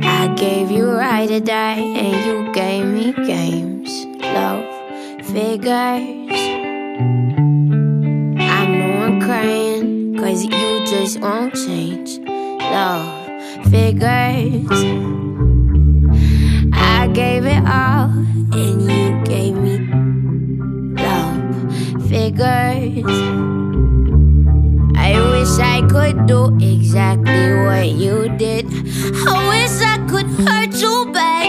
I 0.00 0.34
gave 0.36 0.70
you 0.70 0.90
right 0.90 1.28
to 1.28 1.40
die 1.40 1.82
and 1.98 2.16
you 2.24 2.50
gave 2.54 2.86
me 2.86 3.12
games 3.26 4.06
Love 4.22 4.64
figures 5.26 6.19
you 11.14 11.20
won't 11.20 11.54
change. 11.54 12.18
Love 12.18 13.26
figures. 13.70 14.68
I 16.72 17.08
gave 17.12 17.46
it 17.46 17.64
all, 17.66 18.10
and 18.52 18.82
you 18.82 19.22
gave 19.24 19.54
me 19.54 19.78
love 21.02 22.08
figures. 22.08 23.18
I 24.96 25.18
wish 25.32 25.58
I 25.58 25.86
could 25.88 26.26
do 26.26 26.56
exactly 26.60 27.54
what 27.64 27.88
you 27.88 28.28
did. 28.36 28.66
I 29.26 29.48
wish 29.48 29.80
I 29.82 29.98
could 30.08 30.26
hurt 30.46 30.74
you 30.74 31.10
back. 31.12 31.39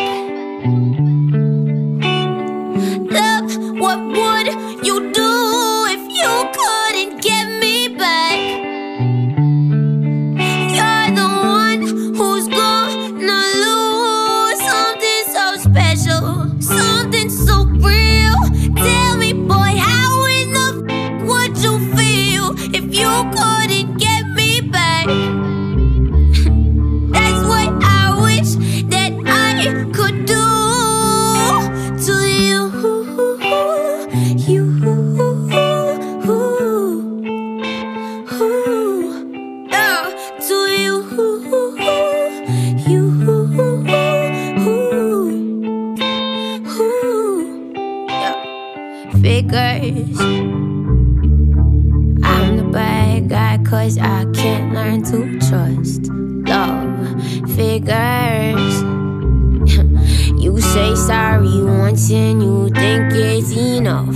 sorry 61.12 61.62
once 61.62 62.10
and 62.10 62.42
you 62.42 62.70
think 62.70 63.12
it's 63.12 63.52
enough. 63.52 64.16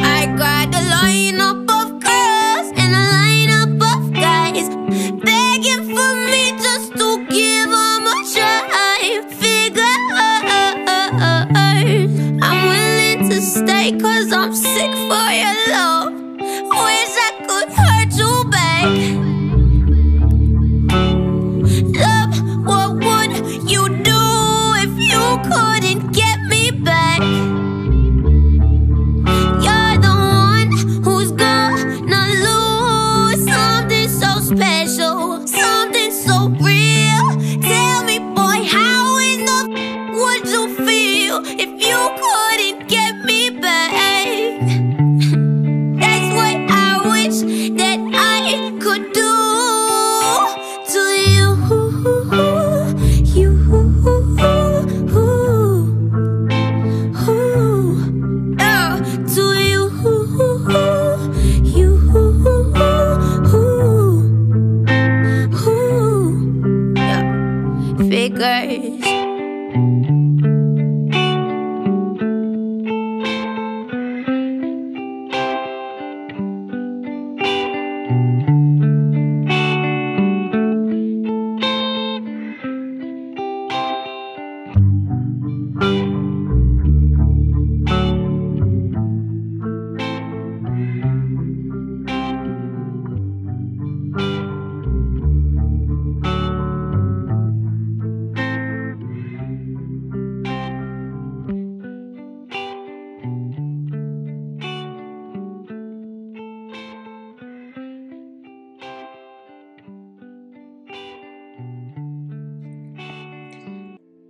I 0.00 0.26
got 0.36 0.72
the 0.72 0.82
lawyer. 0.90 1.25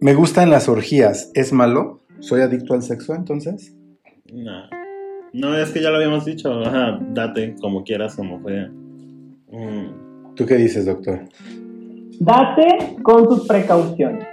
Me 0.06 0.14
gustan 0.14 0.50
las 0.50 0.68
orgías. 0.68 1.32
¿Es 1.34 1.52
malo? 1.52 1.98
¿Soy 2.20 2.40
adicto 2.40 2.74
al 2.74 2.84
sexo 2.84 3.12
entonces? 3.16 3.74
No. 4.32 4.68
No, 5.32 5.58
es 5.58 5.70
que 5.72 5.82
ya 5.82 5.90
lo 5.90 5.96
habíamos 5.96 6.24
dicho. 6.24 6.60
Ajá, 6.60 7.00
date 7.10 7.56
como 7.60 7.82
quieras, 7.82 8.14
como 8.14 8.38
fue. 8.38 8.68
Mm, 9.50 10.34
¿Tú 10.36 10.46
qué 10.46 10.54
dices, 10.54 10.86
doctor? 10.86 11.22
Date 12.20 12.98
con 13.02 13.24
sus 13.24 13.48
precauciones. 13.48 14.24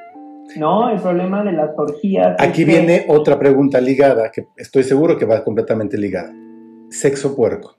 ¿No? 0.58 0.92
El 0.92 1.02
problema 1.02 1.44
de 1.44 1.54
las 1.54 1.72
orgías. 1.76 2.36
es 2.40 2.48
Aquí 2.48 2.64
que- 2.66 2.70
viene 2.72 3.06
otra 3.10 3.40
pregunta 3.40 3.82
ligada, 3.82 4.30
que 4.32 4.46
estoy 4.56 4.84
seguro 4.84 5.18
que 5.18 5.26
va 5.26 5.44
completamente 5.44 5.98
ligada. 5.98 6.32
Sexo 6.92 7.36
puerco. 7.36 7.78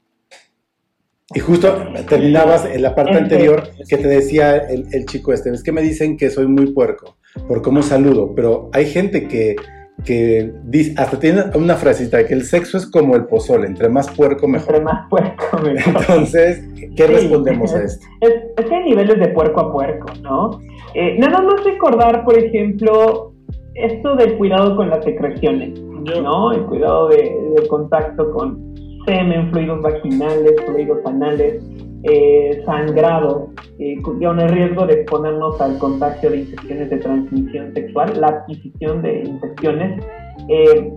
Y 1.32 1.38
justo 1.38 1.72
terminabas 2.09 2.64
en 2.66 2.82
la 2.82 2.92
parte 2.92 3.14
anterior 3.18 3.62
que 3.88 3.99
te 3.99 4.09
decía 4.09 4.57
el, 4.57 4.88
el 4.90 5.07
chico 5.07 5.32
este, 5.32 5.51
es 5.51 5.62
que 5.62 5.70
me 5.70 5.80
dicen 5.80 6.16
que 6.16 6.28
soy 6.30 6.49
muy 6.49 6.72
puerco 6.72 7.18
por 7.49 7.62
cómo 7.62 7.82
saludo, 7.82 8.32
pero 8.35 8.70
hay 8.72 8.87
gente 8.87 9.26
que, 9.28 9.57
que 10.05 10.53
dice, 10.64 10.95
hasta 10.97 11.18
tiene 11.18 11.43
una 11.55 11.74
frasita 11.76 12.24
que 12.26 12.35
el 12.35 12.45
sexo 12.45 12.78
es 12.78 12.87
como 12.91 13.16
el 13.16 13.24
pozole, 13.26 13.66
entre 13.66 13.89
más 13.89 14.11
puerco 14.11 14.47
Entre 14.47 14.61
mejor. 14.61 14.82
más 14.82 15.09
puerco, 15.09 15.59
mejor. 15.62 15.95
Entonces, 16.03 16.64
¿qué 16.97 17.07
Sí. 17.07 17.12
respondemos 17.12 17.74
a 17.74 17.82
esto? 17.82 18.07
Es, 18.20 18.32
es 18.57 18.64
que 18.66 18.74
hay 18.74 18.85
niveles 18.85 19.18
de 19.18 19.28
puerco 19.28 19.61
a 19.61 19.72
puerco, 19.72 20.07
¿no? 20.22 20.61
Eh, 20.95 21.16
nada 21.18 21.41
más 21.43 21.64
recordar, 21.64 22.24
por 22.24 22.39
ejemplo, 22.39 23.32
esto 23.74 24.14
del 24.16 24.37
cuidado 24.37 24.76
con 24.76 24.91
las 24.91 25.05
secreciones, 25.05 25.80
¿no? 25.80 26.53
El 26.53 26.62
cuidado 26.66 27.09
de, 27.09 27.35
contacto 27.68 28.30
con 28.32 28.74
semen, 29.07 29.51
fluidos 29.51 29.82
vaginales, 29.82 30.53
fluidos 30.66 30.99
anales, 31.05 31.62
eh, 32.05 32.62
sangrado, 32.66 33.48
eh, 33.78 34.00
con 34.02 34.22
el 34.22 34.48
riesgo 34.48 34.86
de 34.86 34.94
exponernos 35.00 35.61
al 35.61 35.78
contagio 35.78 36.30
de 36.30 36.38
infecciones 36.40 36.90
de 36.90 36.96
transmisión 36.98 37.72
sexual, 37.74 38.20
la 38.20 38.28
adquisición 38.28 39.02
de 39.02 39.22
infecciones. 39.22 40.05
eh, 40.48 40.92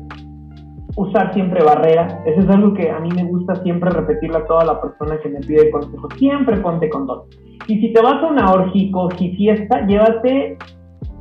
usar 0.97 1.31
siempre 1.33 1.63
barrera. 1.63 2.23
Eso 2.25 2.41
es 2.41 2.49
algo 2.49 2.73
que 2.73 2.89
a 2.89 2.99
mí 2.99 3.09
me 3.15 3.23
gusta 3.23 3.55
siempre 3.63 3.89
repetirle 3.91 4.37
a 4.37 4.45
toda 4.45 4.65
la 4.65 4.81
persona 4.81 5.19
que 5.21 5.29
me 5.29 5.39
pide 5.39 5.69
consejo. 5.69 6.09
Siempre 6.17 6.57
ponte 6.57 6.89
condón. 6.89 7.21
Y 7.67 7.79
si 7.79 7.93
te 7.93 8.01
vas 8.01 8.21
a 8.23 8.27
una 8.27 8.51
orgico 8.51 9.07
y 9.19 9.35
fiesta, 9.35 9.85
llévate 9.85 10.57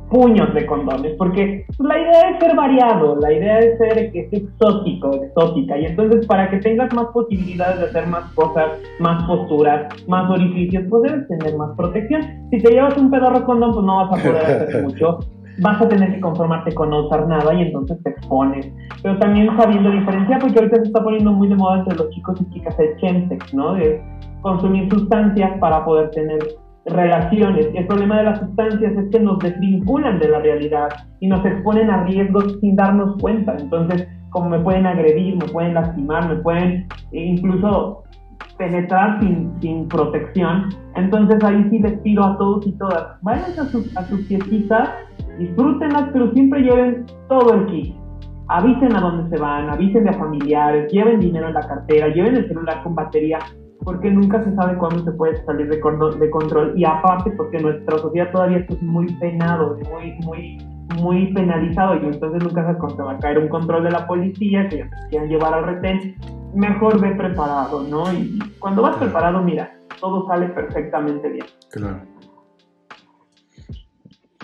puños 0.09 0.53
de 0.53 0.65
condones, 0.65 1.15
porque 1.17 1.65
la 1.79 1.99
idea 1.99 2.29
es 2.31 2.39
ser 2.39 2.55
variado, 2.55 3.15
la 3.17 3.31
idea 3.31 3.59
es 3.59 3.77
ser 3.77 4.11
que 4.11 4.21
es 4.21 4.33
exótico, 4.33 5.11
exótica, 5.23 5.77
y 5.77 5.85
entonces 5.85 6.25
para 6.25 6.49
que 6.49 6.57
tengas 6.57 6.93
más 6.93 7.07
posibilidades 7.07 7.79
de 7.79 7.85
hacer 7.85 8.07
más 8.07 8.31
cosas, 8.33 8.79
más 8.99 9.23
posturas, 9.23 9.87
más 10.07 10.29
orificios, 10.29 10.83
pues 10.89 11.03
debes 11.03 11.27
tener 11.27 11.57
más 11.57 11.75
protección. 11.75 12.21
Si 12.51 12.59
te 12.59 12.71
llevas 12.71 12.97
un 12.97 13.11
pedorro 13.11 13.43
condón, 13.45 13.73
pues 13.73 13.85
no 13.85 13.97
vas 13.97 14.19
a 14.19 14.23
poder 14.23 14.45
hacer 14.45 14.83
mucho, 14.83 15.19
vas 15.59 15.81
a 15.81 15.87
tener 15.87 16.13
que 16.13 16.21
conformarte 16.21 16.73
con 16.73 16.89
no 16.89 17.05
usar 17.05 17.27
nada 17.27 17.53
y 17.53 17.63
entonces 17.63 18.01
te 18.03 18.11
expones. 18.11 18.71
Pero 19.01 19.17
también 19.19 19.49
sabiendo 19.57 19.91
diferenciar, 19.91 20.39
porque 20.39 20.59
ahorita 20.59 20.77
se 20.77 20.83
está 20.83 21.03
poniendo 21.03 21.31
muy 21.31 21.47
de 21.47 21.55
moda 21.55 21.79
entre 21.79 21.95
los 21.95 22.09
chicos 22.11 22.39
y 22.41 22.53
chicas 22.53 22.79
el 22.79 22.95
chemsex, 22.97 23.53
¿no? 23.53 23.73
De 23.73 24.01
consumir 24.41 24.89
sustancias 24.89 25.59
para 25.59 25.83
poder 25.83 26.11
tener 26.11 26.39
relaciones. 26.87 27.67
El 27.73 27.87
problema 27.87 28.17
de 28.17 28.23
las 28.23 28.39
sustancias 28.39 28.93
es 28.93 29.09
que 29.11 29.19
nos 29.19 29.39
desvinculan 29.39 30.19
de 30.19 30.29
la 30.29 30.39
realidad 30.39 30.89
y 31.19 31.27
nos 31.27 31.45
exponen 31.45 31.89
a 31.89 32.03
riesgos 32.03 32.57
sin 32.61 32.75
darnos 32.75 33.17
cuenta. 33.21 33.55
Entonces, 33.59 34.07
como 34.29 34.49
me 34.49 34.59
pueden 34.59 34.85
agredir, 34.85 35.35
me 35.35 35.47
pueden 35.47 35.73
lastimar, 35.73 36.27
me 36.29 36.35
pueden 36.37 36.87
eh, 37.11 37.25
incluso 37.25 38.03
penetrar 38.57 39.19
sin, 39.19 39.53
sin 39.61 39.87
protección. 39.87 40.69
Entonces 40.95 41.43
ahí 41.43 41.67
sí 41.69 41.79
les 41.79 41.99
pido 41.99 42.23
a 42.23 42.37
todos 42.37 42.65
y 42.65 42.71
todas, 42.73 43.21
vayan 43.21 43.51
a 43.51 43.65
sus, 43.65 43.95
a 43.95 44.03
sus 44.05 44.27
fiestitas, 44.27 44.89
disfrútenlas, 45.37 46.09
pero 46.11 46.31
siempre 46.33 46.61
lleven 46.61 47.05
todo 47.29 47.53
el 47.53 47.65
kit. 47.67 47.95
Avisen 48.49 48.95
a 48.95 49.01
dónde 49.01 49.29
se 49.29 49.41
van, 49.41 49.69
avisen 49.69 50.07
a 50.07 50.13
familiares, 50.13 50.91
lleven 50.91 51.19
dinero 51.19 51.49
en 51.49 51.53
la 51.53 51.67
cartera, 51.67 52.07
lleven 52.07 52.37
el 52.37 52.47
celular 52.47 52.81
con 52.81 52.95
batería, 52.95 53.39
porque 53.83 54.09
nunca 54.09 54.43
se 54.43 54.53
sabe 54.55 54.77
cuándo 54.77 55.03
se 55.03 55.11
puede 55.11 55.43
salir 55.45 55.69
de, 55.69 55.79
control, 55.79 56.19
de 56.19 56.29
control. 56.29 56.73
Y 56.77 56.85
aparte, 56.85 57.31
porque 57.31 57.59
nuestra 57.59 57.97
sociedad 57.97 58.31
todavía 58.31 58.57
es 58.57 58.81
muy 58.81 59.07
penado, 59.13 59.77
muy, 59.91 60.13
muy, 60.23 60.57
muy 61.01 61.33
penalizado, 61.33 61.95
y 61.95 62.05
entonces 62.05 62.43
nunca 62.43 62.63
sabes 62.63 62.77
cuándo 62.79 63.05
va 63.05 63.13
a 63.13 63.19
caer 63.19 63.39
un 63.39 63.49
control 63.49 63.83
de 63.83 63.91
la 63.91 64.07
policía, 64.07 64.67
que 64.69 64.89
quieran 65.09 65.29
llevar 65.29 65.53
al 65.53 65.65
retén. 65.65 66.15
Mejor 66.53 66.99
ve 66.99 67.11
preparado, 67.11 67.83
¿no? 67.83 68.11
Y 68.13 68.39
cuando 68.59 68.81
vas 68.81 68.97
preparado, 68.97 69.43
mira, 69.43 69.77
todo 69.99 70.27
sale 70.27 70.47
perfectamente 70.49 71.29
bien. 71.29 71.45
Claro. 71.71 72.01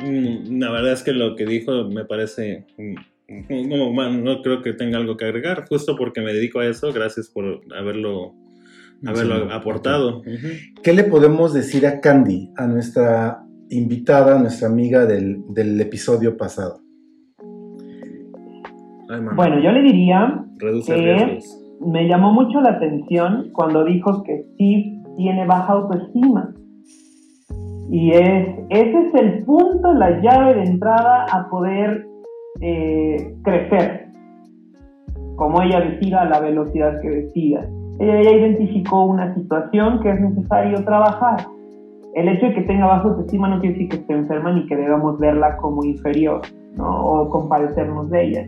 mm, 0.01 0.59
la 0.59 0.71
verdad 0.71 0.91
es 0.93 1.03
que 1.03 1.13
lo 1.13 1.35
que 1.35 1.45
dijo 1.45 1.85
me 1.85 2.05
parece. 2.05 2.65
mm, 2.77 2.95
Como, 3.47 3.93
bueno, 3.93 4.11
no 4.19 4.41
creo 4.41 4.61
que 4.61 4.73
tenga 4.73 4.97
algo 4.97 5.17
que 5.17 5.25
agregar, 5.25 5.65
justo 5.67 5.95
porque 5.95 6.21
me 6.21 6.33
dedico 6.33 6.59
a 6.59 6.65
eso. 6.65 6.91
Gracias 6.93 7.29
por 7.29 7.61
haberlo, 7.75 8.33
haberlo 9.05 9.35
Sí, 9.35 9.51
aportado. 9.51 10.17
ok. 10.19 10.27
Ujú. 10.27 10.47
¿Qué 10.83 10.93
le 10.93 11.03
podemos 11.03 11.53
decir 11.53 11.85
a 11.87 11.99
Candy, 11.99 12.51
a 12.57 12.67
nuestra 12.67 13.43
invitada, 13.69 14.35
a 14.37 14.39
nuestra 14.39 14.67
amiga 14.67 15.05
del, 15.05 15.43
del 15.49 15.79
episodio 15.81 16.37
pasado? 16.37 16.79
Ay. 19.09 19.19
Bueno, 19.35 19.59
yo 19.61 19.71
le 19.71 19.81
diría 19.81 20.45
riesgos. 20.59 21.59
me 21.81 22.07
llamó 22.07 22.33
mucho 22.33 22.61
la 22.61 22.71
atención 22.71 23.49
cuando 23.53 23.83
dijo 23.85 24.23
que 24.23 24.45
Steve 24.53 25.01
tiene 25.17 25.45
baja 25.45 25.73
autoestima. 25.73 26.53
Y 27.91 28.11
es, 28.11 28.47
ese 28.69 29.07
es 29.07 29.13
el 29.21 29.43
punto, 29.43 29.93
la 29.93 30.21
llave 30.21 30.55
de 30.55 30.63
entrada 30.63 31.25
a 31.31 31.49
poder 31.49 32.07
eh, 32.61 33.35
crecer. 33.43 34.07
Como 35.35 35.61
ella 35.61 35.81
decida, 35.81 36.21
a 36.21 36.29
la 36.29 36.39
velocidad 36.39 36.99
que 37.01 37.09
decida. 37.09 37.69
Ella 37.99 38.21
ya 38.23 38.31
identificó 38.31 39.05
una 39.05 39.33
situación 39.35 39.99
que 40.01 40.09
es 40.11 40.19
necesario 40.19 40.83
trabajar. 40.83 41.45
El 42.15 42.27
hecho 42.29 42.47
de 42.47 42.53
que 42.55 42.61
tenga 42.61 42.85
baja 42.85 43.07
autoestima 43.09 43.47
no 43.47 43.59
quiere 43.59 43.73
decir 43.75 43.89
que 43.89 43.97
esté 43.97 44.13
enferma 44.13 44.51
ni 44.53 44.65
que 44.67 44.75
debamos 44.75 45.19
verla 45.19 45.57
como 45.57 45.83
inferior, 45.83 46.41
¿no? 46.75 47.05
O 47.05 47.29
compadecernos 47.29 48.09
de 48.09 48.23
ella 48.27 48.47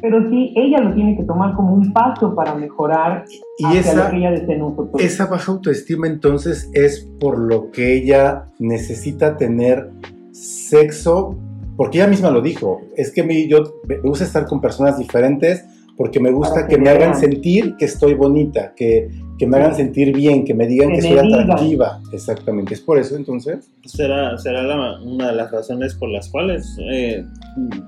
pero 0.00 0.30
sí 0.30 0.54
ella 0.56 0.78
lo 0.80 0.94
tiene 0.94 1.14
que 1.14 1.24
tomar 1.24 1.54
como 1.54 1.74
un 1.74 1.92
paso 1.92 2.34
para 2.34 2.54
mejorar 2.54 3.24
Y 3.58 3.66
hacia 3.66 3.80
esa- 3.80 4.04
lo 4.04 4.10
que 4.10 4.16
ella 4.16 4.30
desea 4.30 4.54
en 4.54 4.62
un 4.62 4.74
futuro. 4.74 5.04
Esa 5.04 5.26
baja 5.26 5.52
autoestima 5.52 6.06
entonces 6.06 6.70
es 6.72 7.00
por 7.20 7.38
lo 7.38 7.70
que 7.70 7.94
ella 7.96 8.44
necesita 8.58 9.36
tener 9.36 9.90
sexo, 10.32 11.36
porque 11.76 11.98
ella 11.98 12.06
misma 12.06 12.30
lo 12.30 12.40
dijo, 12.40 12.80
es 12.96 13.12
que 13.12 13.22
mi- 13.24 13.46
yo 13.48 13.58
me 13.86 13.98
gusta 13.98 14.24
estar 14.24 14.46
con 14.46 14.60
personas 14.60 14.96
diferentes 14.98 15.64
porque 16.00 16.18
me 16.18 16.30
gusta 16.30 16.66
que 16.66 16.76
que 16.76 16.80
me 16.80 16.88
hagan 16.88 17.14
sentir 17.14 17.76
que 17.76 17.84
estoy 17.84 18.14
bonita, 18.14 18.72
que, 18.74 19.10
que 19.38 19.46
me 19.46 19.58
hagan 19.58 19.74
sentir 19.74 20.14
bien, 20.16 20.46
que 20.46 20.54
me 20.54 20.66
digan 20.66 20.88
Que 20.92 20.94
que, 20.96 21.02
me 21.02 21.08
soy 21.18 21.26
digan. 21.26 21.40
atractiva. 21.42 22.00
Exactamente, 22.10 22.72
es 22.72 22.80
por 22.80 22.96
eso 22.98 23.16
entonces. 23.16 23.68
será, 23.84 24.38
será 24.38 24.62
la- 24.62 24.98
una 25.02 25.26
de 25.30 25.36
las 25.36 25.50
razones 25.50 25.92
por 25.94 26.08
las 26.08 26.30
cuales 26.30 26.74
eh, 26.90 27.22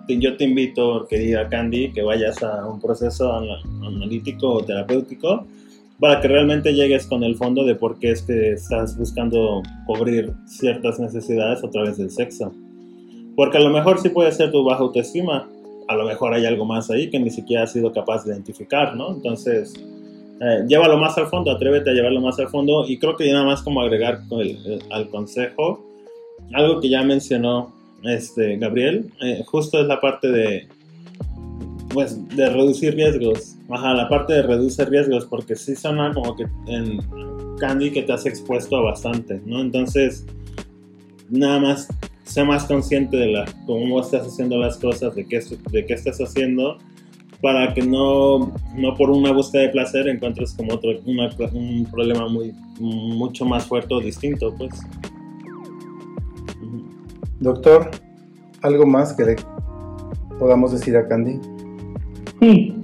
te- 0.07 0.19
yo 0.19 0.37
te 0.37 0.45
invito, 0.45 1.07
querida 1.09 1.49
Candy, 1.49 1.91
que 1.93 2.03
vayas 2.03 2.43
a 2.43 2.67
un 2.69 2.79
proceso 2.83 3.33
ana- 3.33 3.63
analítico 3.87 4.47
o 4.57 4.63
terapéutico 4.63 5.47
para 5.99 6.21
que 6.21 6.29
realmente 6.29 6.75
llegues 6.75 7.07
con 7.07 7.25
el 7.25 7.35
fondo 7.37 7.65
de 7.65 7.77
por 7.77 7.99
qué 7.99 8.11
es 8.11 8.21
que 8.21 8.53
estás 8.53 8.99
buscando 8.99 9.63
cubrir 9.87 10.35
ciertas 10.47 11.01
necesidades 11.01 11.65
a 11.65 11.71
través 11.71 11.97
del 11.97 12.11
sexo. 12.11 12.53
Porque 13.37 13.57
a 13.57 13.61
lo 13.63 13.71
mejor 13.71 13.99
sí 14.01 14.11
puede 14.11 14.33
ser 14.33 14.51
tu 14.53 14.63
baja 14.65 14.81
autoestima, 14.83 15.49
a 15.89 15.97
lo 15.97 16.05
mejor 16.07 16.35
hay 16.35 16.47
algo 16.47 16.65
más 16.65 16.91
ahí 16.91 17.11
que 17.11 17.19
ni 17.19 17.31
siquiera 17.31 17.65
has 17.65 17.73
sido 17.73 17.93
capaz 17.93 18.25
de 18.25 18.33
identificar, 18.33 18.97
¿no? 18.97 19.11
Entonces, 19.15 19.75
eh, 20.41 20.65
llévalo 20.67 20.99
más 20.99 21.17
al 21.19 21.27
fondo, 21.27 21.51
atrévete 21.51 21.91
a 21.91 21.93
llevarlo 21.93 22.21
más 22.21 22.39
al 22.39 22.49
fondo 22.49 22.85
y 22.89 22.99
creo 22.99 23.17
que 23.17 23.31
nada 23.31 23.45
más 23.45 23.63
como 23.63 23.81
agregar 23.81 24.21
el- 24.31 24.59
el- 24.67 24.83
al 24.91 25.09
consejo, 25.09 25.85
algo 26.53 26.81
que 26.81 26.89
ya 26.89 27.03
mencionó 27.03 27.73
este 28.05 28.57
Gabriel, 28.57 29.11
eh, 29.23 29.43
justo 29.47 29.81
es 29.81 29.87
la 29.87 30.01
parte 30.01 30.29
de 30.29 30.69
pues 31.93 32.27
de 32.35 32.49
reducir 32.49 32.95
riesgos. 32.95 33.57
Ajá, 33.69 33.93
la 33.93 34.09
parte 34.09 34.33
de 34.33 34.43
reducir 34.43 34.89
riesgos, 34.89 35.27
porque 35.27 35.55
sí 35.57 35.77
suena 35.77 36.13
como 36.15 36.35
que 36.35 36.47
en 36.67 36.99
Candy 37.59 37.91
que 37.91 38.03
te 38.03 38.13
has 38.15 38.25
expuesto 38.25 38.77
a 38.79 38.81
bastante, 38.83 39.41
¿no? 39.45 39.61
Entonces, 39.61 40.25
nada 41.29 41.59
más 41.61 41.89
sé 42.25 42.45
más 42.45 42.65
consciente 42.65 43.17
de 43.17 43.27
la, 43.27 43.45
cómo 43.67 44.01
estás 44.01 44.27
haciendo 44.27 44.57
las 44.59 44.77
cosas, 44.79 45.15
de 45.15 45.27
qué, 45.27 45.41
de 45.71 45.87
qué 45.87 45.95
estás 45.95 46.19
haciendo, 46.21 46.79
para 47.41 47.75
que 47.75 47.83
no, 47.83 48.53
no 48.77 48.95
por 48.97 49.11
una 49.11 49.33
búsqueda 49.33 49.63
de 49.63 49.69
placer 49.71 50.07
encuentres 50.09 50.55
como 50.55 50.75
otro, 50.75 50.91
una- 51.07 51.31
un 51.53 51.87
problema 51.91 52.29
muy, 52.29 52.53
mucho 52.81 53.45
más 53.45 53.67
fuerte 53.67 53.93
o 53.95 54.01
distinto, 54.01 54.55
pues. 54.57 54.71
Doctor, 57.41 57.91
¿algo 58.63 58.87
más 58.87 59.13
que 59.15 59.25
le 59.25 59.37
podamos 60.39 60.73
decir 60.73 60.97
a 60.97 61.09
Candy? 61.09 61.41
Sí, 62.41 62.75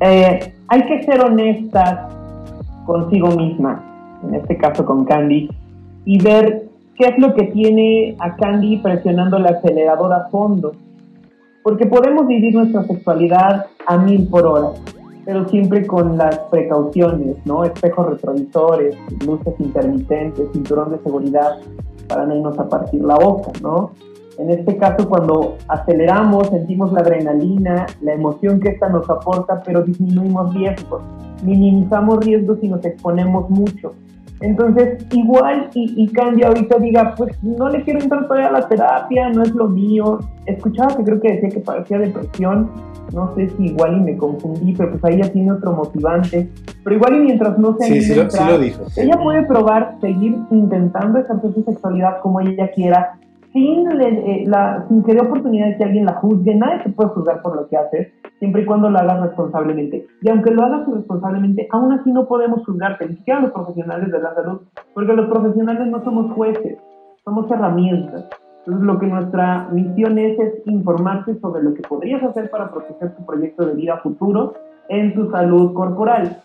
eh, 0.00 0.54
hay 0.68 0.86
que 0.86 1.02
ser 1.04 1.20
honestas 1.20 2.12
consigo 2.84 3.28
misma, 3.30 4.20
en 4.24 4.34
este 4.34 4.56
caso 4.58 4.84
con 4.84 5.04
Candy, 5.06 5.48
y 6.04 6.22
ver 6.22 6.68
qué 6.96 7.06
es 7.06 7.18
lo 7.18 7.34
que 7.34 7.44
tiene 7.44 8.16
a 8.18 8.36
Candy 8.36 8.78
presionando 8.78 9.36
el 9.36 9.46
acelerador 9.46 10.12
a 10.12 10.28
fondo. 10.28 10.72
Porque 11.62 11.86
podemos 11.86 12.26
vivir 12.26 12.54
nuestra 12.54 12.84
sexualidad 12.84 13.66
a 13.86 13.96
mil 13.98 14.26
por 14.28 14.46
hora, 14.46 14.68
pero 15.24 15.48
siempre 15.48 15.86
con 15.86 16.18
las 16.18 16.36
precauciones, 16.50 17.36
¿no? 17.44 17.64
Espejos 17.64 18.10
retrovisores, 18.10 18.96
luces 19.24 19.54
intermitentes, 19.60 20.50
cinturón 20.52 20.90
de 20.90 20.98
seguridad 20.98 21.58
para 22.08 22.26
no 22.26 22.34
irnos 22.34 22.58
a 22.58 22.68
partir 22.68 23.02
la 23.04 23.16
boca, 23.16 23.52
¿no? 23.62 23.92
En 24.38 24.50
este 24.50 24.76
caso, 24.76 25.08
cuando 25.08 25.56
aceleramos, 25.68 26.48
sentimos 26.48 26.92
la 26.92 27.00
adrenalina, 27.00 27.86
la 28.00 28.14
emoción 28.14 28.60
que 28.60 28.70
esta 28.70 28.88
nos 28.88 29.08
aporta, 29.08 29.62
pero 29.64 29.82
disminuimos 29.82 30.54
riesgos, 30.54 31.02
minimizamos 31.44 32.24
riesgos 32.24 32.58
y 32.62 32.68
nos 32.68 32.84
exponemos 32.84 33.48
mucho. 33.50 33.92
Entonces, 34.42 35.06
igual 35.12 35.70
y, 35.74 35.94
y 36.02 36.08
Candy 36.08 36.42
ahorita 36.42 36.78
diga, 36.78 37.14
pues 37.16 37.42
no 37.42 37.68
le 37.68 37.82
quiero 37.82 38.00
entrar 38.00 38.26
todavía 38.26 38.48
a 38.48 38.52
la 38.52 38.68
terapia, 38.68 39.30
no 39.30 39.42
es 39.42 39.54
lo 39.54 39.68
mío. 39.68 40.18
Escuchaba 40.46 40.96
que 40.96 41.04
creo 41.04 41.20
que 41.20 41.32
decía 41.34 41.48
que 41.50 41.60
parecía 41.60 41.98
depresión, 41.98 42.70
no 43.14 43.34
sé 43.36 43.48
si 43.50 43.66
igual 43.66 43.98
y 43.98 44.00
me 44.00 44.16
confundí, 44.16 44.72
pero 44.74 44.90
pues 44.92 45.04
ahí 45.04 45.18
ya 45.22 45.30
tiene 45.30 45.52
otro 45.52 45.72
motivante. 45.72 46.48
Pero 46.82 46.96
igual 46.96 47.16
y 47.16 47.20
mientras 47.20 47.56
no 47.58 47.76
se 47.78 47.84
Sí, 47.86 48.00
sí 48.00 48.08
lo, 48.14 48.14
sí 48.14 48.20
entrar, 48.38 48.50
lo 48.52 48.58
dijo. 48.58 48.82
ella 48.96 49.16
puede 49.22 49.42
probar 49.44 49.96
seguir 50.00 50.36
intentando 50.50 51.18
ejercer 51.20 51.52
su 51.54 51.62
sexualidad 51.62 52.20
como 52.20 52.40
ella 52.40 52.70
quiera, 52.74 53.12
sin, 53.52 53.84
le- 53.96 54.42
eh, 54.42 54.44
la, 54.46 54.84
sin 54.88 55.02
que 55.04 55.12
dé 55.14 55.20
oportunidad 55.20 55.66
de 55.68 55.76
que 55.76 55.84
alguien 55.84 56.06
la 56.06 56.14
juzgue. 56.14 56.54
Nadie 56.54 56.82
te 56.84 56.90
puede 56.90 57.10
juzgar 57.10 57.42
por 57.42 57.54
lo 57.54 57.68
que 57.68 57.76
haces, 57.76 58.08
siempre 58.42 58.62
y 58.62 58.66
cuando 58.66 58.90
lo 58.90 58.98
hagas 58.98 59.20
responsablemente. 59.20 60.04
Y 60.20 60.28
aunque 60.28 60.50
lo 60.50 60.64
hagas 60.64 60.84
responsablemente, 60.88 61.68
aún 61.70 61.92
así 61.92 62.10
no 62.10 62.26
podemos 62.26 62.66
juzgarte, 62.66 63.06
ni 63.06 63.14
siquiera 63.14 63.38
los 63.38 63.52
profesionales 63.52 64.10
de 64.10 64.18
la 64.18 64.34
salud, 64.34 64.62
porque 64.94 65.12
los 65.12 65.30
profesionales 65.30 65.86
no 65.86 66.02
somos 66.02 66.32
jueces, 66.32 66.76
somos 67.24 67.48
herramientas. 67.52 68.28
Entonces, 68.66 68.84
lo 68.84 68.98
que 68.98 69.06
nuestra 69.06 69.68
misión 69.70 70.18
es 70.18 70.40
es 70.40 70.66
informarte 70.66 71.38
sobre 71.38 71.62
lo 71.62 71.72
que 71.72 71.82
podrías 71.82 72.20
hacer 72.24 72.50
para 72.50 72.72
proteger 72.72 73.14
tu 73.14 73.24
proyecto 73.24 73.64
de 73.64 73.74
vida 73.74 73.98
futuro 73.98 74.54
en 74.88 75.14
tu 75.14 75.30
salud 75.30 75.72
corporal. 75.72 76.38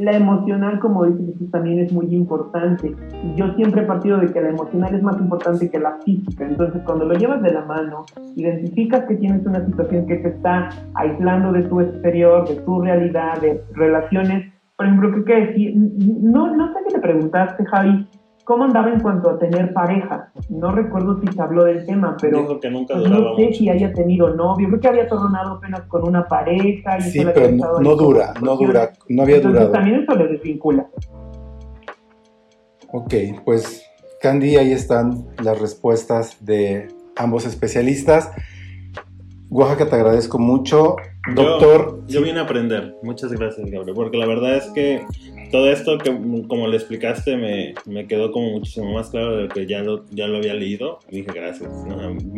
La 0.00 0.12
emocional, 0.12 0.80
como 0.80 1.04
dice 1.04 1.30
Jesús, 1.30 1.50
también 1.50 1.80
es 1.80 1.92
muy 1.92 2.06
importante. 2.06 2.96
Yo 3.36 3.52
siempre 3.52 3.82
he 3.82 3.84
partido 3.84 4.16
de 4.16 4.32
que 4.32 4.40
la 4.40 4.48
emocional 4.48 4.94
es 4.94 5.02
más 5.02 5.20
importante 5.20 5.70
que 5.70 5.78
la 5.78 5.98
física. 6.06 6.46
Entonces, 6.46 6.80
cuando 6.86 7.04
lo 7.04 7.12
llevas 7.12 7.42
de 7.42 7.52
la 7.52 7.66
mano, 7.66 8.06
identificas 8.34 9.04
que 9.04 9.16
tienes 9.16 9.44
una 9.44 9.62
situación 9.66 10.06
que 10.06 10.16
te 10.16 10.28
está 10.28 10.70
aislando 10.94 11.52
de 11.52 11.64
tu 11.64 11.82
exterior, 11.82 12.48
de 12.48 12.54
tu 12.62 12.80
realidad, 12.80 13.42
de 13.42 13.62
relaciones. 13.74 14.50
Por 14.78 14.86
ejemplo, 14.86 15.10
creo 15.10 15.24
que 15.26 15.46
decir, 15.48 15.74
no, 15.76 16.56
no 16.56 16.72
sé 16.72 16.78
qué 16.88 16.94
te 16.94 17.00
preguntaste, 17.00 17.66
Javi, 17.66 18.08
¿cómo 18.50 18.64
andaba 18.64 18.88
en 18.90 18.98
cuanto 18.98 19.30
a 19.30 19.38
tener 19.38 19.72
pareja? 19.72 20.32
No 20.48 20.72
recuerdo 20.72 21.20
si 21.20 21.28
se 21.32 21.40
habló 21.40 21.66
del 21.66 21.86
tema, 21.86 22.16
pero 22.20 22.40
Dijo 22.40 22.58
que 22.58 22.68
nunca 22.68 22.94
pues, 22.94 23.04
duraba 23.04 23.24
no 23.30 23.36
sé 23.36 23.44
mucho. 23.44 23.58
si 23.58 23.68
haya 23.68 23.92
tenido 23.92 24.34
novio. 24.34 24.66
Creo 24.66 24.80
que 24.80 24.88
había 24.88 25.08
tornado 25.08 25.52
apenas 25.52 25.82
con 25.82 26.08
una 26.08 26.26
pareja. 26.26 26.98
Y 26.98 27.02
Sí, 27.02 27.24
pero 27.32 27.52
no, 27.52 27.94
dura, 27.94 28.34
no 28.42 28.56
dura, 28.56 28.90
no 29.08 29.22
había 29.22 29.36
Entonces 29.36 29.60
durado. 29.60 29.70
también 29.70 30.02
eso 30.02 30.16
le 30.16 30.26
desvincula. 30.26 30.84
Ok, 32.92 33.14
pues 33.44 33.86
Candy, 34.20 34.56
ahí 34.56 34.72
están 34.72 35.28
las 35.44 35.60
respuestas 35.60 36.44
de 36.44 36.88
ambos 37.16 37.46
especialistas. 37.46 38.32
Oaxaca, 39.50 39.88
te 39.88 39.96
agradezco 39.96 40.38
mucho. 40.38 40.96
Yo- 41.34 41.34
Doctor, 41.34 42.00
Yo 42.08 42.22
vine 42.22 42.38
a 42.40 42.44
aprender. 42.44 42.94
Muchas 43.02 43.32
gracias, 43.32 43.68
Gabriel. 43.70 43.94
Porque 43.94 44.16
la 44.16 44.26
verdad 44.26 44.56
es 44.56 44.66
que 44.74 45.04
todo 45.50 45.70
esto, 45.70 45.98
que 45.98 46.10
como 46.48 46.66
le 46.68 46.76
explicaste, 46.76 47.36
me, 47.36 47.74
me 47.84 48.06
quedó 48.06 48.30
como 48.32 48.50
muchísimo 48.52 48.92
más 48.92 49.10
claro 49.10 49.36
de 49.36 49.42
lo 49.44 49.48
que 49.48 49.66
ya 49.66 49.80
lo, 49.82 50.04
ya 50.10 50.26
lo 50.28 50.38
había 50.38 50.54
leído. 50.54 51.00
Y 51.10 51.16
dije, 51.16 51.30
gracias. 51.34 51.68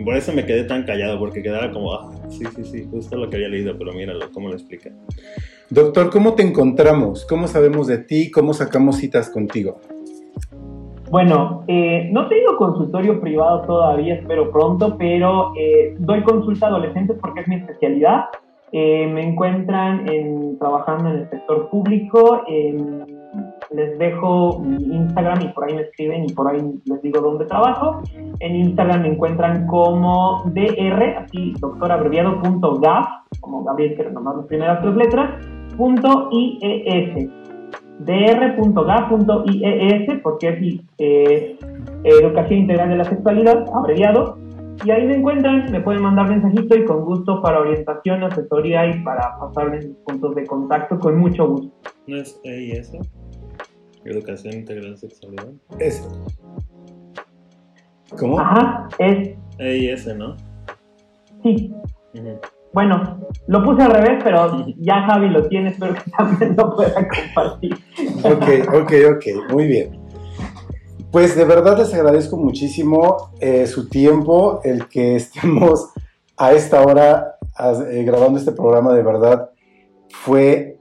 Por 0.05 0.17
eso 0.17 0.33
me 0.33 0.47
quedé 0.47 0.65
tan 0.65 0.85
callado, 0.85 1.19
porque 1.19 1.43
quedaba 1.43 1.71
como, 1.71 1.93
ah, 1.95 2.11
sí, 2.31 2.45
sí, 2.57 2.65
sí, 2.65 2.89
justo 2.91 3.17
lo 3.17 3.29
que 3.31 3.37
había 3.37 3.49
leído, 3.49 3.77
pero 3.79 3.93
míralo, 3.93 4.31
cómo 4.33 4.49
lo 4.49 4.55
explica. 4.55 4.91
doctor, 5.71 6.11
¿cómo 6.11 6.35
te 6.35 6.43
encontramos? 6.43 7.25
¿Cómo 7.27 7.47
sabemos 7.47 7.87
de 7.87 7.99
ti? 7.99 8.31
¿Cómo 8.31 8.53
sacamos 8.55 8.97
citas 8.97 9.29
contigo? 9.31 9.81
Bueno, 11.13 11.63
eh, 11.69 12.09
no 12.11 12.27
tengo 12.29 12.57
consultorio 12.57 13.21
privado 13.21 13.61
todavía, 13.67 14.15
espero 14.15 14.51
pronto, 14.51 14.97
pero 14.97 15.53
eh, 15.59 15.95
doy 15.99 16.23
consulta 16.23 16.65
a 16.65 16.69
adolescentes 16.71 17.19
porque 17.21 17.41
es 17.43 17.49
mi 17.49 17.57
especialidad. 17.57 18.25
Eh, 18.73 19.07
me 19.09 19.21
encuentran 19.21 20.09
en- 20.09 20.59
trabajando 20.59 21.11
en 21.11 21.17
el 21.19 21.29
sector 21.29 21.69
público. 21.69 22.41
les 23.71 23.99
dejo 23.99 24.59
mi 24.61 24.77
Instagram 24.97 25.41
y 25.43 25.49
por 25.49 25.65
ahí 25.65 25.75
me 25.75 25.83
escriben 25.83 26.25
y 26.25 26.33
por 26.33 26.47
ahí 26.49 26.61
les 26.87 27.03
digo 27.03 27.21
dónde 27.21 27.45
trabajo. 27.47 28.01
En 28.41 28.57
Instagram 28.57 29.03
me 29.03 29.09
encuentran 29.09 29.67
como 29.67 30.43
DR, 30.55 31.17
así 31.17 31.53
doctor 31.61 31.93
abreviado 31.93 32.39
punto 32.41 32.79
gaf, 32.81 33.07
como 33.41 33.65
Gabriel 33.65 33.95
quiere 33.97 34.13
nomás 34.13 34.37
las 34.37 34.47
primeras 34.47 34.81
tres 34.83 34.95
letras, 34.97 35.31
punto 35.77 36.29
IES 36.31 37.31
dr.ga.ies, 38.05 38.61
porque 40.23 40.49
es 40.49 40.81
eh, 40.99 41.57
Educación 42.05 42.61
Integral 42.61 42.91
de 42.91 42.97
la 42.97 43.05
Sexualidad, 43.05 43.65
abreviado, 43.75 44.39
y 44.85 44.91
ahí 44.91 45.07
me 45.07 45.17
encuentran, 45.17 45.71
me 45.71 45.81
pueden 45.81 46.03
mandar 46.03 46.29
mensajito 46.29 46.77
y 46.77 46.85
con 46.85 47.05
gusto 47.05 47.41
para 47.41 47.61
orientación, 47.61 48.25
asesoría 48.25 48.87
y 48.87 49.03
para 49.05 49.39
pasarles 49.39 49.87
mis 49.87 49.97
puntos 49.99 50.35
de 50.35 50.45
contacto 50.47 50.99
con 50.99 51.19
mucho 51.19 51.47
gusto. 51.49 51.71
¿No 52.07 52.17
es 52.17 52.41
EIS? 52.43 52.93
Educación 54.05 54.55
Integral 54.55 54.97
Sexualidad. 54.97 55.53
Es... 55.79 56.09
¿Cómo? 58.19 58.41
Ajá, 58.41 58.89
es, 58.99 59.37
EIS, 59.59 60.17
¿no? 60.17 60.37
sí, 61.43 61.73
Ujú. 62.15 62.39
Bueno, 62.73 63.19
lo 63.47 63.65
puse 63.65 63.83
al 63.83 63.93
revés, 63.93 64.23
pero 64.25 64.67
ya 64.79 65.03
Javi 65.03 65.29
lo 65.29 65.49
tiene, 65.49 65.71
espero 65.71 65.95
que 65.95 66.11
también 66.11 66.55
lo 66.57 66.75
pueda 66.75 67.09
compartir. 67.09 67.75
Ok, 68.25 68.75
ok, 68.83 68.93
ok, 69.17 69.53
muy 69.53 69.67
bien. 69.67 70.01
Pues 71.11 71.37
de 71.37 71.45
verdad 71.45 71.77
les 71.77 71.93
agradezco 71.93 72.39
muchísimo 72.39 73.33
eh, 73.39 73.67
su 73.67 73.89
tiempo, 73.89 74.61
el 74.65 74.89
que 74.89 75.17
estemos 75.17 75.91
a 76.39 76.53
esta 76.53 76.81
hora 76.83 77.37
eh, 77.91 78.03
grabando 78.05 78.39
este 78.39 78.53
programa 78.53 78.95
de 78.95 79.03
verdad 79.03 79.51
fue, 80.09 80.79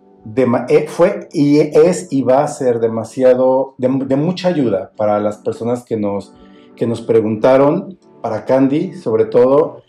eh, 0.70 0.86
fue 0.88 1.28
y 1.34 1.60
es 1.60 2.08
y 2.12 2.22
va 2.22 2.44
a 2.44 2.48
ser 2.48 2.80
demasiado, 2.80 3.76
de, 3.78 4.16
mucha 4.16 4.48
ayuda 4.48 4.92
para 4.96 5.20
las 5.20 5.38
personas 5.38 5.84
que 5.84 5.98
nos, 5.98 6.34
que 6.78 6.88
nos 6.88 7.02
preguntaron, 7.02 8.00
para 8.22 8.46
Candy 8.46 8.94
sobre 8.94 9.26
todo. 9.26 9.82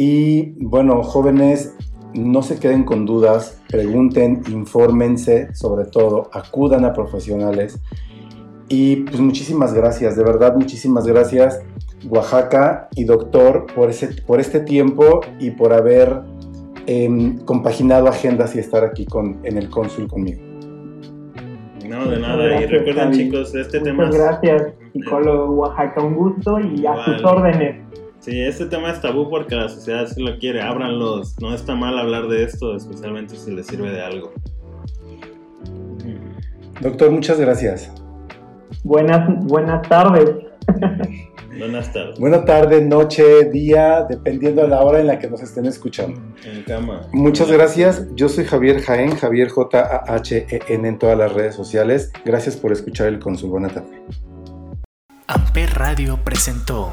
Y 0.00 0.52
bueno, 0.64 1.02
jóvenes, 1.02 1.74
no 2.14 2.42
se 2.42 2.60
queden 2.60 2.84
con 2.84 3.04
dudas, 3.04 3.60
pregunten, 3.68 4.42
infórmense, 4.48 5.52
sobre 5.56 5.86
todo, 5.86 6.30
acudan 6.32 6.84
a 6.84 6.92
profesionales. 6.92 7.80
Y 8.68 8.94
pues 8.96 9.18
muchísimas 9.18 9.74
gracias, 9.74 10.14
de 10.14 10.22
verdad 10.22 10.54
muchísimas 10.54 11.04
gracias 11.04 11.60
Oaxaca 12.08 12.88
y 12.94 13.04
doctor 13.04 13.66
por, 13.74 13.90
ese, 13.90 14.22
por 14.22 14.38
este 14.38 14.60
tiempo 14.60 15.20
y 15.40 15.50
por 15.50 15.72
haber 15.72 16.20
em, 16.86 17.38
compaginado 17.38 18.06
agendas 18.06 18.54
y 18.54 18.60
estar 18.60 18.84
aquí 18.84 19.04
con, 19.04 19.40
en 19.42 19.58
el 19.58 19.68
cónsul 19.68 20.06
conmigo. 20.06 20.42
No, 21.88 22.08
de 22.08 22.20
nada. 22.20 22.60
y 22.60 22.66
recuerden 22.66 23.10
chicos, 23.10 23.52
este 23.52 23.80
tema... 23.80 24.04
Muchas 24.04 24.20
gracias, 24.20 24.74
psicólogo 24.92 25.54
Oaxaca, 25.54 26.02
un 26.02 26.14
gusto 26.14 26.60
y 26.60 26.86
a 26.86 27.04
sus 27.04 27.24
órdenes. 27.24 27.87
Sí, 28.28 28.42
este 28.42 28.66
tema 28.66 28.90
es 28.90 29.00
tabú 29.00 29.30
porque 29.30 29.54
la 29.54 29.70
sociedad 29.70 30.06
sí 30.06 30.22
lo 30.22 30.38
quiere. 30.38 30.60
Ábranlos. 30.60 31.34
No 31.40 31.54
está 31.54 31.74
mal 31.74 31.98
hablar 31.98 32.28
de 32.28 32.44
esto, 32.44 32.76
especialmente 32.76 33.34
si 33.36 33.52
les 33.52 33.66
sirve 33.66 33.90
de 33.90 34.02
algo. 34.02 34.34
Doctor, 36.82 37.10
muchas 37.10 37.40
gracias. 37.40 37.90
Buenas, 38.84 39.26
buenas 39.46 39.88
tardes. 39.88 40.30
Buenas 41.58 41.90
tardes. 41.90 42.18
Buena 42.20 42.44
tarde, 42.44 42.82
noche, 42.82 43.46
día, 43.50 44.04
dependiendo 44.06 44.60
de 44.60 44.68
la 44.68 44.82
hora 44.82 45.00
en 45.00 45.06
la 45.06 45.18
que 45.18 45.30
nos 45.30 45.40
estén 45.42 45.64
escuchando. 45.64 46.20
En 46.44 46.62
cama. 46.64 47.08
Muchas 47.12 47.50
gracias. 47.50 48.06
Yo 48.14 48.28
soy 48.28 48.44
Javier 48.44 48.82
Jaén, 48.82 49.16
Javier 49.16 49.48
J-A-H-E-N 49.48 50.86
en 50.86 50.98
todas 50.98 51.16
las 51.16 51.32
redes 51.32 51.54
sociales. 51.54 52.12
Gracias 52.26 52.58
por 52.58 52.72
escuchar 52.72 53.06
el 53.06 53.20
Consul. 53.20 53.48
Buena 53.48 53.68
tarde. 53.68 54.02
Amper 55.26 55.70
Radio 55.74 56.18
presentó 56.22 56.92